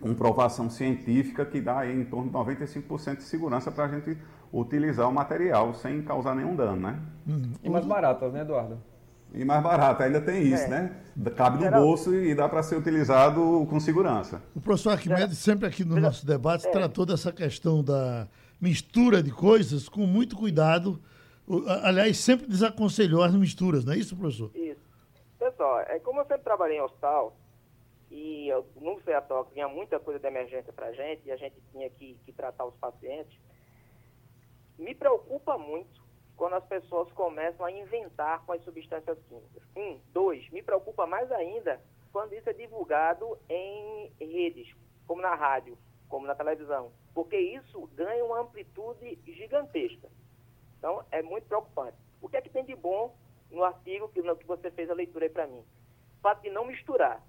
comprovação 0.00 0.68
científica 0.68 1.44
que 1.46 1.60
dá 1.60 1.86
em 1.90 2.04
torno 2.04 2.30
de 2.30 2.36
95% 2.36 3.16
de 3.16 3.22
segurança 3.22 3.70
para 3.70 3.84
a 3.84 3.88
gente 3.88 4.18
utilizar 4.52 5.08
o 5.08 5.12
material 5.12 5.72
sem 5.74 6.02
causar 6.02 6.34
nenhum 6.34 6.54
dano, 6.54 6.76
né? 6.76 6.98
E 7.62 7.70
mais 7.70 7.86
baratas, 7.86 8.32
né, 8.32 8.42
Eduardo? 8.42 8.78
E 9.32 9.44
mais 9.44 9.62
barato, 9.62 10.02
ainda 10.02 10.20
tem 10.20 10.42
isso, 10.42 10.64
é. 10.64 10.68
né? 10.68 10.90
Cabe 11.36 11.64
no 11.64 11.70
bolso 11.70 12.14
e 12.14 12.34
dá 12.34 12.48
para 12.48 12.62
ser 12.62 12.76
utilizado 12.76 13.66
com 13.68 13.80
segurança. 13.80 14.40
O 14.54 14.60
professor 14.60 14.90
Arquimedes, 14.90 15.38
sempre 15.38 15.66
aqui 15.66 15.84
no 15.84 15.98
nosso 15.98 16.24
debate, 16.24 16.66
é. 16.66 16.70
tratou 16.70 17.04
dessa 17.04 17.32
questão 17.32 17.82
da 17.82 18.28
mistura 18.64 19.22
de 19.22 19.30
coisas 19.30 19.90
com 19.90 20.06
muito 20.06 20.34
cuidado. 20.36 20.98
Aliás, 21.82 22.16
sempre 22.16 22.46
desaconselhou 22.46 23.22
as 23.22 23.34
misturas, 23.34 23.84
não 23.84 23.92
é 23.92 23.98
isso, 23.98 24.16
professor? 24.16 24.50
Isso. 24.54 24.80
Pessoal, 25.38 25.80
é 25.80 25.98
como 25.98 26.20
eu 26.20 26.24
sempre 26.24 26.42
trabalhei 26.42 26.78
em 26.78 26.80
hospital, 26.80 27.36
e 28.10 28.48
eu, 28.48 28.66
no 28.80 28.98
CEATOC 29.02 29.52
vinha 29.52 29.68
muita 29.68 30.00
coisa 30.00 30.18
de 30.18 30.26
emergência 30.26 30.72
para 30.72 30.86
a 30.86 30.92
gente, 30.92 31.20
e 31.26 31.30
a 31.30 31.36
gente 31.36 31.56
tinha 31.70 31.90
que, 31.90 32.18
que 32.24 32.32
tratar 32.32 32.64
os 32.64 32.74
pacientes, 32.76 33.38
me 34.78 34.94
preocupa 34.94 35.58
muito 35.58 36.02
quando 36.34 36.54
as 36.54 36.64
pessoas 36.64 37.12
começam 37.12 37.66
a 37.66 37.70
inventar 37.70 38.42
com 38.46 38.52
as 38.52 38.64
substâncias 38.64 39.18
químicas. 39.28 39.62
Um. 39.76 40.00
Dois, 40.10 40.48
me 40.50 40.62
preocupa 40.62 41.06
mais 41.06 41.30
ainda 41.30 41.78
quando 42.10 42.32
isso 42.32 42.48
é 42.48 42.54
divulgado 42.54 43.38
em 43.48 44.10
redes, 44.18 44.74
como 45.06 45.20
na 45.20 45.34
rádio, 45.34 45.76
como 46.08 46.26
na 46.26 46.34
televisão, 46.34 46.90
porque 47.14 47.36
isso 47.36 47.88
ganha 47.94 48.24
uma 48.24 48.40
amplitude 48.40 49.18
gigantesca. 49.24 50.08
Então, 50.78 51.04
é 51.10 51.22
muito 51.22 51.46
preocupante. 51.46 51.96
O 52.20 52.28
que 52.28 52.36
é 52.36 52.42
que 52.42 52.50
tem 52.50 52.64
de 52.64 52.74
bom 52.74 53.14
no 53.50 53.62
artigo 53.62 54.08
que, 54.08 54.20
que 54.20 54.46
você 54.46 54.70
fez 54.70 54.90
a 54.90 54.94
leitura 54.94 55.26
aí 55.26 55.30
para 55.30 55.46
mim? 55.46 55.64
O 56.18 56.20
fato 56.20 56.42
de 56.42 56.50
não 56.50 56.66
misturar. 56.66 57.22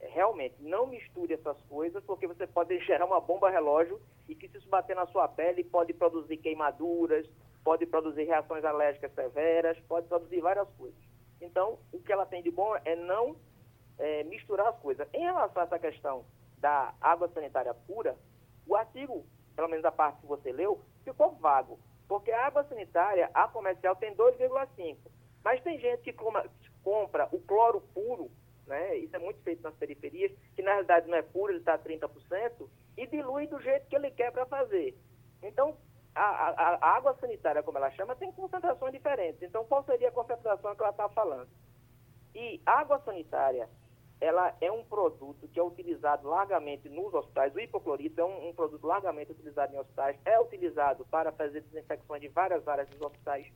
É, 0.00 0.08
realmente, 0.08 0.56
não 0.60 0.86
misture 0.86 1.32
essas 1.32 1.60
coisas, 1.62 2.02
porque 2.04 2.26
você 2.26 2.46
pode 2.46 2.78
gerar 2.80 3.06
uma 3.06 3.20
bomba 3.20 3.48
relógio 3.48 4.00
e 4.28 4.34
que 4.34 4.48
se 4.48 4.58
isso 4.58 4.68
bater 4.68 4.96
na 4.96 5.06
sua 5.06 5.28
pele 5.28 5.62
pode 5.62 5.92
produzir 5.94 6.36
queimaduras, 6.38 7.26
pode 7.62 7.86
produzir 7.86 8.24
reações 8.24 8.64
alérgicas 8.64 9.12
severas, 9.14 9.78
pode 9.88 10.08
produzir 10.08 10.40
várias 10.40 10.68
coisas. 10.76 10.98
Então, 11.40 11.78
o 11.92 12.00
que 12.00 12.12
ela 12.12 12.26
tem 12.26 12.42
de 12.42 12.50
bom 12.50 12.74
é 12.84 12.96
não 12.96 13.36
é, 13.98 14.24
misturar 14.24 14.68
as 14.68 14.78
coisas. 14.78 15.06
Em 15.12 15.20
relação 15.20 15.62
a 15.62 15.66
essa 15.66 15.78
questão 15.78 16.24
da 16.58 16.94
água 17.00 17.28
sanitária 17.28 17.74
pura, 17.86 18.16
o 18.66 18.76
artigo, 18.76 19.24
pelo 19.54 19.68
menos 19.68 19.84
a 19.84 19.92
parte 19.92 20.20
que 20.20 20.26
você 20.26 20.52
leu, 20.52 20.80
ficou 21.04 21.32
vago. 21.36 21.78
Porque 22.08 22.30
a 22.30 22.46
água 22.46 22.64
sanitária, 22.64 23.30
a 23.32 23.48
comercial, 23.48 23.96
tem 23.96 24.14
2,5. 24.14 24.96
Mas 25.42 25.62
tem 25.62 25.78
gente 25.78 26.02
que 26.02 26.12
compra 26.82 27.28
o 27.32 27.40
cloro 27.40 27.80
puro, 27.92 28.30
né? 28.66 28.96
isso 28.96 29.14
é 29.14 29.18
muito 29.18 29.40
feito 29.42 29.62
nas 29.62 29.74
periferias, 29.74 30.32
que 30.54 30.62
na 30.62 30.72
realidade 30.72 31.08
não 31.08 31.16
é 31.16 31.22
puro, 31.22 31.52
ele 31.52 31.58
está 31.58 31.74
a 31.74 31.78
30%, 31.78 32.68
e 32.96 33.06
dilui 33.06 33.46
do 33.46 33.60
jeito 33.60 33.86
que 33.86 33.96
ele 33.96 34.10
quer 34.10 34.32
para 34.32 34.46
fazer. 34.46 34.96
Então, 35.42 35.76
a, 36.14 36.22
a, 36.22 36.74
a, 36.76 36.96
água 36.96 37.14
sanitária, 37.20 37.62
como 37.62 37.76
ela 37.76 37.90
chama, 37.90 38.14
tem 38.14 38.32
concentrações 38.32 38.92
diferentes. 38.92 39.42
Então, 39.42 39.64
qual 39.64 39.84
seria 39.84 40.08
a 40.08 40.12
concentração 40.12 40.74
que 40.74 40.80
ela 40.80 40.90
está 40.90 41.08
falando? 41.08 41.48
E 42.34 42.60
água 42.64 42.98
sanitária, 43.00 43.68
ela 44.20 44.54
é 44.60 44.70
um 44.70 44.84
produto 44.84 45.48
que 45.48 45.58
é 45.58 45.62
utilizado 45.62 46.28
largamente 46.28 46.88
nos 46.88 47.12
hospitais. 47.12 47.54
O 47.54 47.60
hipoclorito 47.60 48.20
é 48.20 48.24
um, 48.24 48.48
um 48.48 48.54
produto 48.54 48.86
largamente 48.86 49.32
utilizado 49.32 49.74
em 49.74 49.78
hospitais, 49.78 50.18
é 50.24 50.40
utilizado 50.40 51.04
para 51.06 51.32
fazer 51.32 51.60
desinfecções 51.62 52.20
de 52.20 52.28
várias 52.28 52.66
áreas 52.66 52.88
dos 52.88 53.00
hospitais 53.00 53.46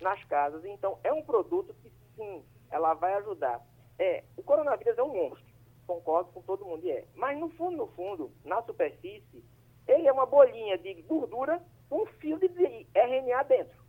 nas 0.00 0.22
casas. 0.24 0.64
Então, 0.64 0.98
é 1.02 1.12
um 1.12 1.22
produto 1.22 1.74
que, 1.82 1.90
sim, 2.16 2.44
ela 2.70 2.94
vai 2.94 3.14
ajudar. 3.14 3.60
É, 3.98 4.24
o 4.36 4.42
coronavírus 4.42 4.98
é 4.98 5.02
um 5.02 5.12
monstro, 5.12 5.52
concordo 5.86 6.30
com 6.32 6.42
todo 6.42 6.64
mundo, 6.64 6.88
é. 6.88 7.04
Mas, 7.14 7.38
no 7.38 7.48
fundo, 7.50 7.76
no 7.76 7.86
fundo, 7.88 8.30
na 8.44 8.62
superfície, 8.62 9.44
ele 9.86 10.06
é 10.06 10.12
uma 10.12 10.26
bolinha 10.26 10.78
de 10.78 10.94
gordura 11.02 11.62
um 11.92 12.06
fio 12.06 12.38
de 12.38 12.46
RNA 12.94 13.42
dentro. 13.44 13.82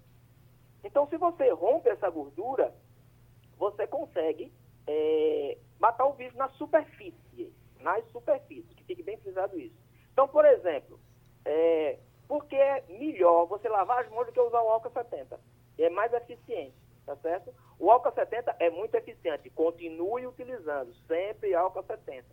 Então, 0.84 1.08
se 1.08 1.18
você 1.18 1.50
rompe 1.52 1.90
essa 1.90 2.10
gordura, 2.10 2.76
você 3.58 3.88
consegue 3.88 4.52
é, 4.86 5.58
matar 5.84 6.06
o 6.06 6.14
vírus 6.14 6.34
na 6.36 6.48
superfície, 6.52 7.54
nas 7.82 8.06
superfícies, 8.14 8.74
que 8.74 8.86
fique 8.86 9.04
bem 9.04 9.18
frisado 9.18 9.60
isso. 9.60 9.76
Então, 10.14 10.30
por 10.30 10.46
exemplo, 10.46 10.98
é, 11.44 12.00
porque 12.26 12.56
é 12.56 12.86
melhor 12.88 13.48
você 13.48 13.68
lavar 13.68 14.02
as 14.02 14.10
mãos 14.10 14.26
do 14.26 14.32
que 14.32 14.40
usar 14.40 14.62
o 14.62 14.70
álcool 14.70 14.92
70? 14.92 15.38
É 15.78 15.90
mais 15.90 16.14
eficiente, 16.14 16.74
tá 17.06 17.18
certo? 17.18 17.54
O 17.78 17.92
álcool 17.92 18.14
70 18.14 18.56
é 18.62 18.70
muito 18.70 18.96
eficiente, 18.96 19.50
continue 19.50 20.26
utilizando 20.26 20.96
sempre 21.06 21.54
álcool 21.54 21.84
70. 21.84 22.28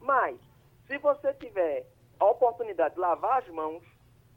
Mas, 0.00 0.40
se 0.86 0.96
você 0.96 1.34
tiver 1.34 1.86
a 2.18 2.24
oportunidade 2.24 2.94
de 2.94 3.00
lavar 3.02 3.42
as 3.42 3.48
mãos 3.48 3.84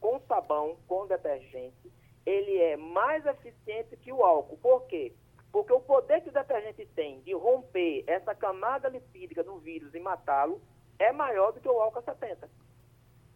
com 0.02 0.20
sabão, 0.28 0.76
com 0.90 1.08
detergente, 1.08 1.90
ele 2.26 2.58
é 2.58 2.76
mais 2.76 3.26
eficiente 3.26 3.96
que 3.96 4.12
o 4.12 4.26
álcool. 4.26 4.58
Por 4.58 4.88
quê? 4.88 5.14
Porque 5.58 5.74
o 5.74 5.82
poder 5.82 6.22
que 6.22 6.30
o 6.30 6.32
detergente 6.32 6.86
tem 6.94 7.20
de 7.22 7.34
romper 7.34 8.04
essa 8.06 8.36
camada 8.36 8.90
lipídica 8.90 9.44
do 9.44 9.58
vírus 9.58 9.92
e 9.96 10.00
matá-lo 10.00 10.62
é 11.00 11.12
maior 11.12 11.52
do 11.52 11.60
que 11.60 11.68
o 11.68 11.82
álcool 11.82 12.04
70. 12.04 12.48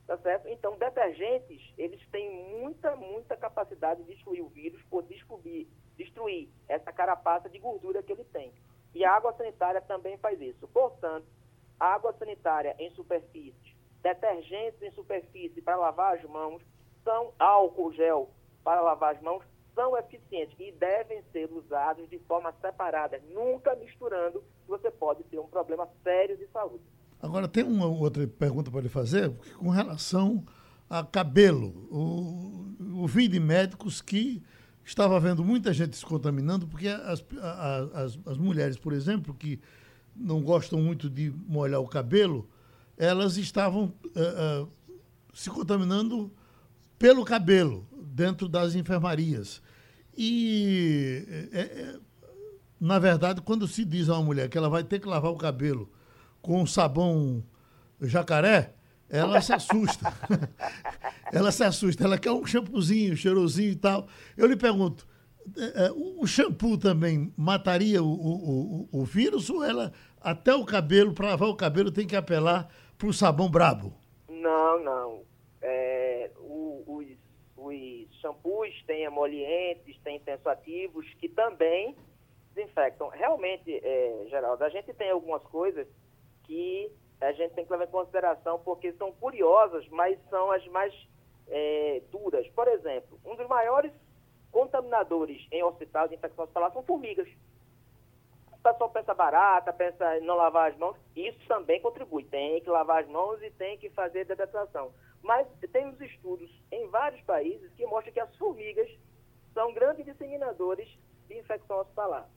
Tá 0.06 0.18
certo? 0.20 0.48
Então, 0.48 0.78
detergentes, 0.78 1.74
eles 1.80 2.00
têm 2.12 2.30
muita, 2.60 2.96
muita 2.96 3.36
capacidade 3.36 4.04
de 4.04 4.14
destruir 4.14 4.44
o 4.44 4.50
vírus 4.50 4.80
por 4.84 5.02
destruir, 5.02 5.68
destruir 5.98 6.48
essa 6.70 6.92
carapaça 6.92 7.50
de 7.50 7.58
gordura 7.58 8.04
que 8.04 8.12
ele 8.12 8.26
tem. 8.26 8.54
E 8.94 9.04
a 9.04 9.16
água 9.16 9.34
sanitária 9.34 9.82
também 9.82 10.16
faz 10.20 10.40
isso. 10.40 10.68
Portanto, 10.68 11.26
água 11.80 12.14
sanitária 12.14 12.76
em 12.78 12.92
superfícies 12.92 13.76
detergentes 14.04 14.80
em 14.84 14.92
superfície 14.92 15.60
para 15.60 15.76
lavar 15.76 16.18
as 16.18 16.24
mãos, 16.26 16.62
são 17.04 17.34
álcool 17.40 17.92
gel 17.94 18.30
para 18.64 18.80
lavar 18.80 19.16
as 19.16 19.22
mãos, 19.24 19.44
são 19.76 19.98
eficientes 19.98 20.56
e 20.60 20.72
devem 20.74 21.24
ser 21.32 21.50
usados 21.52 22.10
de 22.10 22.20
forma 22.20 22.54
separada, 22.62 23.22
nunca 23.34 23.76
misturando, 23.76 24.44
você 24.68 24.92
pode 24.92 25.24
ter 25.24 25.40
um 25.40 25.48
problema 25.48 25.88
sério 26.04 26.38
de 26.38 26.48
saúde. 26.48 26.84
Agora, 27.22 27.48
tem 27.48 27.64
uma 27.64 27.86
outra 27.86 28.28
pergunta 28.28 28.72
para 28.72 28.82
lhe 28.82 28.90
fazer, 28.90 29.32
com 29.58 29.70
relação 29.70 30.44
a 30.90 31.04
cabelo. 31.04 31.88
O, 31.92 33.02
ouvi 33.02 33.28
de 33.28 33.40
médicos 33.40 34.02
que 34.02 34.44
estava 34.84 35.20
vendo 35.20 35.44
muita 35.44 35.72
gente 35.72 35.96
se 35.96 36.06
contaminando, 36.06 36.68
porque 36.68 36.88
as, 36.88 37.24
as, 37.94 38.20
as 38.26 38.38
mulheres, 38.38 38.78
por 38.78 38.92
exemplo, 38.92 39.34
que 39.34 39.62
não 40.16 40.42
gostam 40.42 40.80
muito 40.82 41.10
de 41.10 41.32
molhar 41.48 41.80
o 41.80 41.88
cabelo, 41.88 42.50
elas 42.98 43.38
estavam 43.38 43.94
uh, 44.16 44.64
uh, 44.64 44.70
se 45.34 45.50
contaminando 45.50 46.32
pelo 46.98 47.24
cabelo 47.24 47.88
dentro 48.12 48.48
das 48.48 48.76
enfermarias. 48.76 49.62
E, 50.18 51.50
é, 51.52 51.60
é, 51.60 52.00
na 52.80 53.00
verdade, 53.00 53.42
quando 53.42 53.68
se 53.68 53.86
diz 53.86 54.10
a 54.10 54.16
uma 54.16 54.24
mulher 54.24 54.50
que 54.50 54.58
ela 54.58 54.70
vai 54.70 54.84
ter 54.84 55.00
que 55.00 55.08
lavar 55.08 55.32
o 55.32 55.38
cabelo 55.38 55.90
com 56.42 56.66
sabão 56.66 57.44
jacaré, 58.02 58.74
ela 59.10 59.42
se 59.42 59.54
assusta. 59.54 60.14
ela 61.32 61.52
se 61.52 61.64
assusta. 61.64 62.04
Ela 62.04 62.18
quer 62.18 62.32
um 62.32 62.46
shampoozinho, 62.46 63.16
cheirosinho 63.16 63.72
e 63.72 63.76
tal. 63.76 64.08
Eu 64.36 64.48
lhe 64.48 64.56
pergunto, 64.56 65.08
é, 65.58 65.86
é, 65.86 65.92
o 65.92 66.26
shampoo 66.26 66.78
também 66.78 67.34
mataria 67.38 68.04
o, 68.04 68.08
o, 68.08 68.90
o, 68.92 69.02
o 69.02 69.06
vírus 69.06 69.50
ou 69.50 69.64
ela, 69.64 69.92
até 70.20 70.54
o 70.54 70.66
cabelo, 70.66 71.14
para 71.14 71.30
lavar 71.30 71.50
o 71.50 71.56
cabelo, 71.56 71.92
tem 71.92 72.08
que 72.08 72.16
apelar 72.16 72.70
para 72.98 73.08
o 73.08 73.14
sabão 73.14 73.50
brabo? 73.50 73.94
Não, 74.30 74.84
não. 74.84 75.22
É, 75.62 76.32
os, 76.40 77.21
os 77.62 78.20
shampoos 78.20 78.84
têm 78.86 79.04
emolientes, 79.04 80.00
têm 80.02 80.20
tensoativos 80.20 81.08
que 81.16 81.30
também 81.30 81.96
desinfectam. 82.54 83.08
Realmente, 83.10 83.72
é, 83.84 84.26
Geraldo, 84.30 84.64
a 84.64 84.70
gente 84.70 84.94
tem 84.94 85.12
algumas 85.12 85.44
coisas 85.44 85.88
que 86.44 86.92
a 87.22 87.32
gente 87.34 87.54
tem 87.54 87.64
que 87.64 87.72
levar 87.72 87.86
em 87.86 87.92
consideração 87.92 88.60
porque 88.60 88.92
são 88.94 89.12
curiosas, 89.14 89.88
mas 89.90 90.20
são 90.30 90.52
as 90.52 90.66
mais 90.68 90.94
é, 91.48 92.02
duras. 92.12 92.48
Por 92.50 92.68
exemplo, 92.68 93.20
um 93.24 93.36
dos 93.36 93.48
maiores 93.48 93.92
contaminadores 94.52 95.48
em 95.52 95.64
hospital 95.64 96.08
de 96.08 96.16
infecção 96.16 96.44
hospitalar 96.44 96.74
são 96.74 96.84
formigas. 96.84 97.28
O 98.52 98.58
pessoal 98.58 98.90
pensa 98.90 99.14
barata, 99.14 99.72
pensa 99.72 100.18
em 100.18 100.22
não 100.22 100.36
lavar 100.36 100.72
as 100.72 100.78
mãos. 100.78 100.98
Isso 101.16 101.40
também 101.48 101.80
contribui. 101.82 102.24
Tem 102.26 102.62
que 102.62 102.70
lavar 102.70 103.04
as 103.04 103.10
mãos 103.10 103.42
e 103.42 103.50
tem 103.52 103.78
que 103.78 103.90
fazer 103.92 104.26
detetração. 104.26 104.92
Mas 105.22 105.48
temos 105.72 106.00
estudos 106.02 106.50
em 106.72 106.88
vários 106.88 107.22
países 107.22 107.72
que 107.74 107.86
mostram 107.86 108.14
que 108.14 108.20
as 108.20 108.36
formigas 108.38 108.90
são 109.54 109.74
grandes 109.74 110.06
disseminadores 110.06 110.90
de 111.28 111.38
infecção 111.38 111.80
hospitalar. 111.80 112.28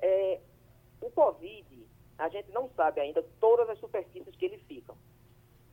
É, 0.00 0.40
o 1.00 1.10
Covid, 1.10 1.86
a 2.18 2.28
gente 2.28 2.50
não 2.50 2.68
sabe 2.70 3.00
ainda 3.00 3.24
todas 3.40 3.68
as 3.68 3.78
superfícies 3.78 4.34
que 4.36 4.44
ele 4.44 4.58
fica, 4.66 4.94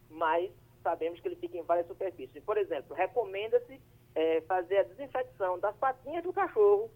mas 0.10 0.52
sabemos 0.84 1.20
que 1.20 1.28
ele 1.28 1.36
fica 1.36 1.58
em 1.58 1.64
várias 1.64 1.88
superfícies. 1.88 2.44
Por 2.44 2.58
exemplo, 2.58 2.96
recomenda-se 2.96 3.82
é, 4.16 4.42
fazer 4.42 4.78
a 4.78 4.84
desinfecção 4.84 5.60
das 5.60 5.76
patinhas 5.78 6.24
do 6.24 6.34
cachorro 6.34 6.90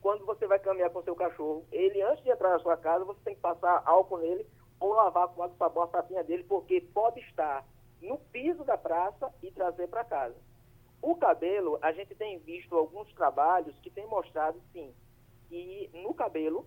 quando 0.00 0.26
você 0.26 0.46
vai 0.46 0.58
caminhar 0.58 0.90
com 0.90 1.02
seu 1.02 1.14
cachorro. 1.14 1.64
Ele, 1.70 2.02
antes 2.02 2.22
de 2.24 2.30
entrar 2.30 2.50
na 2.50 2.58
sua 2.58 2.76
casa, 2.76 3.04
você 3.04 3.20
tem 3.24 3.34
que 3.34 3.40
passar 3.40 3.82
álcool 3.84 4.18
nele 4.18 4.46
ou 4.80 4.92
lavar 4.92 5.28
com 5.28 5.42
água 5.42 5.54
e 5.54 5.58
sabão 5.58 5.84
a 5.84 5.88
patinha 5.88 6.24
dele, 6.24 6.44
porque 6.44 6.80
pode 6.80 7.20
estar 7.20 7.64
no 8.02 8.18
piso 8.18 8.64
da 8.64 8.76
praça 8.76 9.32
e 9.42 9.50
trazer 9.50 9.88
para 9.88 10.04
casa. 10.04 10.36
O 11.00 11.16
cabelo, 11.16 11.78
a 11.80 11.92
gente 11.92 12.14
tem 12.14 12.38
visto 12.38 12.76
alguns 12.76 13.12
trabalhos 13.14 13.78
que 13.80 13.90
têm 13.90 14.06
mostrado, 14.06 14.60
sim, 14.72 14.94
que 15.48 15.90
no 15.94 16.12
cabelo 16.12 16.66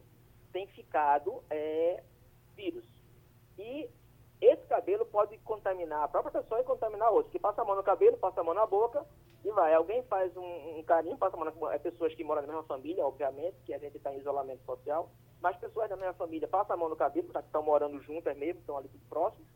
tem 0.51 0.67
ficado 0.67 1.43
é, 1.49 2.03
vírus. 2.55 2.85
E 3.57 3.89
esse 4.41 4.65
cabelo 4.67 5.05
pode 5.05 5.37
contaminar 5.39 6.03
a 6.03 6.07
própria 6.07 6.41
pessoa 6.41 6.61
e 6.61 6.65
contaminar 6.65 7.11
outros. 7.11 7.31
Que 7.31 7.39
passa 7.39 7.61
a 7.61 7.65
mão 7.65 7.75
no 7.75 7.83
cabelo, 7.83 8.17
passa 8.17 8.41
a 8.41 8.43
mão 8.43 8.53
na 8.53 8.65
boca 8.65 9.05
e 9.43 9.51
vai. 9.51 9.73
Alguém 9.73 10.03
faz 10.03 10.35
um, 10.35 10.79
um 10.79 10.83
carinho, 10.83 11.17
passa 11.17 11.35
a 11.35 11.39
mão 11.39 11.53
na 11.53 11.73
é 11.73 11.79
pessoas 11.79 12.13
que 12.13 12.23
moram 12.23 12.41
na 12.41 12.47
mesma 12.47 12.63
família, 12.63 13.05
obviamente, 13.05 13.57
que 13.65 13.73
a 13.73 13.77
gente 13.77 13.97
está 13.97 14.13
em 14.13 14.19
isolamento 14.19 14.63
social, 14.65 15.09
mas 15.41 15.57
pessoas 15.57 15.89
da 15.89 15.95
mesma 15.95 16.13
família 16.13 16.47
passam 16.47 16.75
a 16.75 16.77
mão 16.77 16.89
no 16.89 16.95
cabelo, 16.95 17.29
que 17.29 17.39
estão 17.39 17.63
morando 17.63 18.01
juntas 18.01 18.35
mesmo, 18.37 18.59
estão 18.59 18.77
ali 18.77 18.89
próximos, 19.09 19.47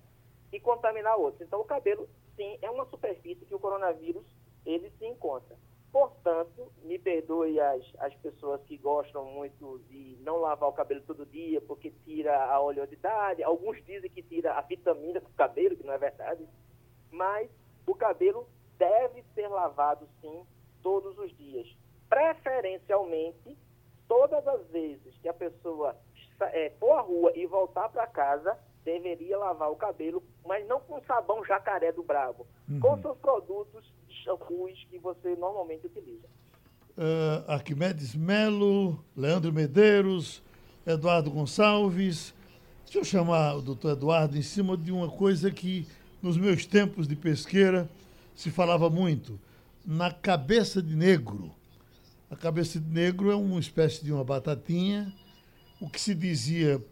e 0.51 0.59
contaminar 0.59 1.17
outros. 1.17 1.41
Então 1.41 1.61
o 1.61 1.65
cabelo, 1.65 2.07
sim, 2.35 2.57
é 2.61 2.69
uma 2.69 2.85
superfície 2.85 3.45
que 3.45 3.55
o 3.55 3.59
coronavírus 3.59 4.25
ele 4.65 4.91
se 4.97 5.05
encontra. 5.05 5.55
Portanto, 5.91 6.71
me 6.83 6.99
perdoe 6.99 7.59
as, 7.59 7.83
as 7.97 8.13
pessoas 8.15 8.61
que 8.63 8.77
gostam 8.77 9.25
muito 9.25 9.79
de 9.89 10.17
não 10.21 10.37
lavar 10.37 10.69
o 10.69 10.73
cabelo 10.73 11.01
todo 11.01 11.25
dia 11.25 11.59
porque 11.61 11.91
tira 12.05 12.45
a 12.45 12.59
oleosidade. 12.61 13.41
Alguns 13.41 13.83
dizem 13.85 14.09
que 14.09 14.21
tira 14.21 14.53
a 14.53 14.61
vitamina 14.61 15.19
do 15.19 15.29
cabelo, 15.31 15.75
que 15.75 15.85
não 15.85 15.93
é 15.93 15.97
verdade. 15.97 16.47
Mas 17.11 17.49
o 17.87 17.95
cabelo 17.95 18.47
deve 18.77 19.23
ser 19.33 19.47
lavado, 19.47 20.07
sim, 20.21 20.45
todos 20.83 21.17
os 21.17 21.35
dias. 21.35 21.67
Preferencialmente, 22.07 23.57
todas 24.07 24.47
as 24.47 24.67
vezes 24.67 25.17
que 25.21 25.27
a 25.27 25.33
pessoa 25.33 25.97
é, 26.41 26.69
for 26.79 26.91
à 26.91 27.01
rua 27.01 27.31
e 27.35 27.47
voltar 27.47 27.89
para 27.89 28.05
casa, 28.05 28.57
deveria 28.83 29.37
lavar 29.37 29.71
o 29.71 29.75
cabelo, 29.75 30.23
mas 30.45 30.67
não 30.67 30.79
com 30.79 31.01
sabão 31.03 31.43
jacaré 31.45 31.91
do 31.91 32.03
Bravo, 32.03 32.45
uhum. 32.69 32.79
com 32.79 33.01
seus 33.01 33.17
produtos 33.17 33.93
shampoos 34.23 34.85
que 34.89 34.97
você 34.97 35.35
normalmente 35.35 35.85
utiliza. 35.85 36.27
Uh, 36.97 37.49
Arquimedes 37.49 38.15
Melo, 38.15 39.03
Leandro 39.15 39.53
Medeiros, 39.53 40.43
Eduardo 40.85 41.31
Gonçalves. 41.31 42.33
Deixa 42.83 42.99
eu 42.99 43.03
chamar 43.03 43.55
o 43.55 43.61
doutor 43.61 43.91
Eduardo 43.91 44.37
em 44.37 44.41
cima 44.41 44.75
de 44.75 44.91
uma 44.91 45.09
coisa 45.09 45.51
que 45.51 45.87
nos 46.21 46.37
meus 46.37 46.65
tempos 46.65 47.07
de 47.07 47.15
pesqueira 47.15 47.89
se 48.35 48.49
falava 48.49 48.89
muito. 48.89 49.39
Na 49.85 50.11
cabeça 50.11 50.81
de 50.81 50.95
negro. 50.95 51.51
A 52.29 52.35
cabeça 52.35 52.79
de 52.79 52.89
negro 52.89 53.31
é 53.31 53.35
uma 53.35 53.59
espécie 53.59 54.03
de 54.03 54.11
uma 54.11 54.23
batatinha. 54.23 55.13
O 55.79 55.89
que 55.89 55.99
se 55.99 56.13
dizia, 56.13 56.83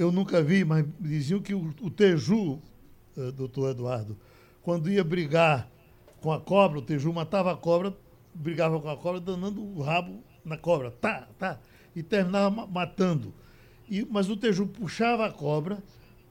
eu 0.00 0.10
nunca 0.10 0.42
vi, 0.42 0.64
mas 0.64 0.86
diziam 0.98 1.40
que 1.40 1.52
o, 1.52 1.74
o 1.82 1.90
Teju, 1.90 2.58
uh, 3.16 3.32
doutor 3.32 3.72
Eduardo, 3.72 4.16
quando 4.62 4.90
ia 4.90 5.04
brigar 5.04 5.70
com 6.22 6.32
a 6.32 6.40
cobra, 6.40 6.78
o 6.78 6.82
Teju 6.82 7.12
matava 7.12 7.52
a 7.52 7.56
cobra, 7.56 7.94
brigava 8.34 8.80
com 8.80 8.88
a 8.88 8.96
cobra, 8.96 9.20
danando 9.20 9.62
o 9.62 9.82
rabo 9.82 10.24
na 10.42 10.56
cobra, 10.56 10.90
tá, 10.90 11.28
tá, 11.38 11.60
e 11.94 12.02
terminava 12.02 12.66
matando. 12.66 13.34
E, 13.90 14.06
mas 14.10 14.30
o 14.30 14.36
Teju 14.38 14.66
puxava 14.66 15.26
a 15.26 15.30
cobra 15.30 15.82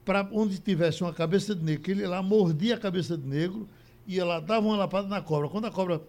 para 0.04 0.28
onde 0.32 0.58
tivesse 0.58 1.04
uma 1.04 1.14
cabeça 1.14 1.54
de 1.54 1.64
negro, 1.64 1.92
ele 1.92 2.08
lá 2.08 2.24
mordia 2.24 2.74
a 2.74 2.80
cabeça 2.80 3.16
de 3.16 3.28
negro, 3.28 3.70
ia 4.08 4.26
lá, 4.26 4.40
dava 4.40 4.66
uma 4.66 4.78
lapada 4.78 5.08
na 5.08 5.22
cobra. 5.22 5.48
Quando 5.48 5.66
a 5.66 5.72
cobra 5.72 6.02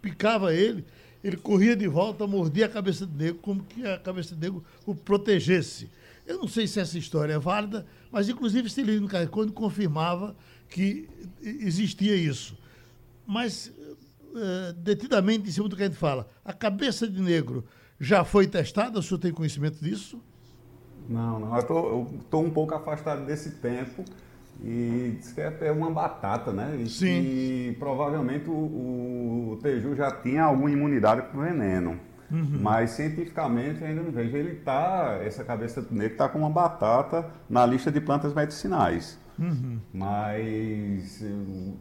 picava 0.00 0.54
ele, 0.54 0.82
ele 1.22 1.36
corria 1.36 1.76
de 1.76 1.86
volta, 1.86 2.26
mordia 2.26 2.64
a 2.64 2.70
cabeça 2.70 3.06
de 3.06 3.14
negro, 3.14 3.38
como 3.42 3.62
que 3.64 3.86
a 3.86 3.98
cabeça 3.98 4.34
de 4.34 4.40
negro 4.40 4.64
o 4.86 4.94
protegesse. 4.94 5.90
Eu 6.26 6.38
não 6.38 6.48
sei 6.48 6.66
se 6.66 6.80
essa 6.80 6.98
história 6.98 7.34
é 7.34 7.38
válida, 7.38 7.86
mas 8.10 8.28
inclusive 8.28 8.70
Celino 8.70 9.08
Carcone 9.08 9.50
confirmava 9.50 10.36
que 10.68 11.08
existia 11.40 12.14
isso 12.14 12.56
mas 13.26 13.72
uh, 14.34 14.72
detidamente 14.74 15.48
em 15.48 15.52
cima 15.52 15.68
do 15.68 15.76
que 15.76 15.82
a 15.82 15.86
gente 15.86 15.98
fala. 15.98 16.28
A 16.44 16.52
cabeça 16.52 17.08
de 17.08 17.20
negro 17.20 17.64
já 17.98 18.24
foi 18.24 18.46
testada? 18.46 18.98
O 18.98 19.02
senhor 19.02 19.18
tem 19.18 19.32
conhecimento 19.32 19.82
disso? 19.82 20.20
Não, 21.08 21.40
não. 21.40 21.56
Eu 21.56 22.06
estou 22.20 22.44
um 22.44 22.50
pouco 22.50 22.74
afastado 22.74 23.24
desse 23.24 23.52
tempo 23.52 24.04
e 24.62 25.16
diz 25.18 25.32
que 25.32 25.40
é, 25.40 25.56
é 25.62 25.72
uma 25.72 25.90
batata, 25.90 26.52
né? 26.52 26.76
E 26.80 26.88
Sim. 26.88 27.20
E 27.22 27.76
provavelmente 27.78 28.48
o, 28.48 28.52
o, 29.52 29.58
Teju 29.62 29.96
já 29.96 30.10
tinha 30.10 30.44
alguma 30.44 30.70
imunidade 30.70 31.22
para 31.22 31.38
o 31.38 31.42
veneno. 31.42 31.98
Uhum. 32.32 32.58
Mas 32.60 32.92
cientificamente 32.92 33.84
ainda 33.84 34.02
não 34.02 34.10
vejo. 34.10 34.36
Ele 34.36 34.52
está, 34.52 35.18
essa 35.22 35.44
cabeça 35.44 35.82
de 35.82 35.94
negro 35.94 36.12
está 36.12 36.28
com 36.28 36.38
uma 36.38 36.50
batata 36.50 37.30
na 37.48 37.66
lista 37.66 37.92
de 37.92 38.00
plantas 38.00 38.32
medicinais. 38.32 39.20
Uhum. 39.38 39.78
Mas 39.92 41.22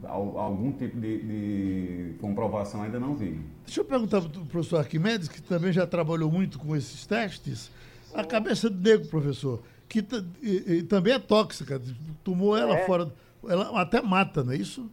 algum 0.06 0.72
tipo 0.72 1.00
de, 1.00 1.22
de, 1.22 2.18
comprovação 2.20 2.82
ainda 2.84 3.00
não 3.00 3.16
vi. 3.16 3.40
Deixa 3.66 3.82
eu 3.82 3.86
perguntar 3.86 4.22
para 4.22 4.42
o 4.42 4.46
professor 4.46 4.80
Arquimedes, 4.80 5.28
que 5.28 5.42
também 5.42 5.72
já 5.72 5.88
trabalhou 5.88 6.32
muito 6.32 6.60
com 6.60 6.76
esses 6.76 7.06
testes. 7.06 7.72
A 8.14 8.24
cabeça 8.24 8.70
de 8.70 8.78
negro, 8.78 9.08
professor, 9.08 9.62
que 9.88 10.06
e, 10.42 10.74
e, 10.78 10.84
também 10.84 11.14
é 11.14 11.20
tóxica, 11.20 11.82
tomou 12.24 12.58
ela 12.58 12.76
é. 12.78 12.86
fora, 12.86 13.12
ela 13.48 13.82
até 13.82 14.02
mata, 14.02 14.44
não 14.44 14.52
é 14.52 14.58
isso? 14.58 14.90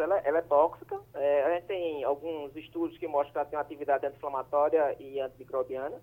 Isso, 0.00 0.02
ela, 0.02 0.18
ela 0.18 0.38
é 0.38 0.42
tóxica. 0.42 0.98
É, 1.14 1.44
a 1.44 1.54
gente 1.54 1.66
tem 1.66 2.04
alguns 2.04 2.56
estudos 2.56 2.96
que 2.96 3.06
mostram 3.06 3.32
que 3.32 3.38
ela 3.38 3.44
tem 3.44 3.56
uma 3.58 3.62
atividade 3.62 4.06
anti-inflamatória 4.06 4.96
e 4.98 5.20
antimicrobiana 5.20 6.00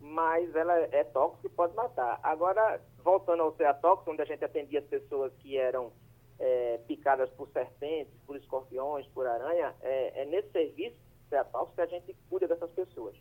mas 0.00 0.54
ela 0.54 0.78
é 0.78 1.02
tóxica 1.02 1.48
e 1.48 1.50
pode 1.50 1.74
matar. 1.74 2.20
Agora, 2.22 2.80
voltando 3.02 3.42
ao 3.42 3.56
ceatóxico, 3.56 4.12
onde 4.12 4.22
a 4.22 4.24
gente 4.24 4.44
atendia 4.44 4.78
as 4.78 4.84
pessoas 4.84 5.32
que 5.40 5.56
eram 5.56 5.90
é, 6.38 6.78
picadas 6.86 7.28
por 7.30 7.48
serpentes, 7.48 8.14
por 8.24 8.36
escorpiões, 8.36 9.04
por 9.08 9.26
aranha, 9.26 9.74
é, 9.82 10.22
é 10.22 10.24
nesse 10.24 10.52
serviço 10.52 10.96
ceatóxico 11.28 11.74
que 11.74 11.80
a 11.80 11.86
gente 11.86 12.16
cuida 12.30 12.46
dessas 12.46 12.70
pessoas. 12.70 13.16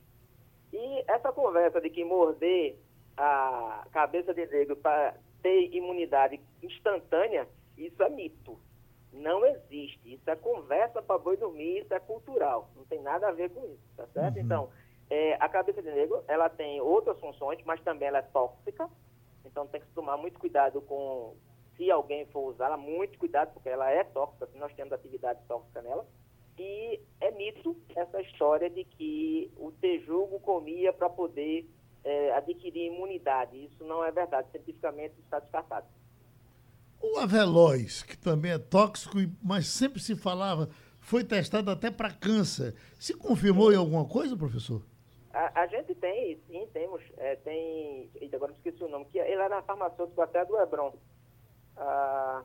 E 0.71 1.03
essa 1.07 1.31
conversa 1.31 1.81
de 1.81 1.89
que 1.89 2.03
morder 2.03 2.77
a 3.17 3.87
cabeça 3.91 4.31
de 4.31 4.45
negro 4.45 4.75
para 4.75 5.15
ter 5.41 5.73
imunidade 5.73 6.39
instantânea, 6.61 7.47
isso 7.75 8.03
é 8.03 8.09
mito. 8.09 8.59
Não 9.11 9.45
existe. 9.45 10.13
Isso 10.13 10.29
é 10.29 10.35
conversa 10.35 11.01
para 11.01 11.17
boi 11.17 11.37
dormir, 11.37 11.81
isso 11.81 11.93
é 11.93 11.99
cultural. 11.99 12.69
Não 12.75 12.85
tem 12.85 13.01
nada 13.01 13.27
a 13.29 13.31
ver 13.31 13.49
com 13.49 13.65
isso, 13.65 13.83
tá 13.95 14.05
certo? 14.07 14.35
Uhum. 14.35 14.41
Então, 14.41 14.69
é, 15.09 15.35
a 15.35 15.47
cabeça 15.47 15.81
de 15.81 15.91
negro, 15.91 16.23
ela 16.27 16.49
tem 16.49 16.81
outras 16.81 17.19
funções, 17.19 17.59
mas 17.65 17.81
também 17.81 18.07
ela 18.07 18.19
é 18.19 18.23
tóxica. 18.23 18.89
Então 19.45 19.65
tem 19.67 19.81
que 19.81 19.87
tomar 19.87 20.17
muito 20.17 20.37
cuidado 20.37 20.81
com, 20.81 21.35
se 21.75 21.89
alguém 21.89 22.25
for 22.27 22.49
usá-la, 22.51 22.75
muito 22.75 23.17
cuidado, 23.17 23.53
porque 23.53 23.69
ela 23.69 23.89
é 23.89 24.03
tóxica, 24.03 24.47
nós 24.55 24.73
temos 24.73 24.91
atividade 24.91 25.39
tóxica 25.47 25.81
nela. 25.81 26.05
E 26.59 26.99
é 27.21 27.31
mito 27.31 27.77
essa 27.95 28.19
história 28.21 28.69
de 28.69 28.83
que 28.83 29.51
o 29.57 29.71
tejugo 29.71 30.39
comia 30.39 30.91
para 30.91 31.09
poder 31.09 31.69
é, 32.03 32.33
adquirir 32.33 32.87
imunidade. 32.87 33.65
Isso 33.65 33.83
não 33.83 34.03
é 34.03 34.11
verdade, 34.11 34.49
cientificamente 34.51 35.15
está 35.19 35.39
descartado. 35.39 35.85
O 37.01 37.19
Aveloz, 37.19 38.03
que 38.03 38.17
também 38.17 38.51
é 38.51 38.57
tóxico, 38.57 39.17
mas 39.43 39.67
sempre 39.67 39.99
se 39.99 40.15
falava, 40.15 40.69
foi 40.99 41.23
testado 41.23 41.71
até 41.71 41.91
para 41.91 42.11
câncer. 42.11 42.75
Se 42.99 43.13
confirmou 43.13 43.71
em 43.71 43.75
alguma 43.75 44.05
coisa, 44.05 44.35
professor? 44.35 44.83
A, 45.33 45.61
a 45.61 45.67
gente 45.67 45.93
tem, 45.95 46.41
sim, 46.47 46.67
temos. 46.73 47.01
É, 47.17 47.35
tem. 47.37 48.09
Agora 48.33 48.51
esqueci 48.53 48.83
o 48.83 48.89
nome, 48.89 49.05
que 49.05 49.19
ele 49.19 49.41
era 49.41 49.61
farmacêutico 49.61 50.21
até 50.21 50.43
do 50.43 50.59
Hebron. 50.59 50.93
Ah, 51.77 52.43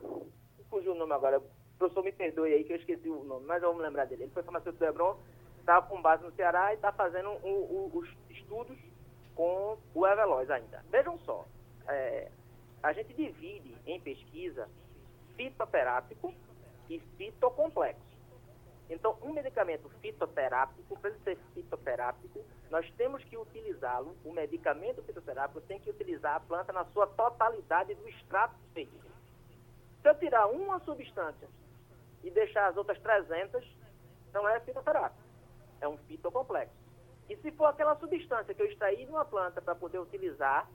o 0.71 0.95
nome 0.95 1.13
agora. 1.13 1.39
O 1.39 1.77
professor 1.77 2.03
me 2.03 2.11
perdoe 2.11 2.53
aí 2.53 2.63
que 2.63 2.73
eu 2.73 2.77
esqueci 2.77 3.09
o 3.09 3.23
nome, 3.23 3.45
mas 3.45 3.61
me 3.61 3.81
lembrar 3.81 4.05
dele. 4.05 4.23
Ele 4.23 4.31
foi 4.31 4.43
farmacêutico 4.43 4.85
do 4.85 4.89
Hebron, 4.89 5.17
estava 5.59 5.85
com 5.87 6.01
base 6.01 6.23
no 6.23 6.31
Ceará 6.33 6.71
e 6.71 6.75
está 6.75 6.91
fazendo 6.91 7.29
um, 7.43 7.49
um, 7.49 7.91
os 7.93 8.07
estudos 8.29 8.77
com 9.35 9.77
o 9.93 10.07
Eveloz 10.07 10.49
ainda. 10.49 10.85
Vejam 10.91 11.17
só, 11.19 11.45
é, 11.87 12.29
a 12.83 12.91
gente 12.91 13.13
divide 13.13 13.77
em 13.85 13.99
pesquisa 14.01 14.69
fitoterápico 15.37 16.33
e 16.89 16.99
fitocomplexo. 17.17 18.13
Então, 18.89 19.17
um 19.21 19.31
medicamento 19.31 19.89
fitoterápico, 20.01 20.99
para 20.99 21.09
ele 21.09 21.19
ser 21.23 21.37
fitoterápico, 21.53 22.43
nós 22.69 22.89
temos 22.97 23.23
que 23.23 23.37
utilizá-lo, 23.37 24.15
o 24.25 24.33
medicamento 24.33 25.01
fitoterápico 25.01 25.61
tem 25.61 25.79
que 25.79 25.89
utilizar 25.89 26.35
a 26.35 26.39
planta 26.41 26.73
na 26.73 26.83
sua 26.85 27.07
totalidade 27.07 27.95
do 27.95 28.07
extrato 28.09 28.55
feito. 28.73 28.93
Se 30.01 30.09
eu 30.09 30.15
tirar 30.15 30.47
uma 30.47 30.79
substância 30.81 31.47
e 32.21 32.29
deixar 32.29 32.67
as 32.67 32.75
outras 32.75 32.99
300, 32.99 33.65
não 34.33 34.47
é 34.47 34.59
fitoterápico, 34.59 35.23
é 35.79 35.87
um 35.87 35.97
fitocomplexo. 35.99 36.75
E 37.29 37.37
se 37.37 37.51
for 37.51 37.65
aquela 37.67 37.95
substância 37.95 38.53
que 38.53 38.61
eu 38.61 38.69
extraí 38.69 39.05
de 39.05 39.11
uma 39.11 39.23
planta 39.23 39.61
para 39.61 39.73
poder 39.73 39.99
utilizar, 39.99 40.69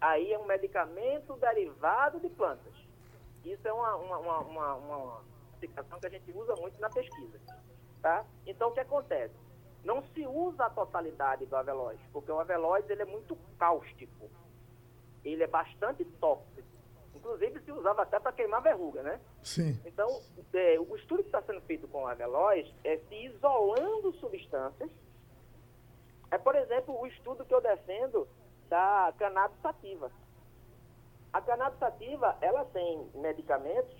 aí 0.00 0.32
é 0.32 0.38
um 0.38 0.46
medicamento 0.46 1.34
derivado 1.36 2.20
de 2.20 2.28
plantas. 2.28 2.74
Isso 3.44 3.66
é 3.66 3.72
uma, 3.72 3.96
uma, 3.96 4.18
uma, 4.18 4.38
uma, 4.40 4.74
uma 4.74 5.24
explicação 5.52 6.00
que 6.00 6.06
a 6.06 6.10
gente 6.10 6.32
usa 6.32 6.54
muito 6.56 6.80
na 6.80 6.90
pesquisa. 6.90 7.38
Tá? 8.02 8.24
Então, 8.46 8.68
o 8.68 8.72
que 8.72 8.80
acontece? 8.80 9.34
Não 9.84 10.02
se 10.02 10.26
usa 10.26 10.66
a 10.66 10.70
totalidade 10.70 11.46
do 11.46 11.56
avelóide, 11.56 12.02
porque 12.12 12.30
o 12.30 12.40
avelóide 12.40 12.90
ele 12.90 13.02
é 13.02 13.06
muito 13.06 13.36
cáustico. 13.58 14.28
Ele 15.24 15.42
é 15.42 15.46
bastante 15.46 16.04
tóxico. 16.04 16.66
Inclusive, 17.14 17.60
se 17.60 17.72
usava 17.72 18.02
até 18.02 18.20
para 18.20 18.32
queimar 18.32 18.62
verruga, 18.62 19.02
né? 19.02 19.20
Sim. 19.42 19.80
Então, 19.84 20.20
é, 20.52 20.78
o 20.78 20.96
estudo 20.96 21.22
que 21.22 21.28
está 21.28 21.42
sendo 21.42 21.60
feito 21.62 21.88
com 21.88 22.02
o 22.02 22.06
avelóide 22.06 22.74
é 22.84 22.98
se 22.98 23.14
isolando 23.14 24.12
substâncias. 24.14 24.90
É, 26.30 26.38
por 26.38 26.54
exemplo, 26.54 26.98
o 27.00 27.06
estudo 27.06 27.44
que 27.44 27.54
eu 27.54 27.60
defendo 27.60 28.28
da 28.68 29.12
cannabis 29.18 29.60
sativa. 29.60 30.10
A 31.32 31.40
cannabis 31.40 31.78
sativa, 31.78 32.36
ela 32.40 32.64
tem 32.66 33.10
medicamentos, 33.14 33.94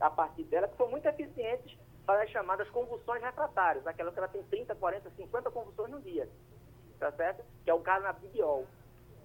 a 0.00 0.10
partir 0.10 0.44
dela, 0.44 0.68
que 0.68 0.76
são 0.76 0.88
muito 0.88 1.06
eficientes 1.06 1.78
para 2.06 2.22
as 2.22 2.30
chamadas 2.30 2.68
convulsões 2.70 3.22
refratárias, 3.22 3.86
aquela 3.86 4.10
que 4.10 4.18
ela 4.18 4.28
tem 4.28 4.42
30, 4.44 4.74
40, 4.74 5.10
50 5.10 5.50
convulsões 5.50 5.90
no 5.90 6.00
dia, 6.00 6.28
tá 6.98 7.12
certo? 7.12 7.44
Que 7.64 7.70
é 7.70 7.74
o 7.74 7.80
canabidiol. 7.80 8.66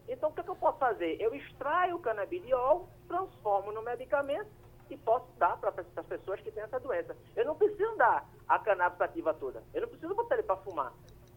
Então, 0.08 0.30
o 0.30 0.34
que, 0.34 0.42
é 0.42 0.44
que 0.44 0.50
eu 0.50 0.56
posso 0.56 0.78
fazer? 0.78 1.20
Eu 1.20 1.34
extraio 1.34 1.96
o 1.96 2.00
canabidiol, 2.00 2.88
transformo 3.08 3.72
no 3.72 3.82
medicamento 3.82 4.50
e 4.90 4.98
posso 4.98 5.26
dar 5.38 5.58
para 5.58 5.70
as 5.70 6.06
pessoas 6.06 6.40
que 6.42 6.52
têm 6.52 6.64
essa 6.64 6.80
doença. 6.80 7.16
Eu 7.36 7.46
não 7.46 7.56
preciso 7.56 7.96
dar 7.96 8.30
a 8.48 8.60
cannabis 8.60 8.98
sativa 9.00 9.34
toda. 9.34 9.64
Eu 9.74 9.82
não 9.82 9.88
preciso 9.88 10.14
botar 10.14 10.36
ele 10.36 10.44
para 10.44 10.58
fumar. 10.58 10.94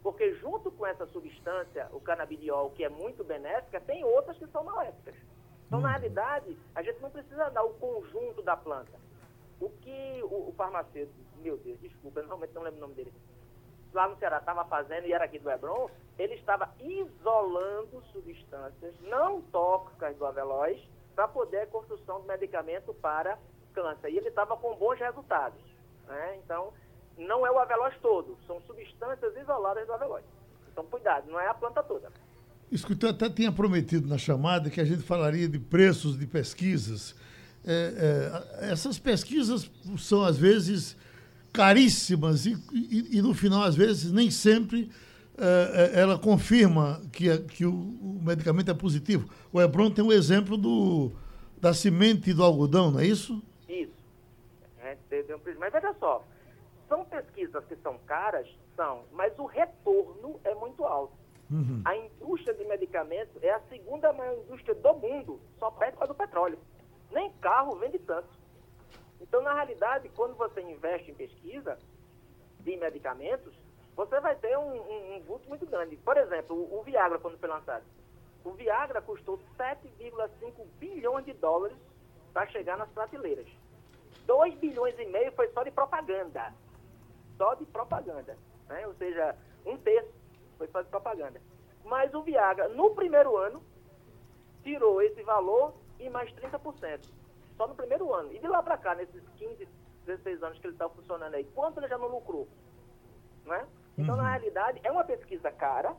Porque 0.08 0.32
junto 0.36 0.70
com 0.70 0.86
essa 0.86 1.04
substância, 1.08 1.86
o 1.92 2.00
canabidiol, 2.00 2.70
que 2.70 2.82
é 2.82 2.88
muito 2.88 3.22
benéfica, 3.22 3.78
tem 3.78 4.02
outras 4.02 4.38
que 4.38 4.46
são 4.46 4.64
maléficas. 4.64 5.14
Então, 5.66 5.80
na 5.80 5.90
realidade, 5.90 6.56
a 6.74 6.82
gente 6.82 6.98
não 7.02 7.10
precisa 7.10 7.50
dar 7.50 7.62
o 7.62 7.74
conjunto 7.74 8.40
da 8.40 8.56
planta. 8.56 8.98
O 9.60 9.68
que 9.68 10.22
o, 10.22 10.48
o 10.48 10.54
farmacêutico, 10.56 11.14
meu 11.42 11.58
Deus, 11.58 11.78
desculpa, 11.80 12.20
eu 12.20 12.26
realmente 12.26 12.54
não 12.54 12.62
lembro 12.62 12.78
o 12.78 12.80
nome 12.80 12.94
dele, 12.94 13.12
lá 13.92 14.08
no 14.08 14.16
Ceará 14.16 14.38
estava 14.38 14.64
fazendo, 14.64 15.06
e 15.06 15.12
era 15.12 15.26
aqui 15.26 15.38
do 15.38 15.50
Hebron, 15.50 15.90
ele 16.18 16.36
estava 16.36 16.74
isolando 16.80 18.02
substâncias 18.10 18.98
não 19.02 19.42
tóxicas 19.42 20.16
do 20.16 20.24
aveloz 20.24 20.80
para 21.14 21.28
poder 21.28 21.58
a 21.58 21.66
construção 21.66 22.22
de 22.22 22.28
medicamento 22.28 22.94
para 22.94 23.38
câncer. 23.74 24.08
E 24.08 24.16
ele 24.16 24.30
estava 24.30 24.56
com 24.56 24.74
bons 24.74 24.98
resultados. 24.98 25.60
Né? 26.06 26.40
Então, 26.42 26.72
não 27.18 27.46
é 27.46 27.50
o 27.50 27.58
aveloz 27.58 27.94
todo, 28.00 28.38
são 28.46 28.60
substâncias 28.66 29.36
isoladas 29.36 29.86
do 29.86 29.92
aveloz. 29.92 30.24
Então, 30.72 30.84
cuidado, 30.86 31.30
não 31.30 31.40
é 31.40 31.48
a 31.48 31.54
planta 31.54 31.82
toda. 31.82 32.10
Escutou, 32.70 33.10
até 33.10 33.28
tinha 33.28 33.50
prometido 33.50 34.06
na 34.06 34.18
chamada 34.18 34.70
que 34.70 34.80
a 34.80 34.84
gente 34.84 35.02
falaria 35.02 35.48
de 35.48 35.58
preços 35.58 36.18
de 36.18 36.26
pesquisas. 36.26 37.14
É, 37.66 38.60
é, 38.60 38.70
essas 38.70 38.98
pesquisas 38.98 39.70
são, 39.98 40.22
às 40.22 40.38
vezes, 40.38 40.96
caríssimas 41.52 42.46
e, 42.46 42.56
e, 42.72 43.18
e, 43.18 43.22
no 43.22 43.34
final, 43.34 43.62
às 43.62 43.74
vezes, 43.74 44.12
nem 44.12 44.30
sempre 44.30 44.90
é, 45.36 45.92
é 45.96 46.00
ela 46.00 46.18
confirma 46.18 47.00
que, 47.10 47.36
que 47.38 47.64
o, 47.64 47.72
o, 47.72 48.20
medicamento 48.22 48.70
é 48.70 48.74
positivo. 48.74 49.28
O 49.52 49.60
Hebron 49.60 49.90
tem 49.90 50.04
um 50.04 50.12
exemplo 50.12 50.56
do, 50.56 51.10
da 51.60 51.72
semente 51.72 52.32
do 52.34 52.44
algodão, 52.44 52.90
não 52.90 53.00
é 53.00 53.06
isso? 53.06 53.42
Isso. 53.68 53.92
É, 54.80 54.96
mas 55.58 55.72
veja 55.72 55.94
só, 55.98 56.24
são 56.88 57.04
pesquisas 57.04 57.64
que 57.66 57.76
são 57.76 57.98
caras? 57.98 58.48
São, 58.74 59.04
mas 59.12 59.38
o 59.38 59.46
retorno 59.46 60.40
é 60.44 60.54
muito 60.54 60.84
alto. 60.84 61.12
Uhum. 61.50 61.82
A 61.84 61.96
indústria 61.96 62.54
de 62.54 62.64
medicamentos 62.64 63.42
é 63.42 63.50
a 63.50 63.60
segunda 63.68 64.12
maior 64.12 64.36
indústria 64.38 64.74
do 64.74 64.94
mundo, 64.94 65.40
só 65.58 65.70
perto 65.70 66.06
do 66.06 66.14
petróleo. 66.14 66.58
Nem 67.10 67.30
carro 67.40 67.76
vende 67.76 67.98
tanto. 67.98 68.28
Então, 69.20 69.42
na 69.42 69.54
realidade, 69.54 70.10
quando 70.10 70.34
você 70.36 70.60
investe 70.60 71.10
em 71.10 71.14
pesquisa 71.14 71.78
de 72.60 72.76
medicamentos, 72.76 73.54
você 73.96 74.20
vai 74.20 74.36
ter 74.36 74.56
um, 74.58 74.74
um, 74.74 75.16
um 75.16 75.20
vulto 75.22 75.48
muito 75.48 75.66
grande. 75.66 75.96
Por 75.96 76.16
exemplo, 76.16 76.54
o, 76.54 76.80
o 76.80 76.82
Viagra, 76.82 77.18
quando 77.18 77.38
foi 77.38 77.48
lançado. 77.48 77.84
O 78.44 78.50
Viagra 78.52 79.02
custou 79.02 79.40
7,5 79.58 80.66
bilhões 80.78 81.24
de 81.24 81.32
dólares 81.32 81.76
para 82.32 82.46
chegar 82.46 82.76
nas 82.76 82.88
prateleiras. 82.90 83.46
2 84.26 84.54
bilhões 84.56 84.98
e 84.98 85.06
meio 85.06 85.32
foi 85.32 85.48
só 85.48 85.62
de 85.62 85.70
propaganda. 85.70 86.52
Só 87.38 87.54
de 87.54 87.64
propaganda. 87.64 88.36
Né? 88.68 88.86
Ou 88.86 88.94
seja, 88.94 89.34
um 89.64 89.78
terço 89.78 90.12
foi 90.58 90.68
só 90.68 90.82
de 90.82 90.88
propaganda. 90.88 91.40
Mas 91.84 92.12
o 92.12 92.22
Viagra, 92.22 92.68
no 92.68 92.94
primeiro 92.94 93.36
ano, 93.38 93.62
tirou 94.62 95.00
esse 95.00 95.22
valor 95.22 95.72
e 95.98 96.10
mais 96.10 96.30
30%. 96.34 97.10
Só 97.56 97.66
no 97.66 97.74
primeiro 97.74 98.12
ano. 98.12 98.32
E 98.32 98.38
de 98.38 98.46
lá 98.46 98.62
para 98.62 98.76
cá, 98.76 98.94
nesses 98.94 99.22
15, 99.36 99.66
16 100.04 100.42
anos 100.42 100.58
que 100.58 100.66
ele 100.66 100.74
está 100.74 100.88
funcionando 100.88 101.34
aí, 101.34 101.44
quanto 101.54 101.80
ele 101.80 101.88
já 101.88 101.96
não 101.96 102.08
lucrou? 102.08 102.46
Não 103.44 103.54
é? 103.54 103.66
Então, 103.96 104.14
uhum. 104.14 104.22
na 104.22 104.30
realidade, 104.30 104.80
é 104.84 104.92
uma 104.92 105.04
pesquisa 105.04 105.50
cara, 105.50 105.94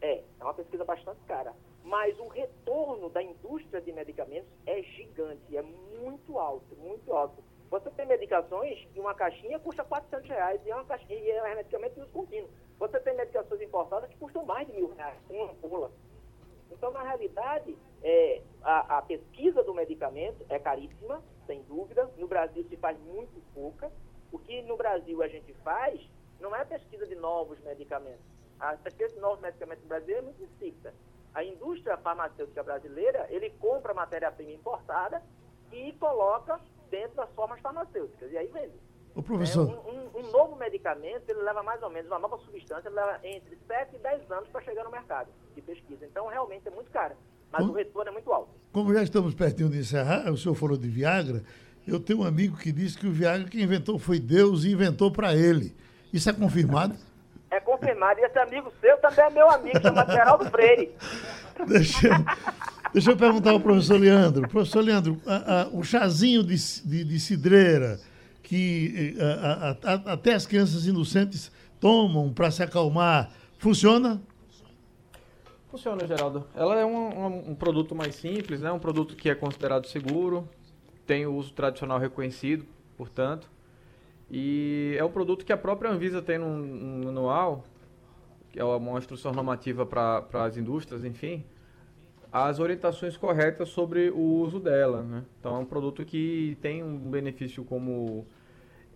é, 0.00 0.22
é 0.38 0.44
uma 0.44 0.54
pesquisa 0.54 0.84
bastante 0.84 1.20
cara, 1.24 1.52
mas 1.82 2.18
o 2.20 2.28
retorno 2.28 3.08
da 3.08 3.22
indústria 3.22 3.80
de 3.80 3.92
medicamentos 3.92 4.48
é 4.66 4.82
gigante, 4.82 5.56
é 5.56 5.62
muito 5.62 6.38
alto, 6.38 6.76
muito 6.76 7.12
alto. 7.12 7.42
Você 7.72 7.90
tem 7.92 8.04
medicações 8.04 8.84
que 8.92 9.00
uma 9.00 9.14
caixinha 9.14 9.58
custa 9.58 9.82
400 9.82 10.28
reais 10.28 10.60
e 10.66 10.70
é, 10.70 10.74
uma 10.74 10.84
caixinha, 10.84 11.18
e 11.18 11.30
é 11.30 11.54
medicamento 11.54 11.94
de 11.94 12.00
uso 12.02 12.12
contínuo. 12.12 12.50
Você 12.78 13.00
tem 13.00 13.16
medicações 13.16 13.62
importadas 13.62 14.10
que 14.10 14.16
custam 14.18 14.44
mais 14.44 14.66
de 14.66 14.74
mil 14.74 14.94
reais, 14.94 15.18
uma 15.30 15.54
pula. 15.54 15.90
Então, 16.70 16.90
na 16.90 17.02
realidade, 17.02 17.74
é, 18.02 18.42
a, 18.62 18.98
a, 18.98 19.02
pesquisa 19.02 19.62
do 19.62 19.72
medicamento 19.72 20.44
é 20.50 20.58
caríssima, 20.58 21.22
sem 21.46 21.62
dúvida. 21.62 22.10
No 22.18 22.28
Brasil 22.28 22.62
se 22.68 22.76
faz 22.76 22.98
muito 23.00 23.40
pouca. 23.54 23.90
O 24.30 24.38
que 24.38 24.60
no 24.60 24.76
Brasil 24.76 25.22
a 25.22 25.28
gente 25.28 25.54
faz 25.64 25.98
não 26.40 26.54
é 26.54 26.66
pesquisa 26.66 27.06
de 27.06 27.14
novos 27.14 27.58
medicamentos. 27.60 28.20
A 28.60 28.76
pesquisa 28.76 29.14
de 29.14 29.20
novos 29.20 29.40
medicamentos 29.40 29.82
no 29.82 29.88
Brasil 29.88 30.18
é 30.18 30.20
muito 30.20 30.42
insípida. 30.42 30.92
A 31.32 31.42
indústria 31.42 31.96
farmacêutica 31.96 32.62
brasileira, 32.62 33.26
ele 33.30 33.48
compra 33.48 33.94
matéria-prima 33.94 34.52
importada 34.52 35.22
e 35.72 35.92
coloca 35.94 36.60
dentro 36.92 37.16
das 37.16 37.30
formas 37.30 37.58
farmacêuticas. 37.60 38.30
E 38.30 38.36
aí 38.36 38.46
vende. 38.48 38.74
O 39.14 39.22
professor. 39.22 39.68
É, 39.68 39.90
um, 39.90 39.94
um, 39.94 40.20
um, 40.20 40.30
novo 40.30 40.56
medicamento, 40.56 41.24
ele 41.28 41.40
leva 41.40 41.62
mais 41.62 41.82
ou 41.82 41.90
menos, 41.90 42.10
uma 42.10 42.18
nova 42.18 42.38
substância, 42.38 42.88
ele 42.88 42.96
leva 42.96 43.18
entre 43.24 43.58
7 43.66 43.96
e 43.96 43.98
10 43.98 44.30
anos 44.30 44.48
para 44.50 44.60
chegar 44.60 44.84
no 44.84 44.90
mercado 44.90 45.28
de 45.54 45.62
pesquisa. 45.62 46.04
Então, 46.06 46.28
realmente 46.28 46.68
é 46.68 46.70
muito 46.70 46.90
caro. 46.90 47.14
Mas 47.50 47.62
como, 47.62 47.72
o 47.72 47.76
retorno 47.76 48.10
é 48.10 48.12
muito 48.12 48.32
alto. 48.32 48.50
Como 48.72 48.94
já 48.94 49.02
estamos 49.02 49.34
pertinho 49.34 49.68
de 49.68 49.78
encerrar, 49.78 50.30
o 50.30 50.36
senhor 50.36 50.54
falou 50.54 50.76
de 50.76 50.88
Viagra. 50.88 51.42
Eu 51.86 51.98
tenho 51.98 52.20
um 52.20 52.24
amigo 52.24 52.56
que 52.56 52.70
disse 52.70 52.96
que 52.96 53.06
o 53.06 53.12
Viagra 53.12 53.48
que 53.48 53.60
inventou 53.60 53.98
foi 53.98 54.18
Deus 54.18 54.64
e 54.64 54.72
inventou 54.72 55.10
para 55.10 55.34
ele. 55.34 55.74
Isso 56.12 56.30
é 56.30 56.32
confirmado? 56.32 56.94
É 57.50 57.60
confirmado. 57.60 58.20
E 58.20 58.24
esse 58.24 58.38
amigo 58.38 58.72
seu 58.80 58.96
também 58.98 59.24
é 59.24 59.30
meu 59.30 59.50
amigo, 59.50 59.80
chama 59.80 60.06
Geraldo 60.06 60.50
Freire. 60.50 60.94
Deixa, 61.68 62.08
deixa 62.92 63.10
eu 63.10 63.16
perguntar 63.16 63.50
ao 63.50 63.60
professor 63.60 63.98
Leandro. 63.98 64.48
Professor 64.48 64.80
Leandro, 64.80 65.20
a, 65.26 65.62
a, 65.62 65.68
o 65.68 65.82
chazinho 65.82 66.42
de, 66.42 66.56
de, 66.84 67.04
de 67.04 67.20
cidreira 67.20 67.98
que 68.42 69.16
eh, 69.18 69.76
a, 69.82 70.12
até 70.12 70.34
as 70.34 70.46
crianças 70.46 70.86
inocentes 70.86 71.50
tomam 71.80 72.32
para 72.32 72.50
se 72.50 72.62
acalmar, 72.62 73.32
funciona? 73.58 74.20
Funciona, 75.70 76.06
Geraldo. 76.06 76.46
Ela 76.54 76.78
é 76.78 76.84
um, 76.84 77.50
um, 77.50 77.54
produto 77.54 77.94
mais 77.94 78.14
simples, 78.14 78.60
né? 78.60 78.70
um 78.70 78.78
produto 78.78 79.16
que 79.16 79.30
é 79.30 79.34
considerado 79.34 79.86
seguro. 79.86 80.46
tem 81.06 81.24
o 81.24 81.34
uso 81.34 81.52
tradicional 81.54 81.98
reconhecido, 81.98 82.66
portanto. 82.96 83.50
E 84.30 84.94
é 84.98 85.04
um 85.04 85.10
produto 85.10 85.46
que 85.46 85.52
a 85.52 85.56
própria 85.56 85.90
Anvisa 85.90 86.20
tem 86.20 86.38
no 86.38 87.04
manual, 87.06 87.64
que 88.50 88.60
é 88.60 88.64
uma 88.64 88.98
instrução 88.98 89.32
normativa 89.32 89.86
para 89.86 90.44
as 90.44 90.58
indústrias, 90.58 91.04
enfim, 91.04 91.42
as 92.32 92.58
orientações 92.58 93.16
corretas 93.16 93.68
sobre 93.68 94.08
o 94.10 94.18
uso 94.18 94.58
dela. 94.58 95.02
Né? 95.02 95.24
Então 95.38 95.56
é 95.56 95.58
um 95.58 95.66
produto 95.66 96.04
que 96.04 96.56
tem 96.62 96.82
um 96.82 96.98
benefício 96.98 97.62
como. 97.64 98.26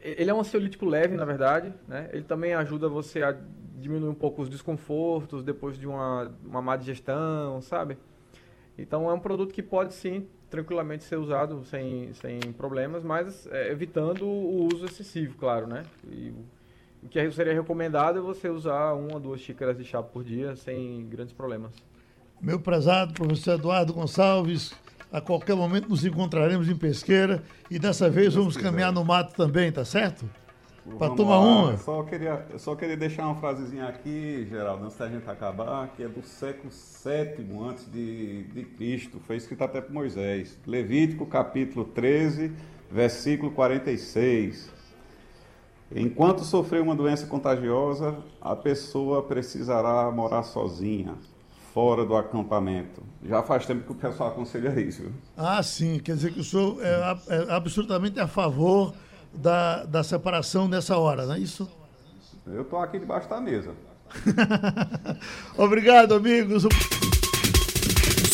Ele 0.01 0.31
é 0.31 0.35
um 0.35 0.41
ansiolítico 0.41 0.87
leve, 0.87 1.17
na 1.17 1.25
verdade. 1.25 1.73
Né? 1.87 2.09
Ele 2.13 2.25
também 2.25 2.55
ajuda 2.55 2.89
você 2.89 3.23
a 3.23 3.37
diminuir 3.77 4.09
um 4.09 4.15
pouco 4.15 4.41
os 4.41 4.49
desconfortos 4.49 5.43
depois 5.43 5.79
de 5.79 5.87
uma, 5.87 6.33
uma 6.45 6.63
má 6.63 6.77
digestão, 6.77 7.61
sabe? 7.61 7.99
Então 8.79 9.11
é 9.11 9.13
um 9.13 9.21
produto 9.21 9.53
que 9.53 9.63
pode 9.63 9.93
sim 9.93 10.27
tranquilamente 10.49 11.05
ser 11.05 11.17
usado 11.17 11.65
sem, 11.65 12.13
sem 12.15 12.41
problemas, 12.57 13.03
mas 13.03 13.47
é, 13.49 13.71
evitando 13.71 14.27
o 14.27 14.67
uso 14.73 14.87
excessivo, 14.87 15.37
claro, 15.37 15.67
né? 15.67 15.83
E 16.09 16.33
o 17.03 17.09
que 17.09 17.31
seria 17.33 17.53
recomendado 17.53 18.19
é 18.19 18.23
você 18.23 18.49
usar 18.49 18.93
uma 18.95 19.15
ou 19.15 19.21
duas 19.21 19.41
xícaras 19.41 19.77
de 19.77 19.85
chá 19.85 20.03
por 20.03 20.25
dia 20.25 20.55
sem 20.57 21.07
grandes 21.09 21.35
problemas. 21.35 21.73
Meu 22.41 22.61
prezado 22.61 23.15
professor 23.15 23.55
Eduardo 23.55 23.93
Gonçalves, 23.93 24.75
a 25.11 25.21
qualquer 25.21 25.57
momento 25.57 25.89
nos 25.89 26.05
encontraremos 26.05 26.69
em 26.69 26.77
Pesqueira 26.77 27.43
e 27.71 27.79
dessa 27.79 28.11
vez 28.11 28.35
vamos 28.35 28.57
caminhar 28.57 28.93
no 28.93 29.05
mato 29.05 29.35
também, 29.35 29.73
tá 29.73 29.85
certo? 29.85 30.29
Para 30.99 31.15
tomar 31.15 31.41
uma. 31.41 31.73
Eu 31.73 31.79
só, 31.79 32.03
queria, 32.05 32.47
eu 32.51 32.59
só 32.59 32.77
queria 32.77 32.97
deixar 32.97 33.25
uma 33.25 33.35
frasezinha 33.35 33.87
aqui, 33.87 34.47
Geraldo, 34.49 34.85
antes 34.85 34.97
da 34.97 35.09
gente 35.09 35.29
acabar, 35.29 35.89
que 35.97 36.03
é 36.03 36.09
do 36.09 36.23
século 36.23 36.71
VII 36.71 37.69
antes 37.69 37.91
de, 37.91 38.45
de 38.45 38.65
Cristo. 38.65 39.21
Foi 39.27 39.37
escrito 39.37 39.65
até 39.65 39.81
por 39.81 39.93
Moisés. 39.93 40.57
Levítico 40.65 41.27
capítulo 41.27 41.87
13, 41.87 42.53
versículo 42.91 43.51
46. 43.51 44.71
Enquanto 45.95 46.45
sofrer 46.45 46.83
uma 46.83 46.95
doença 46.95 47.27
contagiosa, 47.27 48.19
a 48.41 48.55
pessoa 48.55 49.23
precisará 49.23 50.11
morar 50.11 50.45
sozinha, 50.45 51.15
fora 51.77 52.07
do 52.07 52.17
acampamento. 52.17 53.03
Já 53.23 53.43
faz 53.43 53.67
tempo 53.67 53.85
que 53.85 53.93
o 53.93 53.95
pessoal 53.95 54.31
aconselha 54.31 54.81
isso. 54.81 55.03
Viu? 55.03 55.13
Ah, 55.37 55.63
sim. 55.63 55.99
Quer 55.99 56.15
dizer 56.15 56.33
que 56.33 56.41
o 56.41 56.45
senhor 56.45 56.79
é, 56.81 57.19
é 57.29 57.53
absolutamente 57.53 58.19
a 58.19 58.27
favor 58.27 58.95
da, 59.35 59.85
da 59.85 60.03
separação 60.03 60.67
nessa 60.69 60.97
hora, 60.97 61.27
não 61.27 61.35
é 61.35 61.39
isso? 61.39 61.69
Eu 62.47 62.63
estou 62.63 62.79
aqui 62.79 62.99
debaixo 62.99 63.29
da 63.29 63.43
mesa. 63.43 63.75
Obrigado, 65.59 66.15
amigos. 66.15 66.65